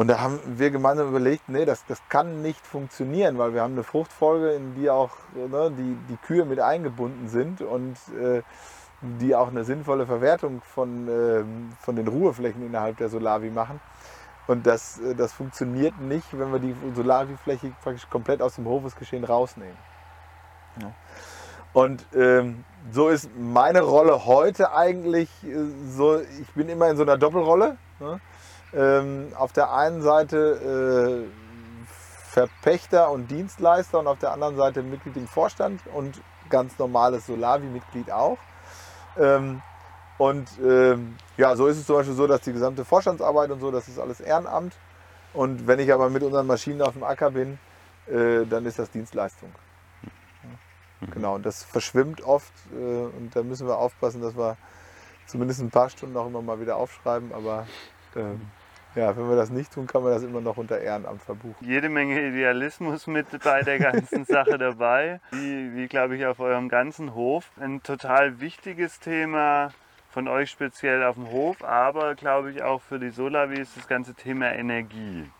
Und 0.00 0.06
da 0.06 0.18
haben 0.18 0.40
wir 0.46 0.70
gemeinsam 0.70 1.10
überlegt, 1.10 1.50
nee, 1.50 1.66
das, 1.66 1.84
das 1.84 2.00
kann 2.08 2.40
nicht 2.40 2.66
funktionieren, 2.66 3.36
weil 3.36 3.52
wir 3.52 3.60
haben 3.60 3.74
eine 3.74 3.82
Fruchtfolge, 3.82 4.52
in 4.52 4.74
die 4.74 4.88
auch 4.88 5.10
ne, 5.34 5.70
die, 5.76 5.94
die 6.08 6.16
Kühe 6.16 6.46
mit 6.46 6.58
eingebunden 6.58 7.28
sind 7.28 7.60
und 7.60 7.98
äh, 8.18 8.40
die 9.02 9.34
auch 9.34 9.48
eine 9.48 9.62
sinnvolle 9.62 10.06
Verwertung 10.06 10.62
von, 10.62 11.06
äh, 11.06 11.44
von 11.82 11.96
den 11.96 12.08
Ruheflächen 12.08 12.64
innerhalb 12.64 12.96
der 12.96 13.10
Solavi 13.10 13.50
machen. 13.50 13.78
Und 14.46 14.66
das, 14.66 14.98
äh, 15.00 15.14
das 15.14 15.34
funktioniert 15.34 16.00
nicht, 16.00 16.26
wenn 16.32 16.50
wir 16.50 16.60
die 16.60 16.74
Solavi-Fläche 16.94 17.70
praktisch 17.82 18.08
komplett 18.08 18.40
aus 18.40 18.54
dem 18.54 18.64
Hofesgeschehen 18.64 19.24
rausnehmen. 19.24 19.76
Ja. 20.80 20.92
Und 21.74 22.06
ähm, 22.14 22.64
so 22.90 23.10
ist 23.10 23.28
meine 23.36 23.82
Rolle 23.82 24.24
heute 24.24 24.72
eigentlich 24.72 25.28
äh, 25.44 25.56
so, 25.90 26.20
ich 26.20 26.48
bin 26.54 26.70
immer 26.70 26.88
in 26.88 26.96
so 26.96 27.02
einer 27.02 27.18
Doppelrolle. 27.18 27.76
Ne? 27.98 28.18
Ähm, 28.74 29.32
auf 29.36 29.52
der 29.52 29.72
einen 29.72 30.02
Seite 30.02 31.26
äh, 31.26 31.40
Verpächter 32.30 33.10
und 33.10 33.30
Dienstleister 33.30 33.98
und 33.98 34.06
auf 34.06 34.18
der 34.18 34.32
anderen 34.32 34.56
Seite 34.56 34.82
Mitglied 34.82 35.16
im 35.16 35.26
Vorstand 35.26 35.80
und 35.94 36.20
ganz 36.48 36.78
normales 36.78 37.26
Solavi-Mitglied 37.26 38.10
auch. 38.12 38.38
Ähm, 39.18 39.62
und 40.18 40.48
ähm, 40.62 41.16
ja, 41.36 41.56
so 41.56 41.66
ist 41.66 41.78
es 41.78 41.86
zum 41.86 41.96
Beispiel 41.96 42.14
so, 42.14 42.26
dass 42.26 42.42
die 42.42 42.52
gesamte 42.52 42.84
Vorstandsarbeit 42.84 43.50
und 43.50 43.60
so, 43.60 43.70
das 43.70 43.88
ist 43.88 43.98
alles 43.98 44.20
Ehrenamt. 44.20 44.76
Und 45.32 45.66
wenn 45.66 45.78
ich 45.78 45.92
aber 45.92 46.10
mit 46.10 46.22
unseren 46.22 46.46
Maschinen 46.46 46.82
auf 46.82 46.92
dem 46.92 47.04
Acker 47.04 47.30
bin, 47.30 47.58
äh, 48.06 48.44
dann 48.46 48.66
ist 48.66 48.78
das 48.78 48.90
Dienstleistung. 48.90 49.50
Mhm. 51.00 51.10
Genau, 51.10 51.34
und 51.36 51.46
das 51.46 51.64
verschwimmt 51.64 52.22
oft 52.22 52.52
äh, 52.72 52.76
und 52.76 53.30
da 53.34 53.42
müssen 53.42 53.66
wir 53.66 53.78
aufpassen, 53.78 54.20
dass 54.20 54.36
wir 54.36 54.56
zumindest 55.26 55.60
ein 55.60 55.70
paar 55.70 55.88
Stunden 55.88 56.16
auch 56.16 56.26
immer 56.26 56.42
mal 56.42 56.60
wieder 56.60 56.76
aufschreiben, 56.76 57.32
aber 57.32 57.66
ähm, 58.16 58.50
ja, 58.94 59.16
wenn 59.16 59.28
wir 59.28 59.36
das 59.36 59.50
nicht 59.50 59.72
tun, 59.72 59.86
kann 59.86 60.02
man 60.02 60.12
das 60.12 60.22
immer 60.22 60.40
noch 60.40 60.56
unter 60.56 60.80
Ehrenamt 60.80 61.22
verbuchen. 61.22 61.66
Jede 61.66 61.88
Menge 61.88 62.20
Idealismus 62.28 63.06
mit 63.06 63.26
bei 63.42 63.62
der 63.62 63.78
ganzen 63.78 64.24
Sache 64.26 64.58
dabei, 64.58 65.20
wie, 65.30 65.74
wie 65.74 65.86
glaube 65.86 66.16
ich 66.16 66.26
auf 66.26 66.40
eurem 66.40 66.68
ganzen 66.68 67.14
Hof. 67.14 67.50
Ein 67.60 67.82
total 67.82 68.40
wichtiges 68.40 68.98
Thema 69.00 69.72
von 70.10 70.26
euch 70.26 70.50
speziell 70.50 71.04
auf 71.04 71.14
dem 71.14 71.30
Hof, 71.30 71.62
aber 71.62 72.14
glaube 72.14 72.50
ich 72.50 72.62
auch 72.62 72.82
für 72.82 72.98
die 72.98 73.10
Solavi 73.10 73.60
ist 73.60 73.76
das 73.76 73.86
ganze 73.86 74.14
Thema 74.14 74.52
Energie. 74.52 75.30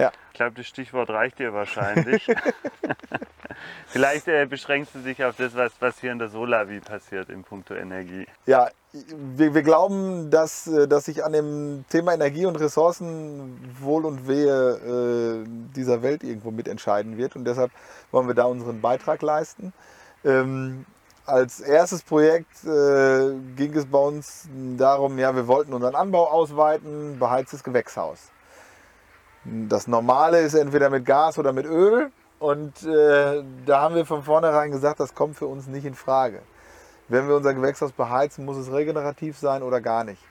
Ja. 0.00 0.12
Ich 0.32 0.36
glaube, 0.36 0.52
das 0.56 0.66
Stichwort 0.66 1.10
reicht 1.10 1.38
dir 1.38 1.52
wahrscheinlich. 1.52 2.26
Vielleicht 3.86 4.28
äh, 4.28 4.46
beschränkst 4.46 4.94
du 4.94 5.00
dich 5.00 5.22
auf 5.24 5.36
das, 5.36 5.54
was, 5.54 5.72
was 5.80 5.98
hier 5.98 6.12
in 6.12 6.18
der 6.18 6.28
Solavi 6.28 6.80
passiert 6.80 7.28
in 7.28 7.42
puncto 7.42 7.74
Energie. 7.74 8.26
Ja, 8.46 8.70
wir, 8.92 9.54
wir 9.54 9.62
glauben, 9.62 10.30
dass, 10.30 10.66
äh, 10.66 10.88
dass 10.88 11.04
sich 11.04 11.24
an 11.24 11.32
dem 11.32 11.84
Thema 11.90 12.14
Energie 12.14 12.46
und 12.46 12.56
Ressourcen 12.56 13.58
Wohl 13.80 14.06
und 14.06 14.26
Wehe 14.26 15.42
äh, 15.44 15.44
dieser 15.76 16.02
Welt 16.02 16.24
irgendwo 16.24 16.50
mitentscheiden 16.50 17.18
wird. 17.18 17.36
Und 17.36 17.44
deshalb 17.44 17.70
wollen 18.10 18.26
wir 18.26 18.34
da 18.34 18.44
unseren 18.44 18.80
Beitrag 18.80 19.20
leisten. 19.20 19.72
Ähm, 20.24 20.86
als 21.26 21.60
erstes 21.60 22.02
Projekt 22.02 22.64
äh, 22.64 23.34
ging 23.56 23.76
es 23.76 23.86
bei 23.86 23.98
uns 23.98 24.48
darum, 24.76 25.18
ja, 25.18 25.34
wir 25.36 25.46
wollten 25.46 25.72
unseren 25.72 25.94
Anbau 25.94 26.28
ausweiten, 26.28 27.18
beheiztes 27.18 27.62
Gewächshaus. 27.62 28.30
Das 29.44 29.86
Normale 29.86 30.40
ist 30.40 30.54
entweder 30.54 30.90
mit 30.90 31.04
Gas 31.04 31.38
oder 31.38 31.52
mit 31.52 31.66
Öl. 31.66 32.10
Und 32.38 32.82
äh, 32.84 33.42
da 33.66 33.80
haben 33.82 33.94
wir 33.94 34.06
von 34.06 34.22
vornherein 34.22 34.70
gesagt, 34.70 35.00
das 35.00 35.14
kommt 35.14 35.36
für 35.36 35.46
uns 35.46 35.66
nicht 35.66 35.84
in 35.84 35.94
Frage. 35.94 36.40
Wenn 37.08 37.28
wir 37.28 37.36
unser 37.36 37.54
Gewächshaus 37.54 37.92
beheizen, 37.92 38.44
muss 38.44 38.56
es 38.56 38.72
regenerativ 38.72 39.38
sein 39.38 39.62
oder 39.62 39.80
gar 39.80 40.04
nicht. 40.04 40.22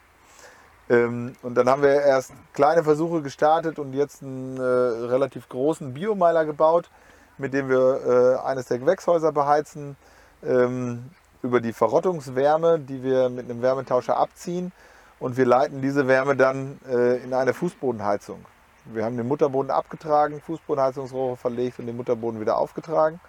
Ähm, 0.90 1.34
und 1.44 1.56
dann 1.56 1.70
haben 1.70 1.84
wir 1.84 2.02
erst 2.02 2.34
kleine 2.54 2.84
Versuche 2.84 3.22
gestartet 3.22 3.78
und 3.78 3.94
jetzt 3.94 4.24
einen 4.24 4.58
äh, 4.58 4.62
relativ 4.62 5.48
großen 5.50 5.94
Biomeiler 5.94 6.46
gebaut, 6.46 6.90
mit 7.38 7.54
dem 7.54 7.70
wir 7.70 8.40
äh, 8.44 8.48
eines 8.48 8.66
der 8.68 8.80
Gewächshäuser 8.80 9.32
beheizen 9.32 9.96
ähm, 10.44 11.12
über 11.44 11.62
die 11.62 11.74
Verrottungswärme, 11.74 12.80
die 12.80 13.04
wir 13.04 13.30
mit 13.30 13.50
einem 13.50 13.62
Wärmetauscher 13.62 14.18
abziehen. 14.18 14.72
Und 15.20 15.38
wir 15.38 15.46
leiten 15.46 15.82
diese 15.82 16.08
Wärme 16.08 16.36
dann 16.36 16.80
äh, 16.90 17.18
in 17.18 17.34
eine 17.34 17.54
Fußbodenheizung. 17.54 18.44
Wir 18.92 19.06
haben 19.06 19.18
den 19.18 19.28
Mutterboden 19.28 19.72
abgetragen, 19.72 20.42
Fußbodenheizungsrohre 20.42 21.38
verlegt 21.38 21.80
und 21.80 21.86
den 21.86 21.96
Mutterboden 21.96 22.42
wieder 22.42 22.58
aufgetragen 22.58 23.20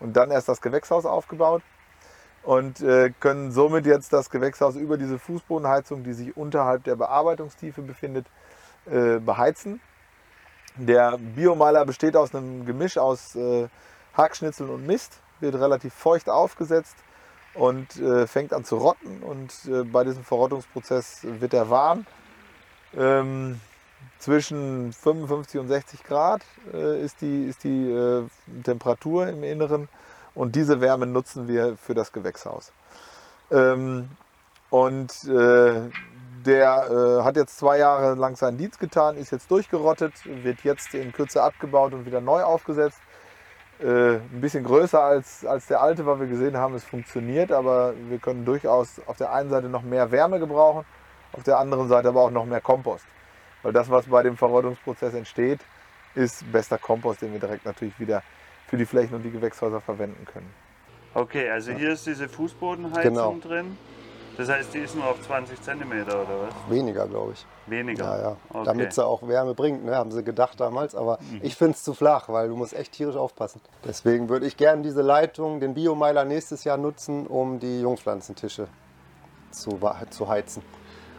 und 0.00 0.16
dann 0.16 0.30
erst 0.30 0.48
das 0.48 0.60
Gewächshaus 0.60 1.06
aufgebaut 1.06 1.62
und 2.42 2.80
äh, 2.80 3.10
können 3.18 3.50
somit 3.50 3.86
jetzt 3.86 4.12
das 4.12 4.30
Gewächshaus 4.30 4.76
über 4.76 4.96
diese 4.96 5.18
Fußbodenheizung, 5.18 6.04
die 6.04 6.12
sich 6.12 6.36
unterhalb 6.36 6.84
der 6.84 6.96
Bearbeitungstiefe 6.96 7.82
befindet, 7.82 8.26
äh, 8.86 9.18
beheizen. 9.18 9.80
Der 10.76 11.18
Biomeiler 11.18 11.84
besteht 11.86 12.16
aus 12.16 12.34
einem 12.34 12.66
Gemisch 12.66 12.98
aus 12.98 13.34
äh, 13.34 13.68
Hackschnitzeln 14.14 14.70
und 14.70 14.86
Mist, 14.86 15.20
wird 15.40 15.54
relativ 15.54 15.94
feucht 15.94 16.28
aufgesetzt 16.28 16.96
und 17.54 17.96
äh, 17.96 18.26
fängt 18.26 18.52
an 18.52 18.64
zu 18.64 18.76
rotten 18.76 19.22
und 19.22 19.52
äh, 19.66 19.82
bei 19.82 20.04
diesem 20.04 20.22
Verrottungsprozess 20.22 21.20
wird 21.22 21.54
er 21.54 21.70
warm. 21.70 22.06
Ähm, 22.94 23.60
zwischen 24.18 24.92
55 24.92 25.60
und 25.60 25.68
60 25.68 26.04
Grad 26.04 26.42
äh, 26.72 27.02
ist 27.02 27.20
die, 27.20 27.44
ist 27.44 27.64
die 27.64 27.90
äh, 27.90 28.24
Temperatur 28.64 29.28
im 29.28 29.42
Inneren 29.42 29.88
und 30.34 30.54
diese 30.54 30.80
Wärme 30.80 31.06
nutzen 31.06 31.48
wir 31.48 31.76
für 31.76 31.94
das 31.94 32.12
Gewächshaus. 32.12 32.72
Ähm, 33.50 34.08
und 34.70 35.24
äh, 35.24 35.90
der 36.44 36.90
äh, 36.90 37.24
hat 37.24 37.36
jetzt 37.36 37.58
zwei 37.58 37.78
Jahre 37.78 38.14
lang 38.14 38.36
seinen 38.36 38.58
Dienst 38.58 38.78
getan, 38.78 39.16
ist 39.16 39.32
jetzt 39.32 39.50
durchgerottet, 39.50 40.12
wird 40.44 40.60
jetzt 40.62 40.94
in 40.94 41.12
Kürze 41.12 41.42
abgebaut 41.42 41.92
und 41.92 42.06
wieder 42.06 42.20
neu 42.20 42.42
aufgesetzt. 42.42 43.00
Äh, 43.78 44.16
ein 44.16 44.40
bisschen 44.40 44.64
größer 44.64 45.02
als, 45.02 45.44
als 45.44 45.66
der 45.66 45.82
alte, 45.82 46.06
weil 46.06 46.20
wir 46.20 46.26
gesehen 46.26 46.56
haben, 46.56 46.74
es 46.74 46.84
funktioniert, 46.84 47.52
aber 47.52 47.92
wir 48.08 48.18
können 48.18 48.44
durchaus 48.44 49.00
auf 49.06 49.18
der 49.18 49.32
einen 49.32 49.50
Seite 49.50 49.68
noch 49.68 49.82
mehr 49.82 50.10
Wärme 50.10 50.38
gebrauchen, 50.38 50.86
auf 51.32 51.42
der 51.42 51.58
anderen 51.58 51.88
Seite 51.88 52.08
aber 52.08 52.22
auch 52.22 52.30
noch 52.30 52.46
mehr 52.46 52.60
Kompost. 52.60 53.04
Weil 53.66 53.72
das, 53.72 53.90
was 53.90 54.06
bei 54.06 54.22
dem 54.22 54.36
Verrottungsprozess 54.36 55.12
entsteht, 55.14 55.58
ist 56.14 56.44
bester 56.52 56.78
Kompost, 56.78 57.20
den 57.20 57.32
wir 57.32 57.40
direkt 57.40 57.64
natürlich 57.64 57.98
wieder 57.98 58.22
für 58.68 58.76
die 58.76 58.86
Flächen 58.86 59.16
und 59.16 59.24
die 59.24 59.30
Gewächshäuser 59.32 59.80
verwenden 59.80 60.24
können. 60.24 60.48
Okay, 61.14 61.50
also 61.50 61.72
hier 61.72 61.90
ist 61.90 62.06
diese 62.06 62.28
Fußbodenheizung 62.28 63.02
Genau. 63.02 63.36
drin. 63.42 63.76
Das 64.36 64.48
heißt, 64.48 64.72
die 64.72 64.78
ist 64.78 64.94
nur 64.94 65.04
auf 65.04 65.20
20 65.20 65.60
cm 65.60 66.02
oder 66.04 66.46
was? 66.46 66.70
Weniger, 66.70 67.08
glaube 67.08 67.32
ich. 67.32 67.44
Weniger. 67.66 68.04
Ja, 68.04 68.22
ja. 68.22 68.36
Okay. 68.50 68.62
Damit 68.66 68.92
sie 68.92 69.04
auch 69.04 69.26
Wärme 69.26 69.54
bringt, 69.54 69.84
ne? 69.84 69.96
haben 69.96 70.12
sie 70.12 70.22
gedacht 70.22 70.60
damals. 70.60 70.94
Aber 70.94 71.18
ich 71.42 71.56
finde 71.56 71.72
es 71.72 71.82
zu 71.82 71.92
flach, 71.92 72.28
weil 72.28 72.48
du 72.48 72.54
musst 72.54 72.72
echt 72.72 72.92
tierisch 72.92 73.16
aufpassen. 73.16 73.60
Deswegen 73.84 74.28
würde 74.28 74.46
ich 74.46 74.56
gerne 74.56 74.82
diese 74.82 75.02
Leitung, 75.02 75.58
den 75.58 75.74
Biomeiler 75.74 76.24
nächstes 76.24 76.62
Jahr 76.62 76.76
nutzen, 76.76 77.26
um 77.26 77.58
die 77.58 77.80
Jungpflanzentische 77.80 78.68
zu, 79.50 79.80
zu 80.10 80.28
heizen. 80.28 80.62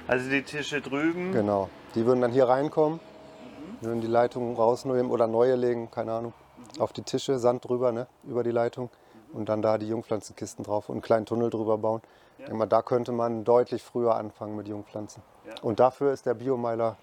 Also 0.07 0.29
die 0.29 0.43
Tische 0.43 0.79
drüben. 0.79 1.33
Genau. 1.33 1.69
Die 1.97 2.05
würden 2.05 2.21
dann 2.21 2.31
hier 2.31 2.47
reinkommen, 2.47 2.99
würden 3.81 4.01
die 4.01 4.07
Leitung 4.07 4.55
rausnehmen 4.55 5.09
oder 5.09 5.25
neue 5.25 5.55
legen, 5.55 5.89
keine 5.89 6.13
Ahnung. 6.13 6.33
Auf 6.77 6.93
die 6.93 7.01
Tische, 7.01 7.39
Sand 7.39 7.67
drüber, 7.67 7.91
ne? 7.91 8.05
über 8.23 8.43
die 8.43 8.51
Leitung. 8.51 8.91
Und 9.33 9.49
dann 9.49 9.63
da 9.63 9.79
die 9.79 9.87
Jungpflanzenkisten 9.87 10.63
drauf 10.63 10.89
und 10.89 10.97
einen 10.97 11.01
kleinen 11.01 11.25
Tunnel 11.25 11.49
drüber 11.49 11.79
bauen. 11.79 12.01
Ich 12.37 12.45
denke 12.45 12.53
mal, 12.53 12.67
da 12.67 12.83
könnte 12.83 13.11
man 13.11 13.43
deutlich 13.45 13.81
früher 13.81 14.13
anfangen 14.13 14.55
mit 14.55 14.67
Jungpflanzen. 14.67 15.23
Ja. 15.47 15.55
Und 15.63 15.79
dafür 15.79 16.13
ist 16.13 16.27
der 16.27 16.35
Biomeiler 16.35 16.97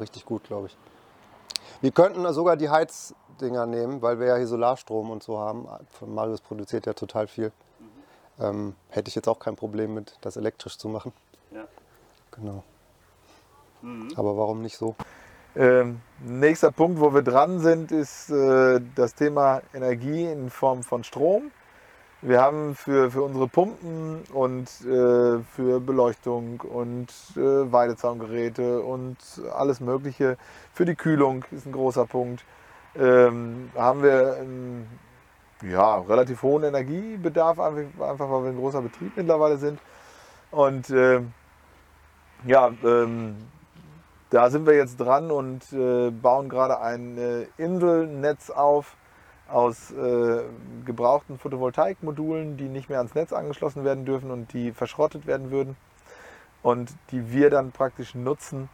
richtig 0.00 0.24
gut, 0.24 0.42
glaube 0.42 0.66
ich. 0.66 0.76
Wir 1.80 1.92
könnten 1.92 2.30
sogar 2.32 2.56
die 2.56 2.70
Heizdinger 2.70 3.66
nehmen, 3.66 4.02
weil 4.02 4.18
wir 4.18 4.26
ja 4.26 4.36
hier 4.36 4.48
Solarstrom 4.48 5.10
und 5.10 5.22
so 5.22 5.38
haben. 5.38 5.68
Von 5.90 6.12
Marius 6.12 6.40
produziert 6.40 6.86
ja 6.86 6.92
total 6.92 7.28
viel. 7.28 7.52
Ähm, 8.40 8.74
hätte 8.88 9.08
ich 9.08 9.14
jetzt 9.14 9.28
auch 9.28 9.38
kein 9.38 9.54
Problem 9.54 9.94
mit, 9.94 10.18
das 10.22 10.36
elektrisch 10.36 10.76
zu 10.76 10.88
machen. 10.88 11.12
Ja. 11.52 11.68
Genau. 12.32 12.64
Aber 14.16 14.36
warum 14.36 14.62
nicht 14.62 14.76
so? 14.76 14.96
Ähm, 15.56 16.00
nächster 16.20 16.72
Punkt, 16.72 17.00
wo 17.00 17.14
wir 17.14 17.22
dran 17.22 17.60
sind, 17.60 17.92
ist 17.92 18.30
äh, 18.30 18.80
das 18.94 19.14
Thema 19.14 19.62
Energie 19.72 20.24
in 20.24 20.50
Form 20.50 20.82
von 20.82 21.04
Strom. 21.04 21.52
Wir 22.22 22.40
haben 22.40 22.74
für, 22.74 23.10
für 23.10 23.22
unsere 23.22 23.46
Pumpen 23.48 24.22
und 24.32 24.68
äh, 24.80 25.40
für 25.54 25.78
Beleuchtung 25.80 26.60
und 26.60 27.08
äh, 27.36 27.70
Weidezaungeräte 27.70 28.80
und 28.80 29.18
alles 29.54 29.80
Mögliche, 29.80 30.38
für 30.72 30.86
die 30.86 30.94
Kühlung 30.94 31.44
ist 31.50 31.66
ein 31.66 31.72
großer 31.72 32.06
Punkt, 32.06 32.44
ähm, 32.96 33.70
haben 33.76 34.02
wir 34.02 34.36
einen 34.40 34.88
ja, 35.62 35.98
relativ 35.98 36.42
hohen 36.42 36.64
Energiebedarf, 36.64 37.60
einfach, 37.60 38.08
einfach 38.08 38.30
weil 38.30 38.44
wir 38.44 38.50
ein 38.50 38.58
großer 38.58 38.80
Betrieb 38.80 39.12
mittlerweile 39.16 39.58
sind. 39.58 39.78
Und 40.50 40.88
ähm, 40.90 41.32
ja, 42.46 42.72
ähm, 42.84 43.36
da 44.34 44.50
sind 44.50 44.66
wir 44.66 44.74
jetzt 44.74 44.98
dran 44.98 45.30
und 45.30 45.72
äh, 45.72 46.10
bauen 46.10 46.48
gerade 46.48 46.80
ein 46.80 47.16
äh, 47.16 47.46
Inselnetz 47.56 48.50
auf 48.50 48.96
aus 49.48 49.92
äh, 49.92 50.42
gebrauchten 50.84 51.38
Photovoltaikmodulen, 51.38 52.56
die 52.56 52.68
nicht 52.68 52.88
mehr 52.88 52.98
ans 52.98 53.14
Netz 53.14 53.32
angeschlossen 53.32 53.84
werden 53.84 54.04
dürfen 54.04 54.32
und 54.32 54.52
die 54.52 54.72
verschrottet 54.72 55.28
werden 55.28 55.52
würden 55.52 55.76
und 56.64 56.90
die 57.12 57.30
wir 57.30 57.48
dann 57.48 57.70
praktisch 57.70 58.16
nutzen 58.16 58.68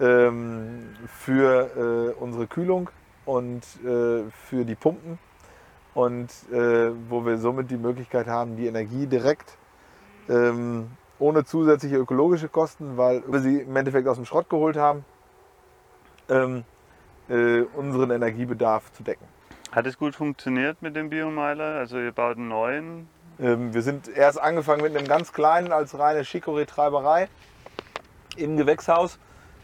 ähm, 0.00 0.94
für 1.06 2.14
äh, 2.16 2.22
unsere 2.22 2.46
Kühlung 2.46 2.88
und 3.26 3.62
äh, 3.84 4.30
für 4.30 4.64
die 4.64 4.74
Pumpen 4.74 5.18
und 5.92 6.30
äh, 6.50 6.92
wo 7.10 7.26
wir 7.26 7.36
somit 7.36 7.70
die 7.70 7.76
Möglichkeit 7.76 8.26
haben, 8.26 8.56
die 8.56 8.68
Energie 8.68 9.06
direkt 9.06 9.58
ähm, 10.30 10.92
ohne 11.18 11.44
zusätzliche 11.44 11.96
ökologische 11.96 12.48
Kosten, 12.48 12.96
weil 12.96 13.22
wir 13.26 13.40
sie 13.40 13.60
im 13.60 13.76
Endeffekt 13.76 14.08
aus 14.08 14.16
dem 14.16 14.26
Schrott 14.26 14.48
geholt 14.50 14.76
haben, 14.76 15.04
ähm, 16.28 16.64
äh, 17.28 17.62
unseren 17.76 18.10
Energiebedarf 18.10 18.92
zu 18.92 19.02
decken. 19.02 19.26
Hat 19.72 19.86
es 19.86 19.98
gut 19.98 20.14
funktioniert 20.14 20.82
mit 20.82 20.94
dem 20.94 21.10
Biomeiler? 21.10 21.76
Also 21.76 21.98
ihr 21.98 22.12
baut 22.12 22.36
einen 22.36 22.48
neuen. 22.48 23.08
Ähm, 23.40 23.74
wir 23.74 23.82
sind 23.82 24.08
erst 24.08 24.40
angefangen 24.40 24.82
mit 24.82 24.96
einem 24.96 25.08
ganz 25.08 25.32
kleinen 25.32 25.72
als 25.72 25.98
reine 25.98 26.22
Chicorée-Treiberei 26.22 27.28
im 28.36 28.56
Gewächshaus 28.56 29.18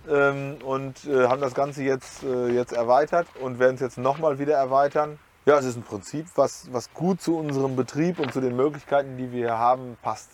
ähm, 0.08 0.56
und 0.64 1.04
äh, 1.06 1.28
haben 1.28 1.40
das 1.40 1.54
Ganze 1.54 1.82
jetzt, 1.82 2.24
äh, 2.24 2.48
jetzt 2.48 2.72
erweitert 2.72 3.28
und 3.40 3.58
werden 3.58 3.74
es 3.74 3.80
jetzt 3.80 3.98
nochmal 3.98 4.38
wieder 4.38 4.54
erweitern. 4.54 5.18
Ja, 5.46 5.58
es 5.58 5.64
ist 5.64 5.76
ein 5.76 5.82
Prinzip, 5.82 6.26
was, 6.34 6.68
was 6.72 6.92
gut 6.92 7.20
zu 7.20 7.36
unserem 7.36 7.76
Betrieb 7.76 8.18
und 8.18 8.32
zu 8.32 8.40
den 8.40 8.56
Möglichkeiten, 8.56 9.16
die 9.16 9.32
wir 9.32 9.38
hier 9.38 9.58
haben, 9.58 9.96
passt. 10.02 10.30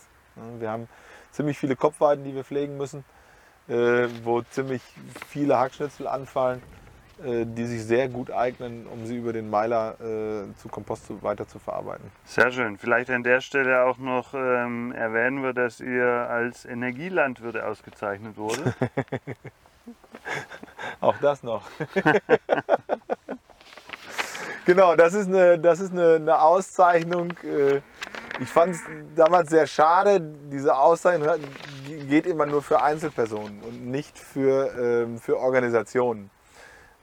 Wir 0.59 0.71
haben 0.71 0.89
ziemlich 1.37 1.59
viele 1.59 1.77
Kopfweiden, 1.77 2.25
die 2.25 2.35
wir 2.35 2.45
pflegen 2.45 2.79
müssen, 2.79 3.05
äh, 3.69 4.09
wo 4.25 4.41
ziemlich 4.43 4.83
viele 5.29 5.59
Hackschnitzel 5.59 6.09
anfallen, 6.09 6.63
äh, 7.23 7.45
die 7.45 7.67
sich 7.67 7.85
sehr 7.85 8.09
gut 8.09 8.31
eignen, 8.31 8.87
um 8.87 9.05
sie 9.07 9.17
über 9.17 9.35
den 9.35 9.51
Meiler 9.51 10.01
äh, 10.01 10.55
zu 10.57 10.69
Kompost 10.69 11.07
zu, 11.07 11.23
weiter 11.23 11.47
zu 11.47 11.59
verarbeiten. 11.59 12.11
Sehr 12.25 12.51
schön. 12.51 12.79
Vielleicht 12.79 13.11
an 13.11 13.23
der 13.23 13.43
Stelle 13.43 13.85
auch 13.85 13.99
noch 13.99 14.33
ähm, 14.33 14.93
erwähnen 14.93 15.43
wir, 15.43 15.53
dass 15.53 15.81
ihr 15.81 16.07
als 16.07 16.65
Energielandwirte 16.65 17.67
ausgezeichnet 17.67 18.39
wurde. 18.39 18.75
Auch 21.01 21.17
das 21.19 21.43
noch. 21.43 21.69
genau, 24.65 24.97
das 24.97 25.15
ist 25.15 25.29
eine, 25.29 25.59
das 25.59 25.79
ist 25.79 25.93
eine, 25.93 26.17
eine 26.17 26.41
Auszeichnung. 26.41 27.35
Äh, 28.39 28.43
Ich 28.43 28.49
fand 28.49 28.75
es 28.75 28.83
damals 29.15 29.51
sehr 29.51 29.67
schade, 29.67 30.21
diese 30.51 30.77
Auszeichnung 30.77 31.29
geht 32.09 32.27
immer 32.27 32.47
nur 32.47 32.63
für 32.63 32.83
Einzelpersonen 32.83 33.61
und 33.63 33.87
nicht 33.87 34.19
für, 34.19 34.73
ähm, 34.79 35.19
für 35.19 35.39
Organisationen. 35.39 36.31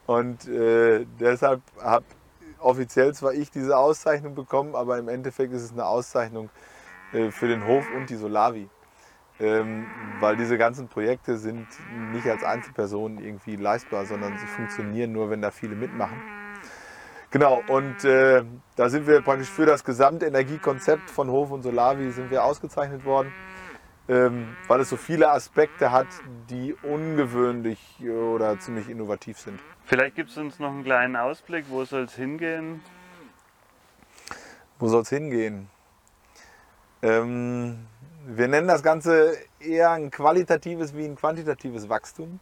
Und 0.05 0.47
äh, 0.47 1.05
deshalb 1.19 1.61
habe 1.81 2.05
offiziell 2.59 3.13
zwar 3.13 3.33
ich 3.33 3.51
diese 3.51 3.77
Auszeichnung 3.77 4.35
bekommen, 4.35 4.75
aber 4.75 4.97
im 4.97 5.07
Endeffekt 5.07 5.53
ist 5.53 5.63
es 5.63 5.71
eine 5.71 5.85
Auszeichnung 5.85 6.49
äh, 7.13 7.31
für 7.31 7.47
den 7.47 7.65
Hof 7.65 7.85
und 7.95 8.09
die 8.09 8.15
Solavi. 8.15 8.69
Ähm, 9.39 9.87
weil 10.19 10.37
diese 10.37 10.57
ganzen 10.57 10.87
Projekte 10.87 11.37
sind 11.37 11.67
nicht 12.11 12.27
als 12.27 12.43
Einzelpersonen 12.43 13.17
irgendwie 13.17 13.55
leistbar, 13.55 14.05
sondern 14.05 14.37
sie 14.37 14.45
funktionieren 14.45 15.11
nur, 15.11 15.29
wenn 15.29 15.41
da 15.41 15.49
viele 15.51 15.75
mitmachen. 15.75 16.21
Genau, 17.33 17.63
und 17.67 18.05
äh, 18.05 18.43
da 18.75 18.89
sind 18.89 19.07
wir 19.07 19.19
praktisch 19.21 19.49
für 19.49 19.65
das 19.65 19.83
gesamte 19.83 20.27
Energiekonzept 20.27 21.09
von 21.09 21.31
Hof 21.31 21.49
und 21.49 21.63
Solavi 21.63 22.11
sind 22.11 22.29
wir 22.29 22.43
ausgezeichnet 22.43 23.05
worden, 23.05 23.33
ähm, 24.07 24.55
weil 24.67 24.81
es 24.81 24.89
so 24.89 24.97
viele 24.97 25.31
Aspekte 25.31 25.91
hat, 25.91 26.05
die 26.51 26.75
ungewöhnlich 26.83 27.79
oder 28.03 28.59
ziemlich 28.59 28.87
innovativ 28.87 29.39
sind. 29.39 29.59
Vielleicht 29.83 30.13
gibt 30.15 30.29
es 30.29 30.37
uns 30.37 30.59
noch 30.59 30.69
einen 30.69 30.83
kleinen 30.83 31.15
Ausblick, 31.15 31.65
wo 31.69 31.83
soll 31.85 32.03
es 32.03 32.13
hingehen? 32.13 32.81
Wo 34.77 34.87
soll 34.87 35.01
es 35.01 35.09
hingehen? 35.09 35.69
Ähm, 37.01 37.87
wir 38.27 38.47
nennen 38.47 38.67
das 38.67 38.83
Ganze 38.83 39.35
eher 39.59 39.89
ein 39.89 40.11
qualitatives 40.11 40.95
wie 40.95 41.05
ein 41.05 41.15
quantitatives 41.15 41.89
Wachstum. 41.89 42.39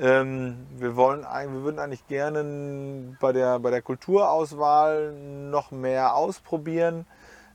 Ähm, 0.00 0.66
wir, 0.78 0.96
wollen, 0.96 1.22
wir 1.24 1.62
würden 1.62 1.78
eigentlich 1.78 2.06
gerne 2.08 3.16
bei 3.20 3.32
der, 3.32 3.58
bei 3.58 3.70
der 3.70 3.82
Kulturauswahl 3.82 5.12
noch 5.12 5.72
mehr 5.72 6.14
ausprobieren. 6.14 7.04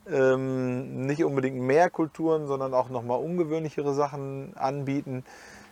Ähm, 0.08 1.08
nicht 1.08 1.24
unbedingt 1.24 1.60
mehr 1.60 1.90
Kulturen, 1.90 2.46
sondern 2.46 2.76
auch 2.76 2.90
noch 2.90 3.02
mal 3.02 3.16
ungewöhnlichere 3.16 3.96
Sachen 3.96 4.56
anbieten. 4.56 5.24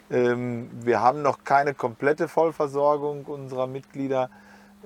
Ähm, 0.10 0.72
wir 0.82 1.02
haben 1.02 1.22
noch 1.22 1.44
keine 1.44 1.76
komplette 1.76 2.28
Vollversorgung 2.28 3.26
unserer 3.26 3.68
Mitglieder. 3.68 4.32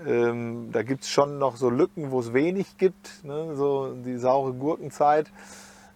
Ähm, 0.06 0.70
da 0.74 0.84
gibt 0.84 1.04
es 1.04 1.10
schon 1.10 1.40
noch 1.40 1.56
so 1.56 1.70
Lücken, 1.70 2.12
wo 2.12 2.20
es 2.20 2.34
wenig 2.34 2.78
gibt, 2.78 3.24
ne? 3.24 3.56
so 3.56 3.94
die 3.94 4.18
saure 4.18 4.52
Gurkenzeit. 4.52 5.32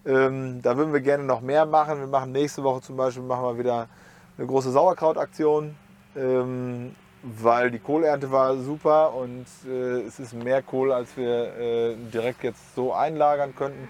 Ähm, 0.05 0.61
da 0.61 0.77
würden 0.77 0.93
wir 0.93 1.01
gerne 1.01 1.25
noch 1.25 1.41
mehr 1.41 1.65
machen. 1.65 1.99
Wir 1.99 2.07
machen 2.07 2.31
nächste 2.31 2.63
Woche 2.63 2.81
zum 2.81 2.95
Beispiel 2.95 3.23
machen 3.23 3.43
wir 3.43 3.57
wieder 3.57 3.89
eine 4.37 4.47
große 4.47 4.71
Sauerkrautaktion, 4.71 5.75
ähm, 6.15 6.95
weil 7.23 7.69
die 7.71 7.79
Kohlernte 7.79 8.31
war 8.31 8.57
super 8.57 9.13
und 9.13 9.45
äh, 9.67 10.01
es 10.01 10.19
ist 10.19 10.33
mehr 10.33 10.61
Kohl, 10.61 10.91
als 10.91 11.15
wir 11.15 11.57
äh, 11.57 11.95
direkt 12.11 12.43
jetzt 12.43 12.75
so 12.75 12.93
einlagern 12.93 13.55
könnten. 13.55 13.87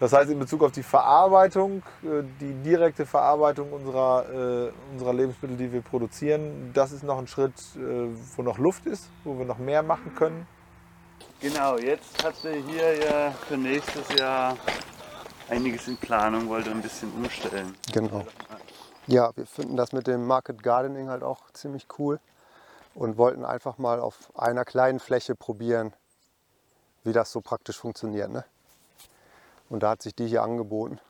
Das 0.00 0.14
heißt, 0.14 0.30
in 0.30 0.38
Bezug 0.38 0.62
auf 0.62 0.72
die 0.72 0.82
Verarbeitung, 0.82 1.82
äh, 2.02 2.22
die 2.40 2.54
direkte 2.64 3.04
Verarbeitung 3.04 3.70
unserer, 3.72 4.24
äh, 4.68 4.92
unserer 4.92 5.12
Lebensmittel, 5.12 5.56
die 5.58 5.72
wir 5.72 5.82
produzieren, 5.82 6.70
das 6.72 6.90
ist 6.90 7.04
noch 7.04 7.18
ein 7.18 7.26
Schritt, 7.26 7.52
äh, 7.76 8.08
wo 8.36 8.42
noch 8.42 8.58
Luft 8.58 8.86
ist, 8.86 9.10
wo 9.24 9.38
wir 9.38 9.44
noch 9.44 9.58
mehr 9.58 9.82
machen 9.82 10.14
können. 10.16 10.46
Genau, 11.40 11.78
jetzt 11.78 12.24
habt 12.24 12.42
ihr 12.44 12.62
hier 12.66 12.98
ja 12.98 13.30
für 13.46 13.56
nächstes 13.56 14.08
Jahr 14.18 14.56
einiges 15.48 15.86
in 15.86 15.96
Planung, 15.98 16.48
wollt 16.48 16.66
ihr 16.66 16.72
ein 16.72 16.82
bisschen 16.82 17.10
umstellen. 17.12 17.74
Genau. 17.92 18.24
Ja, 19.10 19.36
wir 19.36 19.44
finden 19.44 19.76
das 19.76 19.92
mit 19.92 20.06
dem 20.06 20.24
Market 20.24 20.62
Gardening 20.62 21.08
halt 21.08 21.24
auch 21.24 21.50
ziemlich 21.50 21.88
cool 21.98 22.20
und 22.94 23.16
wollten 23.16 23.44
einfach 23.44 23.76
mal 23.76 23.98
auf 23.98 24.30
einer 24.38 24.64
kleinen 24.64 25.00
Fläche 25.00 25.34
probieren, 25.34 25.92
wie 27.02 27.12
das 27.12 27.32
so 27.32 27.40
praktisch 27.40 27.76
funktioniert. 27.76 28.30
Ne? 28.30 28.44
Und 29.68 29.82
da 29.82 29.90
hat 29.90 30.02
sich 30.02 30.14
die 30.14 30.28
hier 30.28 30.44
angeboten. 30.44 31.00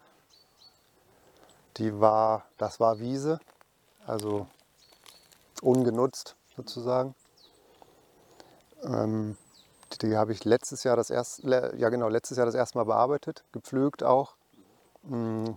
Die 1.77 2.01
war, 2.01 2.47
das 2.57 2.81
war 2.81 3.01
Wiese, 3.01 3.39
also 4.07 4.47
ungenutzt 5.61 6.37
sozusagen. 6.57 7.15
Ähm, 8.83 9.37
die 10.01 10.17
habe 10.17 10.33
ich 10.33 10.47
letztes 10.47 10.85
Jahr 10.85 10.97
das 10.97 11.11
erste, 11.11 11.75
ja 11.77 11.91
genau, 11.91 12.09
letztes 12.09 12.39
Jahr 12.39 12.47
das 12.47 12.55
erste 12.55 12.79
Mal 12.79 12.85
bearbeitet, 12.85 13.45
gepflügt 13.53 14.03
auch. 14.03 14.37
Mm, 15.03 15.51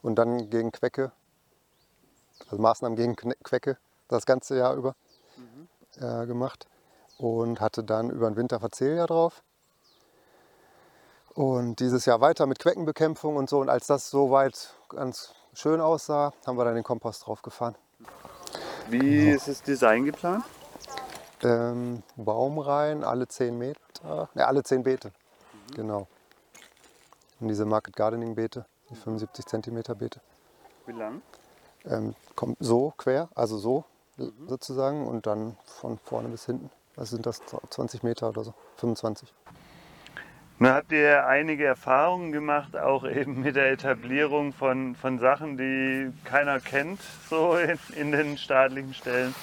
und 0.00 0.14
dann 0.14 0.48
gegen 0.48 0.72
Quecke, 0.72 1.12
also 2.40 2.58
Maßnahmen 2.60 2.96
gegen 2.96 3.16
Quecke 3.16 3.78
das 4.08 4.26
ganze 4.26 4.56
Jahr 4.56 4.74
über 4.74 4.94
mhm. 5.36 5.68
äh, 6.02 6.26
gemacht. 6.26 6.66
Und 7.18 7.60
hatte 7.60 7.84
dann 7.84 8.10
über 8.10 8.28
den 8.28 8.36
Winter 8.36 8.58
Verzehljahr 8.58 9.06
drauf. 9.06 9.42
Und 11.34 11.80
dieses 11.80 12.06
Jahr 12.06 12.20
weiter 12.20 12.46
mit 12.46 12.58
Queckenbekämpfung 12.58 13.36
und 13.36 13.48
so. 13.48 13.60
Und 13.60 13.68
als 13.68 13.86
das 13.86 14.10
soweit 14.10 14.74
ganz 14.88 15.32
schön 15.52 15.80
aussah, 15.80 16.32
haben 16.46 16.58
wir 16.58 16.64
dann 16.64 16.74
den 16.74 16.84
Kompost 16.84 17.26
draufgefahren. 17.26 17.76
Wie 18.88 19.30
ist 19.30 19.48
das 19.48 19.62
Design 19.62 20.04
geplant? 20.04 20.44
Ähm, 21.42 22.02
Baumreihen, 22.16 23.04
alle 23.04 23.28
10 23.28 23.56
Meter, 23.56 24.28
ne, 24.34 24.46
alle 24.46 24.62
10 24.62 24.82
Beete. 24.82 25.08
Mhm. 25.08 25.74
Genau. 25.74 26.08
Und 27.40 27.48
diese 27.48 27.64
Market 27.64 27.96
Gardening 27.96 28.34
Beete, 28.34 28.64
die 28.90 28.94
75 28.94 29.44
cm 29.46 29.82
Beete. 29.98 30.20
Wie 30.86 30.92
lang? 30.92 31.22
Ähm, 31.86 32.14
kommt 32.34 32.56
so 32.60 32.92
quer, 32.96 33.28
also 33.34 33.58
so 33.58 33.84
mhm. 34.16 34.32
sozusagen 34.46 35.06
und 35.06 35.26
dann 35.26 35.56
von 35.64 35.98
vorne 35.98 36.28
bis 36.28 36.46
hinten. 36.46 36.70
Was 36.96 37.10
sind 37.10 37.26
das? 37.26 37.42
20 37.70 38.02
Meter 38.02 38.28
oder 38.28 38.44
so, 38.44 38.54
25. 38.76 39.32
Nun 40.60 40.70
habt 40.70 40.92
ihr 40.92 41.26
einige 41.26 41.64
Erfahrungen 41.64 42.30
gemacht, 42.30 42.76
auch 42.76 43.04
eben 43.08 43.40
mit 43.40 43.56
der 43.56 43.72
Etablierung 43.72 44.52
von, 44.52 44.94
von 44.94 45.18
Sachen, 45.18 45.56
die 45.56 46.12
keiner 46.24 46.60
kennt, 46.60 47.00
so 47.28 47.56
in, 47.56 47.78
in 47.96 48.12
den 48.12 48.38
staatlichen 48.38 48.94
Stellen. 48.94 49.34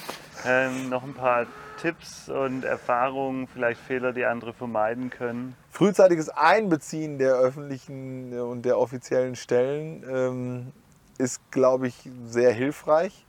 Ähm, 0.46 0.88
noch 0.88 1.02
ein 1.02 1.14
paar 1.14 1.46
Tipps 1.80 2.28
und 2.28 2.64
Erfahrungen, 2.64 3.46
vielleicht 3.48 3.80
Fehler, 3.80 4.12
die 4.12 4.24
andere 4.24 4.52
vermeiden 4.52 5.10
können? 5.10 5.54
Frühzeitiges 5.70 6.28
Einbeziehen 6.28 7.18
der 7.18 7.34
öffentlichen 7.34 8.38
und 8.40 8.62
der 8.62 8.78
offiziellen 8.78 9.36
Stellen 9.36 10.04
ähm, 10.08 10.72
ist, 11.18 11.40
glaube 11.50 11.88
ich, 11.88 12.08
sehr 12.24 12.52
hilfreich. 12.52 13.26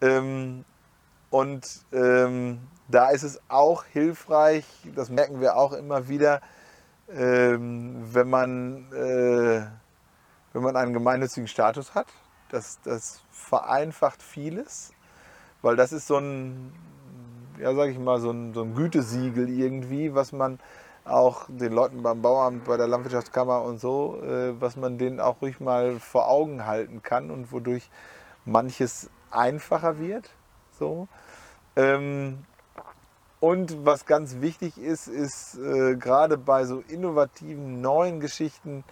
Ähm, 0.00 0.64
und 1.30 1.84
ähm, 1.92 2.60
da 2.88 3.10
ist 3.10 3.22
es 3.22 3.40
auch 3.48 3.84
hilfreich, 3.84 4.64
das 4.94 5.10
merken 5.10 5.40
wir 5.40 5.56
auch 5.56 5.72
immer 5.72 6.08
wieder, 6.08 6.40
ähm, 7.10 8.02
wenn, 8.12 8.30
man, 8.30 8.92
äh, 8.92 9.66
wenn 10.52 10.62
man 10.62 10.76
einen 10.76 10.92
gemeinnützigen 10.92 11.48
Status 11.48 11.94
hat. 11.94 12.06
Das, 12.50 12.80
das 12.82 13.22
vereinfacht 13.30 14.22
vieles, 14.22 14.92
weil 15.60 15.76
das 15.76 15.92
ist 15.92 16.06
so 16.06 16.16
ein, 16.16 16.72
ja, 17.60 17.74
sage 17.74 17.90
ich 17.90 17.98
mal, 17.98 18.20
so 18.20 18.30
ein, 18.30 18.54
so 18.54 18.62
ein 18.62 18.74
Gütesiegel 18.74 19.50
irgendwie, 19.50 20.14
was 20.14 20.32
man 20.32 20.58
auch 21.08 21.46
den 21.48 21.72
Leuten 21.72 22.02
beim 22.02 22.22
Bauamt, 22.22 22.64
bei 22.64 22.76
der 22.76 22.86
Landwirtschaftskammer 22.86 23.62
und 23.62 23.80
so, 23.80 24.20
äh, 24.22 24.60
was 24.60 24.76
man 24.76 24.98
denen 24.98 25.20
auch 25.20 25.40
ruhig 25.42 25.60
mal 25.60 25.98
vor 25.98 26.28
Augen 26.28 26.66
halten 26.66 27.02
kann 27.02 27.30
und 27.30 27.52
wodurch 27.52 27.90
manches 28.44 29.10
einfacher 29.30 29.98
wird. 29.98 30.30
So. 30.78 31.08
Ähm, 31.76 32.44
und 33.40 33.86
was 33.86 34.06
ganz 34.06 34.40
wichtig 34.40 34.78
ist, 34.78 35.06
ist 35.06 35.56
äh, 35.58 35.94
gerade 35.96 36.36
bei 36.36 36.64
so 36.64 36.82
innovativen 36.88 37.80
neuen 37.80 38.18
Geschichten 38.20 38.84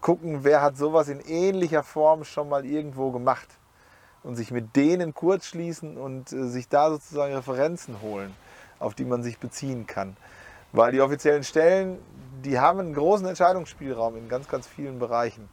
gucken, 0.00 0.42
wer 0.42 0.62
hat 0.62 0.76
sowas 0.76 1.08
in 1.08 1.20
ähnlicher 1.20 1.82
Form 1.82 2.24
schon 2.24 2.48
mal 2.48 2.66
irgendwo 2.66 3.12
gemacht 3.12 3.48
und 4.24 4.36
sich 4.36 4.50
mit 4.50 4.74
denen 4.74 5.14
kurzschließen 5.14 5.96
und 5.96 6.32
äh, 6.32 6.48
sich 6.48 6.68
da 6.68 6.90
sozusagen 6.90 7.34
Referenzen 7.34 8.00
holen, 8.02 8.34
auf 8.80 8.94
die 8.94 9.04
man 9.04 9.22
sich 9.22 9.38
beziehen 9.38 9.86
kann. 9.86 10.16
Weil 10.74 10.90
die 10.90 11.00
offiziellen 11.00 11.44
Stellen, 11.44 12.00
die 12.44 12.58
haben 12.58 12.80
einen 12.80 12.94
großen 12.94 13.26
Entscheidungsspielraum 13.28 14.16
in 14.16 14.28
ganz, 14.28 14.48
ganz 14.48 14.66
vielen 14.66 14.98
Bereichen. 14.98 15.48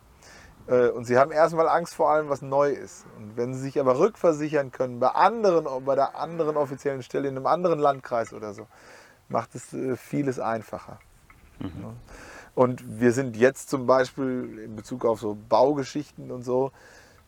Äh, 0.66 0.90
und 0.90 1.06
sie 1.06 1.18
haben 1.18 1.32
erstmal 1.32 1.70
Angst 1.70 1.94
vor 1.94 2.10
allem, 2.10 2.28
was 2.28 2.42
neu 2.42 2.72
ist. 2.72 3.06
Und 3.18 3.38
wenn 3.38 3.54
sie 3.54 3.60
sich 3.60 3.80
aber 3.80 4.00
rückversichern 4.00 4.72
können 4.72 5.00
bei, 5.00 5.10
anderen, 5.10 5.86
bei 5.86 5.94
der 5.94 6.18
anderen 6.18 6.58
offiziellen 6.58 7.04
Stelle 7.04 7.28
in 7.28 7.38
einem 7.38 7.46
anderen 7.46 7.80
Landkreis 7.80 8.34
oder 8.34 8.56
so, 8.56 8.66
macht 9.30 9.54
es 9.54 9.74
äh, 9.74 9.96
vieles 9.96 10.40
einfacher. 10.40 10.98
Mhm. 11.60 11.98
Und 12.56 13.00
wir 13.00 13.12
sind 13.12 13.38
jetzt 13.38 13.70
zum 13.70 13.86
Beispiel 13.86 14.60
in 14.66 14.76
Bezug 14.76 15.06
auf 15.06 15.20
so 15.20 15.38
Baugeschichten 15.48 16.32
und 16.32 16.42
so, 16.42 16.72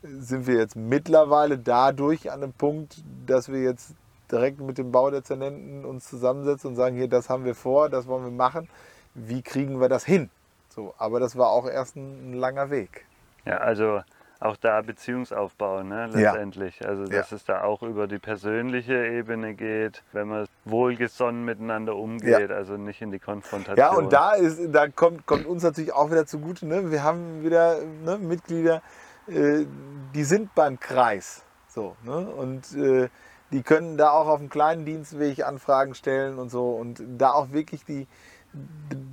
sind 0.01 0.47
wir 0.47 0.55
jetzt 0.55 0.75
mittlerweile 0.75 1.59
dadurch 1.59 2.31
an 2.31 2.41
einem 2.41 2.53
Punkt, 2.53 3.03
dass 3.27 3.49
wir 3.49 3.61
jetzt 3.61 3.93
direkt 4.31 4.59
mit 4.59 4.77
dem 4.77 4.91
Baudezernenten 4.91 5.85
uns 5.85 6.07
zusammensetzen 6.07 6.71
und 6.71 6.75
sagen, 6.75 6.95
hier, 6.95 7.07
das 7.07 7.29
haben 7.29 7.45
wir 7.45 7.55
vor, 7.55 7.89
das 7.89 8.07
wollen 8.07 8.23
wir 8.23 8.31
machen. 8.31 8.69
Wie 9.13 9.41
kriegen 9.41 9.79
wir 9.79 9.89
das 9.89 10.05
hin? 10.05 10.29
So, 10.69 10.93
aber 10.97 11.19
das 11.19 11.37
war 11.37 11.49
auch 11.49 11.67
erst 11.67 11.95
ein, 11.95 12.31
ein 12.31 12.33
langer 12.33 12.69
Weg. 12.69 13.05
Ja, 13.45 13.57
also 13.57 14.01
auch 14.43 14.57
da 14.57 14.81
Beziehungsaufbau, 14.81 15.83
ne, 15.83 16.07
letztendlich. 16.07 16.79
Ja. 16.79 16.89
Also, 16.89 17.05
dass 17.05 17.31
ja. 17.31 17.37
es 17.37 17.45
da 17.45 17.63
auch 17.63 17.81
über 17.81 18.07
die 18.07 18.19
persönliche 18.19 19.05
Ebene 19.07 19.53
geht, 19.53 20.03
wenn 20.11 20.27
man 20.27 20.47
wohlgesonnen 20.65 21.45
miteinander 21.45 21.95
umgeht, 21.95 22.49
ja. 22.49 22.55
also 22.55 22.75
nicht 22.75 23.01
in 23.01 23.11
die 23.11 23.19
Konfrontation. 23.19 23.77
Ja, 23.77 23.93
und 23.93 24.11
da, 24.11 24.33
ist, 24.33 24.59
da 24.73 24.89
kommt, 24.89 25.25
kommt 25.25 25.45
uns 25.45 25.63
natürlich 25.63 25.93
auch 25.93 26.11
wieder 26.11 26.25
zugute, 26.25 26.65
ne? 26.67 26.91
wir 26.91 27.03
haben 27.03 27.43
wieder 27.43 27.77
ne, 28.03 28.17
Mitglieder, 28.17 28.81
äh, 29.27 29.65
die 30.13 30.23
sind 30.23 30.53
beim 30.55 30.77
Kreis. 30.77 31.43
So, 31.69 31.95
ne? 32.03 32.27
Und 32.27 32.75
äh, 32.75 33.09
die 33.53 33.61
können 33.61 33.97
da 33.97 34.09
auch 34.09 34.27
auf 34.27 34.39
dem 34.39 34.49
kleinen 34.49 34.83
Dienstweg 34.83 35.45
Anfragen 35.45 35.93
stellen 35.93 36.39
und 36.39 36.49
so 36.49 36.71
und 36.71 37.01
da 37.17 37.31
auch 37.31 37.51
wirklich 37.51 37.85
die, 37.85 38.07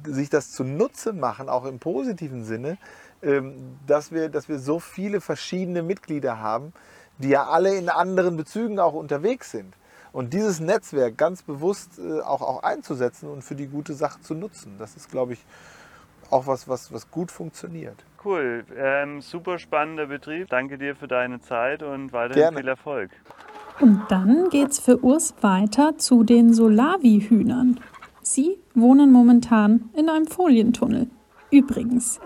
sich 0.05 0.31
das 0.31 0.53
zunutze 0.53 1.13
machen, 1.13 1.49
auch 1.49 1.67
im 1.67 1.79
positiven 1.79 2.45
Sinne, 2.45 2.79
ähm, 3.23 3.79
dass 3.87 4.13
wir, 4.13 4.31
dass 4.31 4.49
wir 4.49 4.59
so 4.59 4.81
viele 4.81 5.21
verschiedene 5.21 5.83
Mitglieder 5.83 6.41
haben, 6.41 6.73
die 7.19 7.29
ja 7.29 7.47
alle 7.47 7.75
in 7.75 7.91
anderen 7.91 8.37
Bezügen 8.37 8.79
auch 8.79 8.95
unterwegs 8.95 9.51
sind. 9.51 9.75
Und 10.13 10.33
dieses 10.33 10.59
Netzwerk 10.59 11.17
ganz 11.19 11.43
bewusst 11.43 11.99
äh, 11.99 12.21
auch, 12.21 12.41
auch 12.41 12.63
einzusetzen 12.63 13.29
und 13.29 13.43
für 13.43 13.55
die 13.55 13.67
gute 13.67 13.93
Sache 13.93 14.21
zu 14.23 14.35
nutzen, 14.35 14.77
das 14.79 14.97
ist, 14.97 15.11
glaube 15.11 15.35
ich, 15.35 15.45
auch 16.31 16.47
was, 16.47 16.67
was, 16.67 16.93
was 16.93 17.11
gut 17.11 17.31
funktioniert. 17.31 18.05
Cool, 18.25 18.65
ähm, 18.77 19.21
super 19.21 19.59
spannender 19.59 20.07
Betrieb. 20.07 20.49
Danke 20.49 20.79
dir 20.79 20.97
für 20.97 21.09
deine 21.09 21.41
Zeit 21.41 21.83
und 21.83 22.13
weiterhin 22.13 22.43
Gerne. 22.43 22.59
viel 22.59 22.69
Erfolg. 22.69 23.11
Und 23.81 24.03
dann 24.09 24.51
geht's 24.51 24.79
für 24.79 25.03
Urs 25.03 25.35
weiter 25.41 25.97
zu 25.97 26.23
den 26.23 26.53
Solavi-Hühnern. 26.53 27.81
Sie 28.21 28.59
wohnen 28.75 29.11
momentan 29.11 29.89
in 29.95 30.11
einem 30.11 30.27
Folientunnel. 30.27 31.09
Übrigens, 31.51 32.21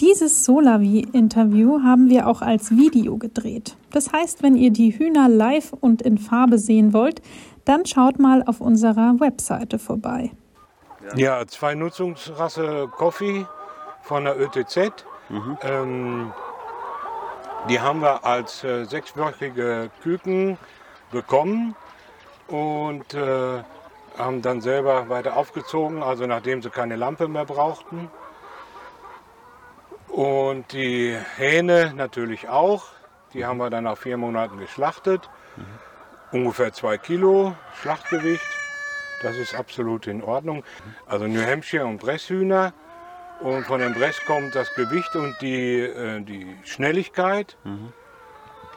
dieses 0.00 0.44
Solavi-Interview 0.46 1.82
haben 1.82 2.08
wir 2.08 2.26
auch 2.26 2.40
als 2.40 2.70
Video 2.70 3.18
gedreht. 3.18 3.76
Das 3.92 4.12
heißt, 4.12 4.42
wenn 4.42 4.56
ihr 4.56 4.70
die 4.70 4.98
Hühner 4.98 5.28
live 5.28 5.74
und 5.78 6.00
in 6.00 6.16
Farbe 6.16 6.58
sehen 6.58 6.94
wollt, 6.94 7.20
dann 7.66 7.84
schaut 7.84 8.18
mal 8.18 8.42
auf 8.42 8.60
unserer 8.60 9.20
Webseite 9.20 9.78
vorbei. 9.78 10.32
Ja, 11.16 11.46
zwei 11.46 11.74
Nutzungsrasse 11.74 12.88
Coffee 12.90 13.46
von 14.02 14.24
der 14.24 14.40
ÖTZ. 14.40 15.04
Ähm, 15.62 16.32
die 17.68 17.80
haben 17.80 18.00
wir 18.00 18.24
als 18.24 18.64
äh, 18.64 18.84
sechswöchige 18.84 19.90
Küken 20.02 20.58
bekommen 21.10 21.76
und 22.48 23.14
äh, 23.14 23.62
haben 24.18 24.42
dann 24.42 24.60
selber 24.60 25.08
weiter 25.08 25.36
aufgezogen, 25.36 26.02
also 26.02 26.26
nachdem 26.26 26.62
sie 26.62 26.70
keine 26.70 26.96
Lampe 26.96 27.28
mehr 27.28 27.44
brauchten. 27.44 28.10
Und 30.08 30.72
die 30.72 31.18
Hähne 31.36 31.92
natürlich 31.94 32.48
auch. 32.48 32.84
Die 33.32 33.44
haben 33.44 33.58
wir 33.58 33.68
dann 33.70 33.84
nach 33.84 33.98
vier 33.98 34.16
Monaten 34.16 34.58
geschlachtet. 34.58 35.28
Ungefähr 36.30 36.72
zwei 36.72 36.98
Kilo 36.98 37.56
Schlachtgewicht. 37.82 38.46
Das 39.22 39.36
ist 39.36 39.54
absolut 39.56 40.06
in 40.06 40.22
Ordnung. 40.22 40.62
Also 41.06 41.26
New 41.26 41.44
Hampshire 41.44 41.84
und 41.84 41.98
Bresshühner. 41.98 42.72
Und 43.40 43.64
von 43.66 43.80
dem 43.80 43.92
Bress 43.94 44.20
kommt 44.24 44.54
das 44.54 44.72
Gewicht 44.74 45.16
und 45.16 45.34
die, 45.40 45.80
äh, 45.80 46.20
die 46.20 46.56
Schnelligkeit. 46.64 47.56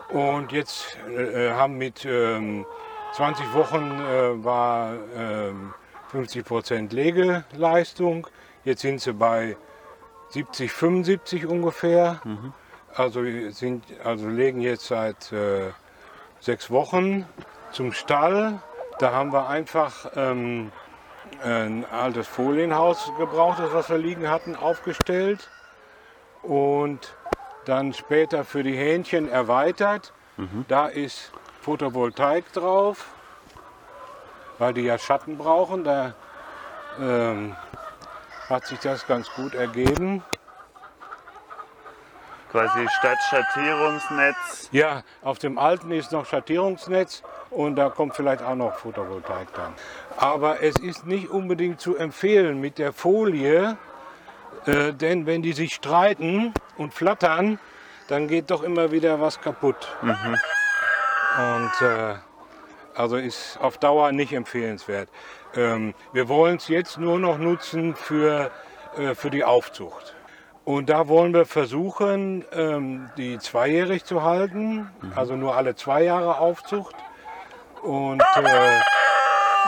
Und 0.10 0.52
jetzt 0.52 0.98
äh, 1.10 1.52
haben 1.52 1.78
mit 1.78 2.06
ähm, 2.06 2.66
20 3.14 3.54
Wochen 3.54 3.92
äh, 4.00 4.44
war 4.44 4.94
ähm, 5.16 5.74
50 6.10 6.46
Prozent 6.46 6.94
Legeleistung. 6.94 8.28
Jetzt 8.64 8.82
sind 8.82 9.02
sie 9.02 9.14
bei 9.14 9.58
70, 10.30 10.72
75 10.72 11.46
ungefähr. 11.46 12.22
Also 12.94 13.22
sind 13.52 13.84
also 14.04 14.28
legen 14.28 14.62
jetzt 14.62 14.88
seit 14.88 15.32
äh, 15.32 15.72
sechs 16.40 16.72
Wochen 16.72 17.26
zum 17.72 17.92
Stall. 17.92 18.62
Da 19.00 19.12
haben 19.12 19.32
wir 19.32 19.48
einfach 19.48 20.12
ähm, 20.16 20.72
ein 21.44 21.86
altes 21.86 22.28
Folienhaus 22.28 23.12
gebrauchtes, 23.18 23.74
was 23.74 23.90
wir 23.90 23.98
liegen 23.98 24.30
hatten, 24.30 24.56
aufgestellt 24.56 25.50
und 26.42 27.14
dann 27.68 27.94
später 27.94 28.46
für 28.46 28.64
die 28.64 28.76
Hähnchen 28.76 29.30
erweitert. 29.30 30.14
Da 30.68 30.88
ist 30.88 31.32
Photovoltaik 31.62 32.54
drauf, 32.54 33.08
weil 34.60 34.74
die 34.74 34.82
ja 34.82 34.98
Schatten 34.98 35.38
brauchen. 35.38 35.84
Da 35.84 36.14
ähm, 37.00 37.56
hat 38.48 38.68
sich 38.68 38.80
das 38.80 39.08
ganz 39.08 39.28
gut 39.32 39.56
ergeben. 39.56 40.24
Quasi 42.52 42.88
statt 43.00 43.18
Schattierungsnetz. 43.30 44.70
Ja, 44.72 45.04
auf 45.22 45.40
dem 45.40 45.58
alten 45.58 45.92
ist 45.92 46.12
noch 46.12 46.26
Schattierungsnetz 46.26 47.24
und 47.50 47.76
da 47.76 47.90
kommt 47.90 48.16
vielleicht 48.16 48.42
auch 48.42 48.56
noch 48.56 48.76
Photovoltaik 48.76 49.54
dann. 49.56 49.74
Aber 50.16 50.64
es 50.64 50.78
ist 50.78 51.06
nicht 51.06 51.30
unbedingt 51.30 51.82
zu 51.82 51.98
empfehlen 51.98 52.62
mit 52.62 52.78
der 52.78 52.94
Folie, 52.94 53.76
äh, 54.66 54.94
denn 54.94 55.26
wenn 55.26 55.42
die 55.42 55.54
sich 55.54 55.74
streiten 55.74 56.54
und 56.78 56.94
flattern, 56.94 57.60
dann 58.08 58.28
geht 58.28 58.52
doch 58.52 58.64
immer 58.64 58.92
wieder 58.92 59.20
was 59.20 59.42
kaputt. 59.42 59.88
Und 61.38 61.88
äh, 61.88 62.16
also 62.96 63.18
ist 63.18 63.60
auf 63.62 63.78
Dauer 63.78 64.12
nicht 64.12 64.34
empfehlenswert. 64.34 65.10
Ähm, 65.56 65.94
wir 66.14 66.28
wollen 66.30 66.58
es 66.58 66.68
jetzt 66.68 66.98
nur 66.98 67.20
noch 67.20 67.38
nutzen 67.38 67.96
für, 67.96 68.52
äh, 68.98 69.14
für 69.14 69.30
die 69.30 69.44
Aufzucht. 69.44 70.16
Und 70.66 70.90
da 70.90 71.08
wollen 71.08 71.34
wir 71.34 71.46
versuchen, 71.46 72.44
ähm, 72.52 73.10
die 73.18 73.40
zweijährig 73.40 74.04
zu 74.04 74.24
halten, 74.24 74.90
also 75.16 75.36
nur 75.36 75.56
alle 75.56 75.76
zwei 75.76 76.04
Jahre 76.04 76.40
Aufzucht. 76.40 76.96
Und 77.84 78.22
äh, 78.22 78.82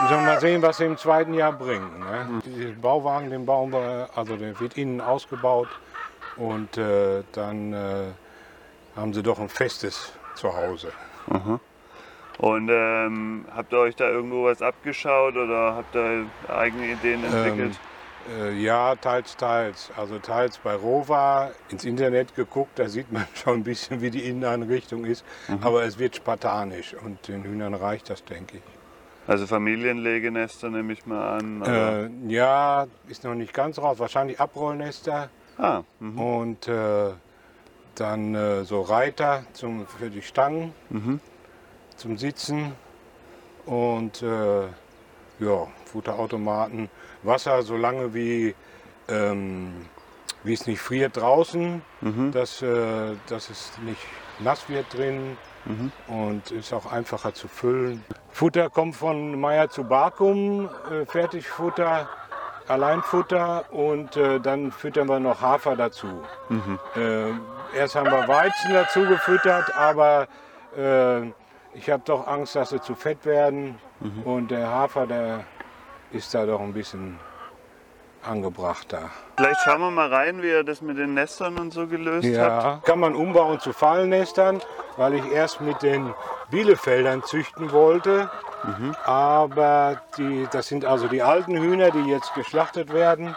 sollen 0.09 0.25
mal 0.25 0.39
sehen, 0.41 0.61
was 0.61 0.77
sie 0.77 0.85
im 0.85 0.97
zweiten 0.97 1.33
Jahr 1.33 1.53
bringen. 1.53 1.99
Ne? 1.99 2.41
Den 2.45 2.81
Bauwagen, 2.81 3.29
den 3.29 3.45
bauen 3.45 3.71
wir, 3.71 4.09
also 4.15 4.35
der 4.35 4.59
wird 4.59 4.77
innen 4.77 5.01
ausgebaut 5.01 5.69
und 6.39 6.77
äh, 6.77 7.23
dann 7.33 7.73
äh, 7.73 8.05
haben 8.95 9.13
sie 9.13 9.21
doch 9.21 9.39
ein 9.39 9.49
festes 9.49 10.13
Zuhause. 10.35 10.91
Und 12.39 12.69
ähm, 12.69 13.45
habt 13.53 13.73
ihr 13.73 13.79
euch 13.79 13.95
da 13.95 14.09
irgendwo 14.09 14.45
was 14.45 14.61
abgeschaut 14.61 15.35
oder 15.35 15.75
habt 15.75 15.93
ihr 15.95 16.25
eigene 16.47 16.93
Ideen 16.93 17.23
entwickelt? 17.23 17.77
Äh, 18.37 18.53
ja, 18.61 18.95
teils, 18.95 19.35
teils. 19.35 19.91
Also 19.97 20.19
teils 20.19 20.57
bei 20.57 20.73
Rova 20.73 21.51
ins 21.69 21.83
Internet 21.83 22.35
geguckt, 22.35 22.79
da 22.79 22.87
sieht 22.87 23.11
man 23.11 23.25
schon 23.33 23.55
ein 23.55 23.63
bisschen, 23.63 24.01
wie 24.01 24.09
die 24.09 24.23
Inneneinrichtung 24.23 25.05
ist. 25.05 25.25
Aber 25.61 25.83
es 25.83 25.99
wird 25.99 26.15
spartanisch 26.15 26.93
und 26.93 27.27
den 27.27 27.43
Hühnern 27.43 27.73
reicht 27.73 28.09
das, 28.09 28.23
denke 28.23 28.57
ich. 28.57 28.63
Also 29.27 29.45
Familienlegenester 29.45 30.69
nehme 30.69 30.93
ich 30.93 31.05
mal 31.05 31.37
an. 31.37 31.61
Äh, 31.61 32.33
ja, 32.33 32.87
ist 33.07 33.23
noch 33.23 33.35
nicht 33.35 33.53
ganz 33.53 33.77
raus. 33.77 33.99
Wahrscheinlich 33.99 34.39
Abrollnester 34.39 35.29
ah, 35.59 35.83
mhm. 35.99 36.19
und 36.19 36.67
äh, 36.67 37.11
dann 37.95 38.35
äh, 38.35 38.63
so 38.63 38.81
Reiter 38.81 39.43
zum, 39.53 39.85
für 39.85 40.09
die 40.09 40.21
Stangen 40.21 40.73
zum 41.95 42.17
Sitzen 42.17 42.73
und 43.65 44.21
äh, 44.23 44.61
ja, 45.39 45.67
Futterautomaten, 45.85 46.89
Wasser 47.23 47.61
so 47.63 47.75
lange 47.77 48.13
wie, 48.13 48.55
ähm, 49.07 49.85
wie 50.43 50.53
es 50.53 50.65
nicht 50.65 50.79
friert 50.79 51.17
draußen, 51.17 51.81
dass, 52.31 52.61
äh, 52.61 53.15
dass 53.27 53.49
es 53.49 53.71
nicht 53.85 54.01
nass 54.39 54.69
wird 54.69 54.93
drin 54.93 55.37
und 56.07 56.51
ist 56.51 56.73
auch 56.73 56.91
einfacher 56.91 57.33
zu 57.33 57.47
füllen. 57.47 58.03
Futter 58.31 58.69
kommt 58.69 58.95
von 58.95 59.39
Meier 59.39 59.69
zu 59.69 59.83
Bakum, 59.83 60.69
äh, 60.89 61.05
Fertigfutter, 61.05 62.09
Alleinfutter 62.69 63.65
und 63.71 64.15
äh, 64.17 64.39
dann 64.39 64.71
füttern 64.71 65.07
wir 65.07 65.19
noch 65.19 65.41
Hafer 65.41 65.75
dazu. 65.75 66.07
Äh, 66.95 67.31
erst 67.77 67.95
haben 67.95 68.11
wir 68.11 68.27
Weizen 68.27 68.73
dazu 68.73 69.01
gefüttert, 69.01 69.75
aber 69.75 70.27
äh, 70.77 71.27
ich 71.73 71.89
habe 71.89 72.03
doch 72.05 72.27
Angst, 72.27 72.55
dass 72.55 72.69
sie 72.69 72.81
zu 72.81 72.95
fett 72.95 73.25
werden. 73.25 73.79
Und 74.23 74.51
der 74.51 74.69
Hafer, 74.69 75.07
der 75.07 75.45
ist 76.11 76.33
da 76.33 76.45
doch 76.45 76.61
ein 76.61 76.73
bisschen 76.73 77.19
angebrachter. 78.23 79.09
Vielleicht 79.37 79.61
schauen 79.61 79.79
wir 79.81 79.91
mal 79.91 80.13
rein, 80.13 80.41
wie 80.41 80.47
ihr 80.49 80.63
das 80.63 80.81
mit 80.81 80.97
den 80.97 81.13
Nestern 81.13 81.57
und 81.57 81.71
so 81.71 81.87
gelöst. 81.87 82.27
Ja, 82.27 82.81
kann 82.83 82.99
man 82.99 83.15
umbauen 83.15 83.59
zu 83.59 83.73
Fallnestern, 83.73 84.61
weil 84.97 85.13
ich 85.13 85.31
erst 85.31 85.61
mit 85.61 85.81
den 85.81 86.13
Bielefeldern 86.51 87.23
züchten 87.23 87.71
wollte. 87.71 88.29
Aber 89.05 90.01
die, 90.17 90.47
das 90.51 90.67
sind 90.67 90.83
also 90.85 91.07
die 91.07 91.21
alten 91.21 91.55
Hühner, 91.55 91.91
die 91.91 92.09
jetzt 92.09 92.33
geschlachtet 92.33 92.91
werden, 92.93 93.35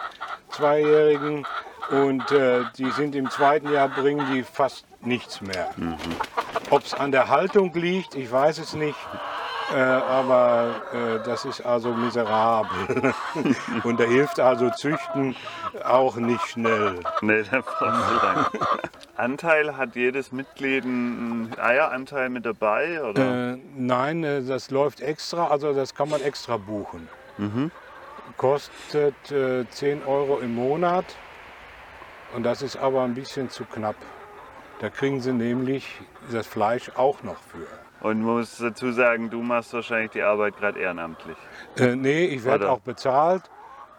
zweijährigen. 0.49 1.47
Und 1.89 2.31
äh, 2.31 2.61
die 2.77 2.89
sind 2.91 3.15
im 3.15 3.29
zweiten 3.29 3.71
Jahr, 3.71 3.89
bringen 3.89 4.25
die 4.33 4.43
fast 4.43 4.85
nichts 5.01 5.41
mehr. 5.41 5.69
Ob 6.69 6.83
es 6.83 6.93
an 6.93 7.11
der 7.11 7.29
Haltung 7.29 7.73
liegt, 7.73 8.15
ich 8.15 8.31
weiß 8.31 8.57
es 8.59 8.73
nicht. 8.73 8.97
Äh, 9.73 9.77
aber 9.79 10.75
äh, 10.93 11.25
das 11.25 11.45
ist 11.45 11.61
also 11.61 11.93
miserabel. 11.93 13.13
Und 13.83 13.99
da 13.99 14.03
hilft 14.03 14.39
also 14.39 14.69
Züchten 14.69 15.35
auch 15.83 16.15
nicht 16.15 16.45
schnell. 16.47 16.99
Nee, 17.21 17.43
da 17.49 17.61
brauchst 17.61 17.81
du 17.81 18.25
lang. 18.25 18.45
Anteil 19.17 19.75
hat 19.77 19.95
jedes 19.95 20.31
Mitglied 20.31 20.83
einen 20.83 21.53
Eieranteil 21.59 22.29
mit 22.29 22.45
dabei? 22.45 23.03
Oder? 23.03 23.53
Äh, 23.53 23.57
nein, 23.75 24.23
äh, 24.23 24.43
das 24.43 24.69
läuft 24.69 25.01
extra, 25.01 25.47
also 25.47 25.73
das 25.73 25.95
kann 25.95 26.09
man 26.09 26.21
extra 26.21 26.57
buchen. 26.57 27.09
Kostet 28.37 29.31
äh, 29.31 29.67
10 29.67 30.03
Euro 30.05 30.39
im 30.39 30.53
Monat 30.53 31.05
und 32.35 32.43
das 32.43 32.61
ist 32.61 32.77
aber 32.77 33.03
ein 33.03 33.15
bisschen 33.15 33.49
zu 33.49 33.65
knapp. 33.65 33.95
Da 34.79 34.89
kriegen 34.89 35.21
sie 35.21 35.33
nämlich 35.33 35.99
das 36.31 36.45
Fleisch 36.45 36.91
auch 36.95 37.23
noch 37.23 37.37
für. 37.37 37.67
Und 38.03 38.21
muss 38.21 38.57
dazu 38.57 38.91
sagen, 38.91 39.29
du 39.31 39.41
machst 39.41 39.73
wahrscheinlich 39.73 40.11
die 40.11 40.21
Arbeit 40.21 40.57
gerade 40.57 40.79
ehrenamtlich. 40.79 41.37
Äh, 41.77 41.95
nee, 41.95 42.25
ich 42.25 42.43
werde 42.43 42.69
auch 42.69 42.81
bezahlt. 42.81 43.43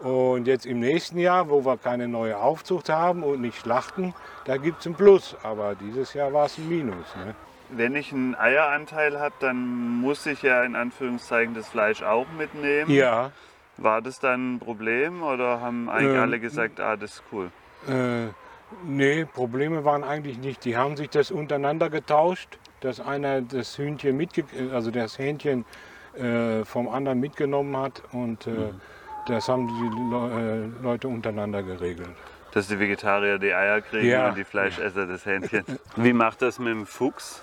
Und 0.00 0.46
jetzt 0.46 0.66
im 0.66 0.80
nächsten 0.80 1.18
Jahr, 1.18 1.48
wo 1.48 1.64
wir 1.64 1.78
keine 1.78 2.06
neue 2.06 2.36
Aufzucht 2.38 2.90
haben 2.90 3.22
und 3.22 3.40
nicht 3.40 3.58
schlachten, 3.58 4.14
da 4.44 4.56
gibt 4.58 4.80
es 4.80 4.86
ein 4.86 4.94
Plus. 4.94 5.36
Aber 5.42 5.74
dieses 5.74 6.12
Jahr 6.14 6.32
war 6.32 6.46
es 6.46 6.58
ein 6.58 6.68
Minus. 6.68 7.16
Ne? 7.16 7.34
wenn 7.70 7.96
ich 7.96 8.12
einen 8.12 8.36
Eieranteil 8.36 9.18
habe, 9.18 9.34
dann 9.40 9.66
muss 10.00 10.26
ich 10.26 10.42
ja 10.42 10.62
in 10.62 10.76
Anführungszeichen 10.76 11.54
das 11.54 11.66
Fleisch 11.68 12.02
auch 12.04 12.26
mitnehmen. 12.38 12.88
Ja, 12.90 13.32
War 13.78 14.00
das 14.02 14.20
dann 14.20 14.54
ein 14.56 14.58
Problem 14.60 15.22
oder 15.24 15.60
haben 15.60 15.88
eigentlich 15.88 16.14
Ähm, 16.14 16.20
alle 16.20 16.38
gesagt, 16.38 16.78
ah, 16.78 16.96
das 16.96 17.14
ist 17.14 17.22
cool? 17.32 17.50
äh, 17.88 18.26
nee, 18.86 19.24
Probleme 19.24 19.84
waren 19.84 20.04
eigentlich 20.04 20.38
nicht. 20.38 20.64
Die 20.66 20.76
haben 20.76 20.96
sich 20.96 21.08
das 21.10 21.32
untereinander 21.32 21.90
getauscht, 21.90 22.58
dass 22.84 23.00
einer 23.00 23.40
das 23.40 23.78
Hühnchen 23.78 24.16
mitge 24.16 24.44
also 24.72 24.90
das 24.90 25.18
Hähnchen 25.18 25.64
äh, 26.14 26.64
vom 26.64 26.88
anderen 26.88 27.18
mitgenommen 27.18 27.76
hat 27.76 28.02
und 28.12 28.46
äh, 28.46 28.72
das 29.26 29.48
haben 29.48 29.66
die 29.68 30.12
Le 30.12 30.70
äh, 30.80 30.82
Leute 30.82 31.08
untereinander 31.08 31.62
geregelt. 31.62 32.10
Dass 32.52 32.68
die 32.68 32.78
Vegetarier 32.78 33.38
die 33.38 33.52
Eier 33.52 33.80
kriegen 33.80 34.06
Ja. 34.08 34.28
und 34.28 34.36
die 34.36 34.44
Fleischesser 34.44 35.06
das 35.06 35.24
Hähnchen. 35.26 35.64
Wie 35.96 36.12
macht 36.12 36.42
das 36.42 36.58
mit 36.58 36.68
dem 36.68 36.86
Fuchs? 36.86 37.42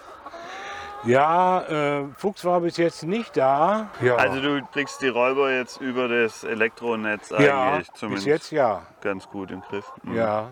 Ja, 1.04 1.64
äh, 1.64 2.04
Fuchs 2.16 2.46
war 2.46 2.62
bis 2.62 2.78
jetzt 2.78 3.04
nicht 3.04 3.36
da. 3.36 3.90
Ja, 4.02 4.16
Also 4.18 4.40
du 4.40 4.62
kriegst 4.72 5.02
die 5.02 5.08
Räuber 5.08 5.52
jetzt 5.52 5.82
über 5.82 6.08
das 6.08 6.44
Elektronetz 6.44 7.32
ja 7.32 7.72
eigentlich 7.72 7.90
bis 7.90 8.00
zumindest 8.00 8.28
jetzt 8.28 8.52
ja. 8.52 8.84
ganz 9.02 9.28
gut 9.28 9.50
im 9.50 9.62
Griff. 9.62 9.92
Mhm. 10.04 10.16
Ja. 10.16 10.52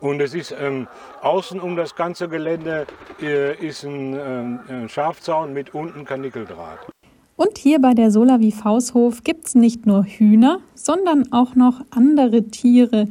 Und 0.00 0.20
es 0.20 0.34
ist 0.34 0.54
ähm, 0.58 0.88
außen 1.22 1.60
um 1.60 1.76
das 1.76 1.94
ganze 1.94 2.28
Gelände 2.28 2.86
äh, 3.20 3.54
ist 3.66 3.84
ein, 3.84 4.14
ähm, 4.18 4.60
ein 4.68 4.88
Schafzaun 4.88 5.52
mit 5.52 5.74
unten 5.74 6.04
Kanickeldraht. 6.04 6.78
Und 7.36 7.58
hier 7.58 7.80
bei 7.80 7.94
der 7.94 8.10
Solavi 8.10 8.52
Faushof 8.52 9.24
gibt 9.24 9.46
es 9.46 9.54
nicht 9.54 9.86
nur 9.86 10.04
Hühner, 10.04 10.60
sondern 10.74 11.32
auch 11.32 11.54
noch 11.54 11.80
andere 11.90 12.44
Tiere, 12.44 13.06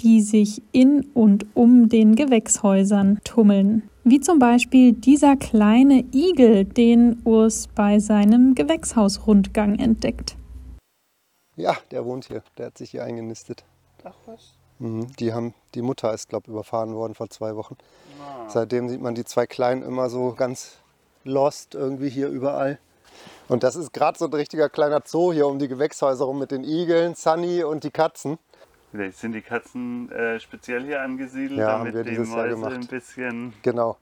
die 0.00 0.20
sich 0.20 0.62
in 0.72 1.06
und 1.14 1.46
um 1.54 1.88
den 1.88 2.14
Gewächshäusern 2.16 3.20
tummeln. 3.24 3.88
Wie 4.04 4.20
zum 4.20 4.40
Beispiel 4.40 4.92
dieser 4.92 5.36
kleine 5.36 6.04
Igel, 6.12 6.64
den 6.64 7.20
Urs 7.24 7.68
bei 7.68 8.00
seinem 8.00 8.56
Gewächshausrundgang 8.56 9.78
entdeckt. 9.78 10.36
Ja, 11.54 11.76
der 11.92 12.04
wohnt 12.04 12.24
hier. 12.24 12.42
Der 12.58 12.66
hat 12.66 12.78
sich 12.78 12.90
hier 12.90 13.04
eingenistet. 13.04 13.64
Ach 14.02 14.16
was? 14.26 14.61
Mhm, 14.82 15.14
die, 15.16 15.32
haben, 15.32 15.54
die 15.74 15.82
Mutter 15.82 16.12
ist, 16.12 16.28
glaube 16.28 16.44
ich, 16.46 16.48
überfahren 16.48 16.94
worden 16.94 17.14
vor 17.14 17.30
zwei 17.30 17.54
Wochen. 17.54 17.76
Seitdem 18.48 18.88
sieht 18.88 19.00
man 19.00 19.14
die 19.14 19.24
zwei 19.24 19.46
Kleinen 19.46 19.82
immer 19.82 20.10
so 20.10 20.34
ganz 20.36 20.78
lost 21.22 21.76
irgendwie 21.76 22.08
hier 22.08 22.28
überall. 22.28 22.78
Und 23.48 23.62
das 23.62 23.76
ist 23.76 23.92
gerade 23.92 24.18
so 24.18 24.24
ein 24.24 24.32
richtiger 24.32 24.68
kleiner 24.68 25.00
Zoo 25.04 25.32
hier 25.32 25.46
um 25.46 25.60
die 25.60 25.68
Gewächshäuser 25.68 26.24
rum 26.24 26.40
mit 26.40 26.50
den 26.50 26.64
Igeln, 26.64 27.14
Sunny 27.14 27.62
und 27.62 27.84
die 27.84 27.92
Katzen. 27.92 28.38
Vielleicht 28.90 29.18
sind 29.18 29.32
die 29.32 29.40
Katzen 29.42 30.10
äh, 30.10 30.40
speziell 30.40 30.82
hier 30.84 31.00
angesiedelt, 31.00 31.60
Ja, 31.60 31.72
haben 31.72 31.78
damit 31.84 31.94
wir 31.94 32.02
die 32.04 32.10
dieses 32.10 32.28
Jahr 32.30 32.38
Mäuse 32.38 32.54
gemacht. 32.56 32.72
ein 32.72 32.86
bisschen. 32.88 33.52
Genau. 33.62 33.96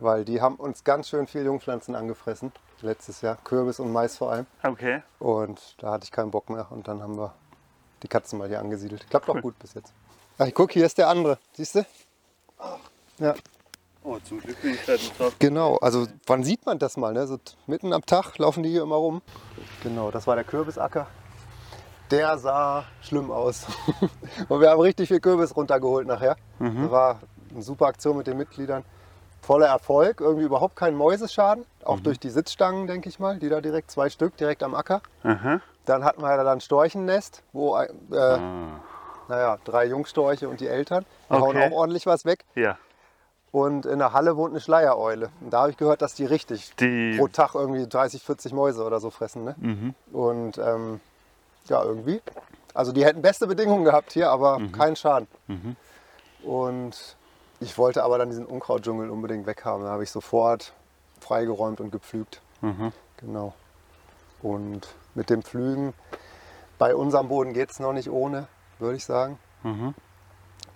Weil 0.00 0.24
die 0.24 0.40
haben 0.40 0.56
uns 0.56 0.84
ganz 0.84 1.10
schön 1.10 1.26
viel 1.26 1.44
Jungpflanzen 1.44 1.94
angefressen. 1.94 2.50
Letztes 2.80 3.20
Jahr. 3.20 3.36
Kürbis 3.44 3.78
und 3.78 3.92
Mais 3.92 4.16
vor 4.16 4.32
allem. 4.32 4.46
Okay. 4.62 5.02
Und 5.18 5.76
da 5.78 5.92
hatte 5.92 6.04
ich 6.04 6.12
keinen 6.12 6.30
Bock 6.30 6.48
mehr. 6.48 6.66
Und 6.70 6.88
dann 6.88 7.02
haben 7.02 7.18
wir 7.18 7.34
die 8.02 8.08
Katzen 8.08 8.38
mal 8.38 8.48
hier 8.48 8.60
angesiedelt. 8.60 9.06
Klappt 9.10 9.28
auch 9.28 9.40
gut 9.40 9.58
bis 9.58 9.74
jetzt. 9.74 9.92
Ach, 10.38 10.48
guck, 10.52 10.72
hier 10.72 10.84
ist 10.86 10.98
der 10.98 11.08
andere. 11.08 11.38
Siehst 11.54 11.76
du? 11.76 11.86
Ja, 13.18 13.34
Oh, 14.08 14.18
zum 14.22 14.38
Glück 14.38 14.62
bin 14.62 14.74
ich 14.74 14.86
gerade 14.86 15.00
drauf. 15.18 15.34
genau. 15.40 15.78
Also 15.78 16.06
wann 16.28 16.44
sieht 16.44 16.64
man 16.64 16.78
das 16.78 16.96
mal? 16.96 17.12
Ne? 17.12 17.26
So 17.26 17.38
mitten 17.66 17.92
am 17.92 18.06
Tag 18.06 18.38
laufen 18.38 18.62
die 18.62 18.68
hier 18.70 18.82
immer 18.82 18.94
rum. 18.94 19.20
Genau, 19.82 20.12
das 20.12 20.28
war 20.28 20.36
der 20.36 20.44
Kürbisacker. 20.44 21.08
Der 22.12 22.38
sah 22.38 22.84
schlimm 23.02 23.32
aus. 23.32 23.66
und 24.48 24.60
wir 24.60 24.70
haben 24.70 24.80
richtig 24.80 25.08
viel 25.08 25.18
Kürbis 25.18 25.56
runtergeholt 25.56 26.06
nachher. 26.06 26.36
Das 26.60 26.90
war 26.92 27.18
eine 27.50 27.62
super 27.62 27.86
Aktion 27.86 28.16
mit 28.16 28.28
den 28.28 28.36
Mitgliedern. 28.36 28.84
Voller 29.42 29.66
Erfolg, 29.66 30.20
irgendwie 30.20 30.44
überhaupt 30.44 30.76
kein 30.76 30.94
Mäuseschaden. 30.94 31.64
Auch 31.84 31.98
durch 31.98 32.20
die 32.20 32.30
Sitzstangen, 32.30 32.86
denke 32.86 33.08
ich 33.08 33.18
mal, 33.18 33.40
die 33.40 33.48
da 33.48 33.60
direkt, 33.60 33.90
zwei 33.90 34.08
Stück 34.08 34.36
direkt 34.36 34.62
am 34.62 34.76
Acker. 34.76 35.02
Aha. 35.24 35.60
Dann 35.86 36.04
hatten 36.04 36.20
wir 36.20 36.28
ja 36.30 36.36
dann 36.36 36.58
ein 36.58 36.60
Storchennest, 36.60 37.42
wo 37.52 37.76
äh, 37.78 37.88
Ah. 38.12 38.80
naja, 39.28 39.58
drei 39.64 39.86
Jungstörche 39.86 40.48
und 40.48 40.60
die 40.60 40.66
Eltern. 40.68 41.04
Die 41.30 41.34
hauen 41.34 41.56
Okay. 41.56 41.68
auch 41.68 41.76
ordentlich 41.76 42.06
was 42.06 42.24
weg. 42.24 42.44
Ja, 42.54 42.76
Und 43.52 43.86
in 43.86 43.98
der 43.98 44.12
Halle 44.12 44.36
wohnt 44.36 44.52
eine 44.52 44.60
Schleiereule. 44.60 45.30
Und 45.40 45.50
da 45.52 45.60
habe 45.62 45.70
ich 45.70 45.76
gehört, 45.78 46.02
dass 46.02 46.14
die 46.14 46.26
richtig 46.26 46.74
die. 46.76 47.16
pro 47.16 47.28
Tag 47.28 47.54
irgendwie 47.54 47.86
30, 47.88 48.22
40 48.22 48.52
Mäuse 48.52 48.84
oder 48.84 49.00
so 49.00 49.10
fressen. 49.10 49.44
Ne? 49.44 49.54
Mhm. 49.58 49.94
Und 50.12 50.58
ähm, 50.58 51.00
ja, 51.66 51.82
irgendwie. 51.82 52.20
Also 52.74 52.92
die 52.92 53.04
hätten 53.06 53.22
beste 53.22 53.46
Bedingungen 53.46 53.84
gehabt 53.84 54.12
hier, 54.12 54.30
aber 54.30 54.58
Mhm. 54.58 54.72
keinen 54.72 54.96
Schaden. 54.96 55.26
Und 56.42 57.16
ich 57.60 57.78
wollte 57.78 58.02
aber 58.04 58.18
dann 58.18 58.28
diesen 58.28 58.44
Unkrautdschungel 58.46 59.08
unbedingt 59.10 59.46
weghaben. 59.46 59.84
Da 59.84 59.90
habe 59.90 60.02
ich 60.02 60.10
sofort 60.10 60.72
freigeräumt 61.20 61.80
und 61.80 61.90
gepflügt. 61.90 62.40
Mhm. 62.60 62.92
Genau. 63.16 63.54
Und 64.42 64.86
mit 65.16 65.30
dem 65.30 65.42
Pflügen, 65.42 65.94
bei 66.78 66.94
unserem 66.94 67.28
Boden 67.28 67.52
geht 67.52 67.70
es 67.70 67.80
noch 67.80 67.92
nicht 67.92 68.10
ohne, 68.10 68.48
würde 68.78 68.96
ich 68.96 69.04
sagen. 69.04 69.38
Mhm. 69.62 69.94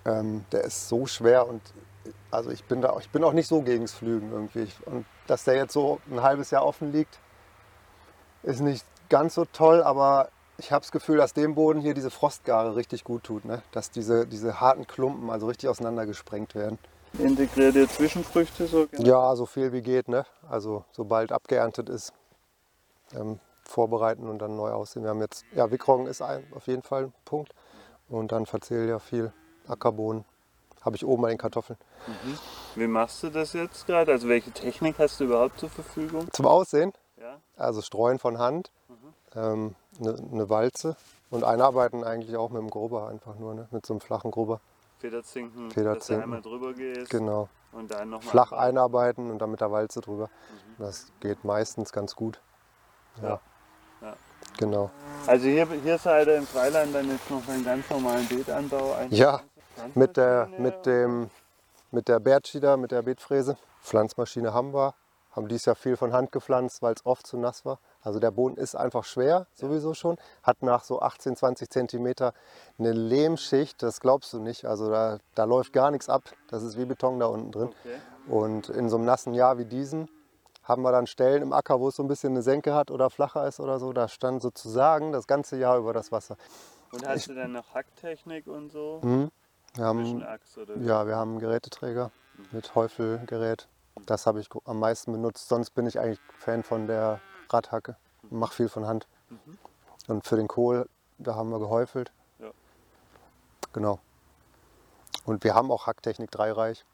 Ähm, 0.04 0.44
der 0.50 0.64
ist 0.64 0.88
so 0.88 1.06
schwer 1.06 1.46
und 1.46 1.62
also 2.30 2.50
ich 2.50 2.64
bin 2.64 2.80
da, 2.80 2.96
ich 2.98 3.10
bin 3.10 3.22
auch 3.24 3.32
nicht 3.32 3.48
so 3.48 3.62
gegens 3.62 3.92
Flügen 3.92 4.32
irgendwie. 4.32 4.68
Und 4.86 5.04
dass 5.26 5.44
der 5.44 5.54
jetzt 5.54 5.72
so 5.72 6.00
ein 6.10 6.22
halbes 6.22 6.50
Jahr 6.50 6.64
offen 6.64 6.92
liegt, 6.92 7.18
ist 8.42 8.60
nicht 8.60 8.84
ganz 9.08 9.34
so 9.34 9.44
toll, 9.44 9.82
aber 9.82 10.30
ich 10.58 10.72
habe 10.72 10.82
das 10.82 10.92
Gefühl, 10.92 11.18
dass 11.18 11.34
dem 11.34 11.54
Boden 11.54 11.80
hier 11.80 11.94
diese 11.94 12.10
Frostgare 12.10 12.76
richtig 12.76 13.04
gut 13.04 13.24
tut, 13.24 13.44
ne? 13.44 13.62
dass 13.72 13.90
diese, 13.90 14.26
diese 14.26 14.60
harten 14.60 14.86
Klumpen 14.86 15.30
also 15.30 15.46
richtig 15.46 15.68
auseinandergesprengt 15.68 16.54
werden. 16.54 16.78
Integrierte 17.18 17.88
Zwischenfrüchte 17.88 18.66
so? 18.66 18.86
Ja, 18.98 19.34
so 19.34 19.44
viel 19.44 19.72
wie 19.72 19.82
geht. 19.82 20.08
Ne? 20.08 20.24
Also 20.48 20.84
sobald 20.92 21.32
abgeerntet 21.32 21.88
ist, 21.88 22.12
ähm, 23.14 23.40
vorbereiten 23.70 24.28
und 24.28 24.38
dann 24.40 24.56
neu 24.56 24.70
aussehen. 24.72 25.02
Wir 25.02 25.10
haben 25.10 25.20
jetzt, 25.20 25.44
ja, 25.54 25.70
Wickroggen 25.70 26.06
ist 26.06 26.22
ein, 26.22 26.44
auf 26.54 26.66
jeden 26.66 26.82
Fall 26.82 27.04
ein 27.04 27.12
Punkt. 27.24 27.54
Und 28.08 28.32
dann 28.32 28.44
Verzehl 28.46 28.98
viel, 28.98 29.32
Ackerbohnen. 29.68 30.24
Habe 30.82 30.96
ich 30.96 31.04
oben 31.06 31.22
bei 31.22 31.28
den 31.28 31.38
Kartoffeln. 31.38 31.78
Wie 32.74 32.86
machst 32.86 33.22
du 33.22 33.30
das 33.30 33.52
jetzt 33.52 33.86
gerade? 33.86 34.10
Also 34.12 34.28
welche 34.28 34.50
Technik 34.50 34.98
hast 34.98 35.20
du 35.20 35.24
überhaupt 35.24 35.60
zur 35.60 35.68
Verfügung? 35.68 36.26
Zum 36.32 36.46
Aussehen, 36.46 36.92
Ja. 37.20 37.38
also 37.56 37.82
streuen 37.82 38.18
von 38.18 38.38
Hand, 38.38 38.72
ähm, 39.36 39.74
eine, 40.00 40.16
eine 40.32 40.48
Walze 40.50 40.96
und 41.30 41.44
einarbeiten 41.44 42.02
eigentlich 42.02 42.36
auch 42.36 42.50
mit 42.50 42.62
dem 42.62 42.70
Grubber 42.70 43.08
einfach 43.08 43.36
nur, 43.36 43.54
ne? 43.54 43.68
mit 43.70 43.84
so 43.86 43.92
einem 43.94 44.00
flachen 44.00 44.30
Grubber. 44.30 44.60
Federzinken, 44.98 45.66
dass 45.68 45.74
Federzinken. 45.74 46.16
du 46.20 46.22
einmal 46.24 46.42
drüber 46.42 46.72
gehst 46.74 47.10
Genau. 47.10 47.48
und 47.72 47.90
dann 47.92 48.10
nochmal 48.10 48.28
Flach 48.30 48.52
einarbeiten 48.52 49.30
und 49.30 49.38
dann 49.38 49.50
mit 49.50 49.60
der 49.60 49.70
Walze 49.70 50.00
drüber. 50.00 50.28
Das 50.78 51.12
geht 51.20 51.44
meistens 51.44 51.92
ganz 51.92 52.16
gut. 52.16 52.40
Ja. 53.22 53.28
Ja. 53.28 53.40
Ja. 54.00 54.14
Genau. 54.58 54.90
Also 55.26 55.46
hier, 55.46 55.66
hier 55.82 55.98
seid 55.98 56.26
ihr 56.26 56.36
im 56.36 56.46
Freiland 56.46 56.94
dann 56.94 57.08
jetzt 57.10 57.30
noch 57.30 57.46
einen 57.48 57.64
ganz 57.64 57.88
normalen 57.90 58.26
Beetanbau. 58.26 58.96
Ja, 59.10 59.40
mit 59.94 60.16
der, 60.16 60.48
mit 60.58 60.86
dem, 60.86 61.30
mit 61.90 62.08
der 62.08 62.20
Bertschieder, 62.20 62.76
mit 62.76 62.90
der 62.90 63.02
Beetfräse. 63.02 63.56
Pflanzmaschine 63.82 64.52
haben 64.52 64.74
wir. 64.74 64.94
Haben 65.32 65.46
dies 65.46 65.64
Jahr 65.64 65.76
viel 65.76 65.96
von 65.96 66.12
Hand 66.12 66.32
gepflanzt, 66.32 66.82
weil 66.82 66.92
es 66.92 67.06
oft 67.06 67.24
zu 67.24 67.36
nass 67.38 67.64
war. 67.64 67.78
Also 68.02 68.18
der 68.18 68.32
Boden 68.32 68.56
ist 68.56 68.74
einfach 68.74 69.04
schwer, 69.04 69.46
sowieso 69.54 69.94
schon. 69.94 70.16
Hat 70.42 70.62
nach 70.62 70.82
so 70.82 71.00
18, 71.00 71.36
20 71.36 71.70
Zentimeter 71.70 72.34
eine 72.78 72.92
Lehmschicht, 72.92 73.80
das 73.80 74.00
glaubst 74.00 74.32
du 74.32 74.40
nicht. 74.40 74.64
Also 74.64 74.90
da, 74.90 75.18
da 75.36 75.44
läuft 75.44 75.72
gar 75.72 75.92
nichts 75.92 76.08
ab. 76.08 76.24
Das 76.48 76.64
ist 76.64 76.76
wie 76.76 76.84
Beton 76.84 77.20
da 77.20 77.26
unten 77.26 77.52
drin. 77.52 77.68
Okay. 77.68 77.98
Und 78.28 78.70
in 78.70 78.88
so 78.88 78.96
einem 78.96 79.04
nassen 79.04 79.32
Jahr 79.32 79.58
wie 79.58 79.66
diesen 79.66 80.08
haben 80.70 80.82
wir 80.82 80.92
dann 80.92 81.06
Stellen 81.06 81.42
im 81.42 81.52
Acker, 81.52 81.80
wo 81.80 81.88
es 81.88 81.96
so 81.96 82.02
ein 82.02 82.08
bisschen 82.08 82.32
eine 82.32 82.42
Senke 82.42 82.74
hat 82.74 82.90
oder 82.90 83.10
flacher 83.10 83.46
ist 83.46 83.60
oder 83.60 83.78
so. 83.78 83.92
Da 83.92 84.08
stand 84.08 84.40
sozusagen 84.40 85.12
das 85.12 85.26
ganze 85.26 85.58
Jahr 85.58 85.76
über 85.78 85.92
das 85.92 86.12
Wasser. 86.12 86.36
Und 86.92 87.06
hast 87.06 87.28
du 87.28 87.34
dann 87.34 87.52
noch 87.52 87.74
Hacktechnik 87.74 88.46
und 88.46 88.70
so? 88.70 89.00
Mhm. 89.02 89.30
Wir 89.74 89.84
haben? 89.84 90.24
Ja, 90.82 91.06
wir 91.06 91.16
haben 91.16 91.32
einen 91.32 91.40
Geräteträger 91.40 92.10
mit 92.52 92.74
Häufelgerät. 92.74 93.68
Das 94.06 94.26
habe 94.26 94.40
ich 94.40 94.48
am 94.64 94.78
meisten 94.78 95.12
benutzt. 95.12 95.48
Sonst 95.48 95.70
bin 95.70 95.86
ich 95.86 96.00
eigentlich 96.00 96.20
Fan 96.38 96.62
von 96.62 96.86
der 96.86 97.20
Radhacke. 97.50 97.96
Mache 98.30 98.54
viel 98.54 98.68
von 98.68 98.86
Hand. 98.86 99.06
Und 100.08 100.26
für 100.26 100.36
den 100.36 100.48
Kohl, 100.48 100.88
da 101.18 101.34
haben 101.34 101.50
wir 101.50 101.58
gehäufelt. 101.58 102.12
Ja. 102.38 102.50
Genau. 103.72 104.00
Und 105.24 105.44
wir 105.44 105.54
haben 105.54 105.70
auch 105.70 105.86
Hacktechnik 105.86 106.30
dreireich. 106.30 106.84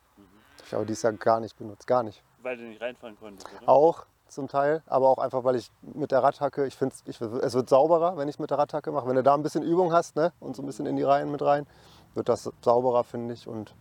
Habe 0.57 0.67
ich 0.67 0.75
aber 0.75 0.85
dieses 0.85 1.03
Jahr 1.03 1.13
gar 1.13 1.41
nicht 1.41 1.57
benutzt. 1.57 1.87
Gar 1.87 2.03
nicht. 2.03 2.23
Weil 2.47 2.59
du 2.59 2.63
nicht 2.63 2.81
reinfahren 2.81 3.19
konntest, 3.19 3.49
oder? 3.61 3.69
Auch 3.69 4.07
zum 4.29 4.47
Teil, 4.47 4.81
aber 4.87 5.09
auch 5.09 5.19
einfach, 5.19 5.43
weil 5.43 5.57
ich 5.57 5.73
mit 5.83 6.13
der 6.13 6.23
Radhacke, 6.23 6.65
ich 6.65 6.77
finde, 6.77 6.95
es 7.43 7.55
wird 7.55 7.69
sauberer, 7.69 8.17
wenn 8.17 8.29
ich 8.29 8.39
mit 8.39 8.51
der 8.51 8.59
Radhacke 8.59 8.93
mache. 8.93 9.09
Wenn 9.09 9.17
du 9.17 9.25
da 9.25 9.35
ein 9.35 9.43
bisschen 9.43 9.65
Übung 9.65 9.93
hast 9.93 10.15
ne, 10.15 10.33
und 10.39 10.55
so 10.55 10.63
ein 10.63 10.67
bisschen 10.67 10.87
in 10.87 10.95
die 10.95 11.03
Reihen 11.03 11.33
mit 11.33 11.43
rein, 11.43 11.67
wird 12.15 12.29
das 12.29 12.49
sauberer, 12.63 13.03
finde 13.03 13.35
ich. 13.35 13.49
Und 13.49 13.75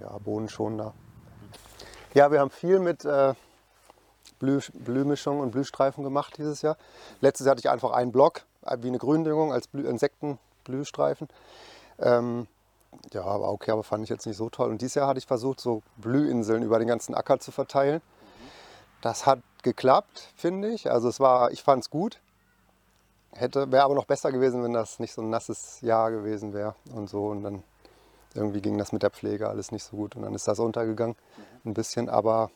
ja, 0.00 0.08
bodenschonender. 0.24 0.94
Ja, 2.14 2.32
wir 2.32 2.40
haben 2.40 2.48
viel 2.48 2.78
mit 2.78 3.04
äh, 3.04 3.34
Blüh, 4.38 4.60
Blühmischung 4.72 5.40
und 5.40 5.50
Blühstreifen 5.50 6.02
gemacht 6.02 6.38
dieses 6.38 6.62
Jahr. 6.62 6.78
Letztes 7.20 7.44
Jahr 7.44 7.50
hatte 7.50 7.60
ich 7.60 7.68
einfach 7.68 7.90
einen 7.90 8.10
Block, 8.10 8.46
äh, 8.64 8.78
wie 8.80 8.88
eine 8.88 8.96
Gründüngung 8.96 9.52
als 9.52 9.68
Blü 9.68 9.86
Insektenblühstreifen. 9.86 11.28
Ähm, 11.98 12.46
Ja, 13.12 13.24
aber 13.24 13.50
okay, 13.50 13.70
aber 13.70 13.82
fand 13.82 14.04
ich 14.04 14.10
jetzt 14.10 14.26
nicht 14.26 14.36
so 14.36 14.48
toll. 14.48 14.70
Und 14.70 14.80
dieses 14.80 14.94
Jahr 14.94 15.08
hatte 15.08 15.18
ich 15.18 15.26
versucht, 15.26 15.60
so 15.60 15.82
Blühinseln 15.96 16.62
über 16.62 16.78
den 16.78 16.88
ganzen 16.88 17.14
Acker 17.14 17.38
zu 17.40 17.50
verteilen. 17.50 18.00
Das 19.00 19.26
hat 19.26 19.40
geklappt, 19.62 20.28
finde 20.36 20.68
ich. 20.68 20.90
Also 20.90 21.08
es 21.08 21.20
war, 21.20 21.50
ich 21.50 21.62
fand 21.62 21.82
es 21.82 21.90
gut. 21.90 22.20
Hätte, 23.32 23.72
wäre 23.72 23.84
aber 23.84 23.94
noch 23.94 24.04
besser 24.04 24.30
gewesen, 24.30 24.62
wenn 24.62 24.72
das 24.72 24.98
nicht 24.98 25.12
so 25.14 25.22
ein 25.22 25.30
nasses 25.30 25.80
Jahr 25.80 26.10
gewesen 26.10 26.52
wäre 26.52 26.74
und 26.94 27.08
so. 27.08 27.28
Und 27.28 27.42
dann 27.42 27.62
irgendwie 28.34 28.60
ging 28.60 28.78
das 28.78 28.92
mit 28.92 29.02
der 29.02 29.10
Pflege 29.10 29.48
alles 29.48 29.72
nicht 29.72 29.84
so 29.84 29.96
gut. 29.96 30.16
Und 30.16 30.22
dann 30.22 30.34
ist 30.34 30.46
das 30.46 30.58
untergegangen 30.58 31.16
ein 31.64 31.74
bisschen. 31.74 32.08
Aber 32.08 32.50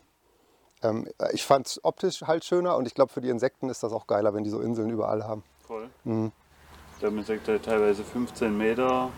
ähm, 0.83 1.09
ich 1.33 1.45
fand 1.45 1.67
es 1.67 1.85
optisch 1.85 2.23
halt 2.23 2.45
schöner 2.45 2.77
und 2.77 2.87
ich 2.87 2.95
glaube, 2.95 3.13
für 3.13 3.21
die 3.21 3.31
Insekten 3.31 3.69
ist 3.69 3.83
das 3.83 3.93
auch 3.93 4.07
geiler, 4.07 4.35
wenn 4.35 4.45
die 4.45 4.51
so 4.51 4.61
Inseln 4.61 4.91
überall 4.91 5.25
haben. 5.25 5.43
Voll. 5.67 5.89
Mhm. 6.05 6.33
Man 7.01 7.25
sagt 7.25 7.49
ja 7.49 7.59
teilweise 7.59 8.05
15 8.05 8.57
Meter 8.57 9.11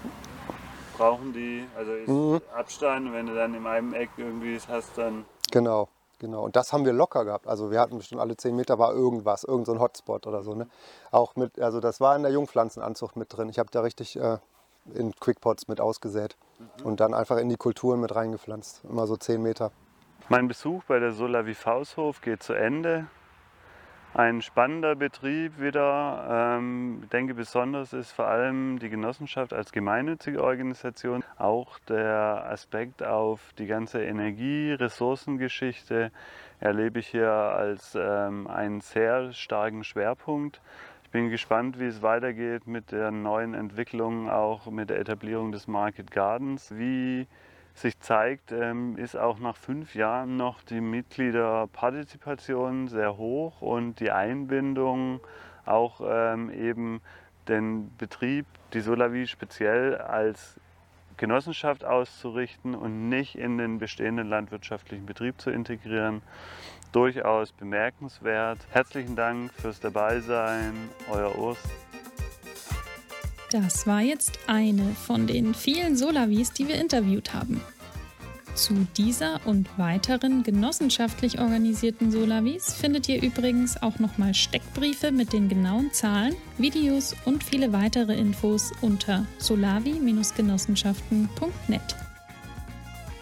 brauchen 0.99 1.33
die. 1.33 1.67
Also 1.77 1.93
ist 1.93 2.09
Mhm. 2.09 2.41
Abstand. 2.55 3.13
Wenn 3.13 3.27
du 3.27 3.35
dann 3.35 3.55
in 3.55 3.67
einem 3.67 3.95
Eck 3.95 4.11
irgendwie 4.17 4.55
es 4.55 4.69
hast, 4.69 4.99
dann 4.99 5.25
Genau, 5.51 5.89
genau. 6.19 6.45
Und 6.45 6.57
das 6.57 6.73
haben 6.73 6.85
wir 6.85 6.93
locker 6.93 7.25
gehabt. 7.25 7.47
Also 7.47 7.71
wir 7.71 7.81
hatten 7.81 7.97
bestimmt 7.97 8.21
alle 8.21 8.37
10 8.37 8.55
Meter 8.55 8.79
war 8.79 8.93
irgendwas, 8.93 9.45
irgend 9.45 9.67
so 9.67 9.73
ein 9.73 9.81
Hotspot 9.81 10.27
oder 10.27 10.43
so. 10.43 10.55
Ne? 10.55 10.69
Auch 11.11 11.37
mit, 11.37 11.59
also 11.61 11.81
das 11.81 12.01
war 12.01 12.15
in 12.17 12.23
der 12.23 12.33
Jungpflanzenanzucht 12.33 13.17
mit 13.17 13.35
drin. 13.35 13.49
Ich 13.49 13.59
habe 13.59 13.71
da 13.71 13.81
richtig 13.81 14.21
äh, 14.21 14.37
in 14.95 15.15
Quickpots 15.15 15.69
mit 15.69 15.81
ausgesät 15.81 16.37
und 16.85 17.01
dann 17.01 17.15
einfach 17.15 17.39
in 17.39 17.49
die 17.49 17.57
Kulturen 17.57 18.01
mit 18.01 18.15
reingepflanzt. 18.15 18.83
Immer 18.85 19.07
so 19.07 19.17
10 19.17 19.43
Meter. 19.43 19.71
Mein 20.29 20.49
Besuch 20.49 20.85
bei 20.85 20.99
der 20.99 21.13
Solavi 21.13 21.55
Faushof 21.55 22.21
geht 22.21 22.43
zu 22.43 22.53
Ende. 22.53 23.07
Ein 24.15 24.41
spannender 24.41 24.97
Betrieb 24.97 25.61
wieder. 25.61 26.57
Ähm, 26.59 27.01
ich 27.03 27.11
denke, 27.11 27.35
besonders 27.35 27.93
ist 27.93 28.11
vor 28.11 28.27
allem 28.27 28.79
die 28.79 28.89
Genossenschaft 28.89 29.53
als 29.53 29.71
gemeinnützige 29.71 30.43
Organisation. 30.43 31.23
Auch 31.37 31.79
der 31.81 32.47
Aspekt 32.51 33.03
auf 33.03 33.53
die 33.59 33.67
ganze 33.67 34.03
Energie-, 34.03 34.73
Ressourcengeschichte 34.73 36.11
erlebe 36.59 37.01
ich 37.01 37.09
hier 37.09 37.31
als 37.31 37.97
ähm, 38.01 38.47
einen 38.47 38.81
sehr 38.81 39.33
starken 39.33 39.85
Schwerpunkt. 39.85 40.63
Ich 41.05 41.11
bin 41.11 41.29
gespannt, 41.29 41.79
wie 41.79 41.87
es 41.87 42.03
weitergeht 42.03 42.67
mit 42.67 42.93
der 42.93 43.11
neuen 43.11 43.53
Entwicklung, 43.55 44.31
auch 44.31 44.67
mit 44.71 44.91
der 44.91 45.01
Etablierung 45.01 45.53
des 45.53 45.69
Market 45.69 46.11
Gardens. 46.11 46.75
Wie 46.75 47.27
sich 47.81 47.99
zeigt, 48.01 48.53
ähm, 48.53 48.97
ist 48.97 49.17
auch 49.17 49.39
nach 49.39 49.57
fünf 49.57 49.95
Jahren 49.95 50.37
noch 50.37 50.63
die 50.63 50.81
Mitgliederpartizipation 50.81 52.89
sehr 52.89 53.17
hoch 53.17 53.63
und 53.63 54.01
die 54.01 54.11
Einbindung 54.11 55.21
auch 55.65 56.01
ähm, 56.05 56.51
eben 56.51 57.01
den 57.49 57.97
Betrieb, 57.97 58.47
die 58.73 58.81
Solavi 58.81 59.27
speziell 59.27 59.97
als 59.97 60.61
Genossenschaft 61.17 61.85
auszurichten 61.85 62.75
und 62.75 63.09
nicht 63.09 63.37
in 63.37 63.59
den 63.59 63.79
bestehenden 63.79 64.29
landwirtschaftlichen 64.29 65.07
Betrieb 65.07 65.41
zu 65.41 65.51
integrieren. 65.51 66.23
Durchaus 66.93 67.53
bemerkenswert. 67.53 68.59
Herzlichen 68.71 69.17
Dank 69.17 69.53
fürs 69.53 69.81
Dabeisein, 69.81 70.75
euer 71.11 71.37
Urs. 71.37 71.59
Das 73.51 73.87
war 73.87 74.03
jetzt 74.03 74.39
eine 74.47 74.95
von 75.07 75.27
den 75.27 75.55
vielen 75.55 75.97
Solavis, 75.97 76.53
die 76.53 76.69
wir 76.69 76.75
interviewt 76.75 77.33
haben. 77.33 77.63
Zu 78.55 78.87
dieser 78.97 79.41
und 79.47 79.67
weiteren 79.79 80.43
genossenschaftlich 80.43 81.41
organisierten 81.41 82.11
Solavis 82.11 82.75
findet 82.75 83.09
ihr 83.09 83.23
übrigens 83.23 83.81
auch 83.81 84.01
nochmal 84.01 84.35
Steckbriefe 84.35 85.13
mit 85.13 85.33
den 85.33 85.49
genauen 85.49 85.93
Zahlen, 85.93 86.35
Videos 86.59 87.15
und 87.25 87.43
viele 87.45 87.73
weitere 87.73 88.15
Infos 88.15 88.73
unter 88.81 89.25
solavi-genossenschaften.net. 89.39 91.97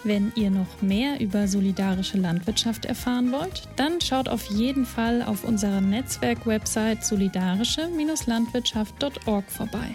Wenn 0.05 0.33
ihr 0.37 0.51
noch 0.51 0.81
mehr 0.81 1.21
über 1.21 1.49
solidarische 1.49 2.17
Landwirtschaft 2.17 2.87
erfahren 2.87 3.31
wollt, 3.31 3.69
dann 3.77 4.01
schaut 4.01 4.29
auf 4.29 4.47
jeden 4.47 4.87
Fall 4.87 5.23
auf 5.23 5.45
unserer 5.45 5.81
Netzwerk-Website 5.81 7.05
solidarische-landwirtschaft.org 7.05 9.51
vorbei. 9.51 9.95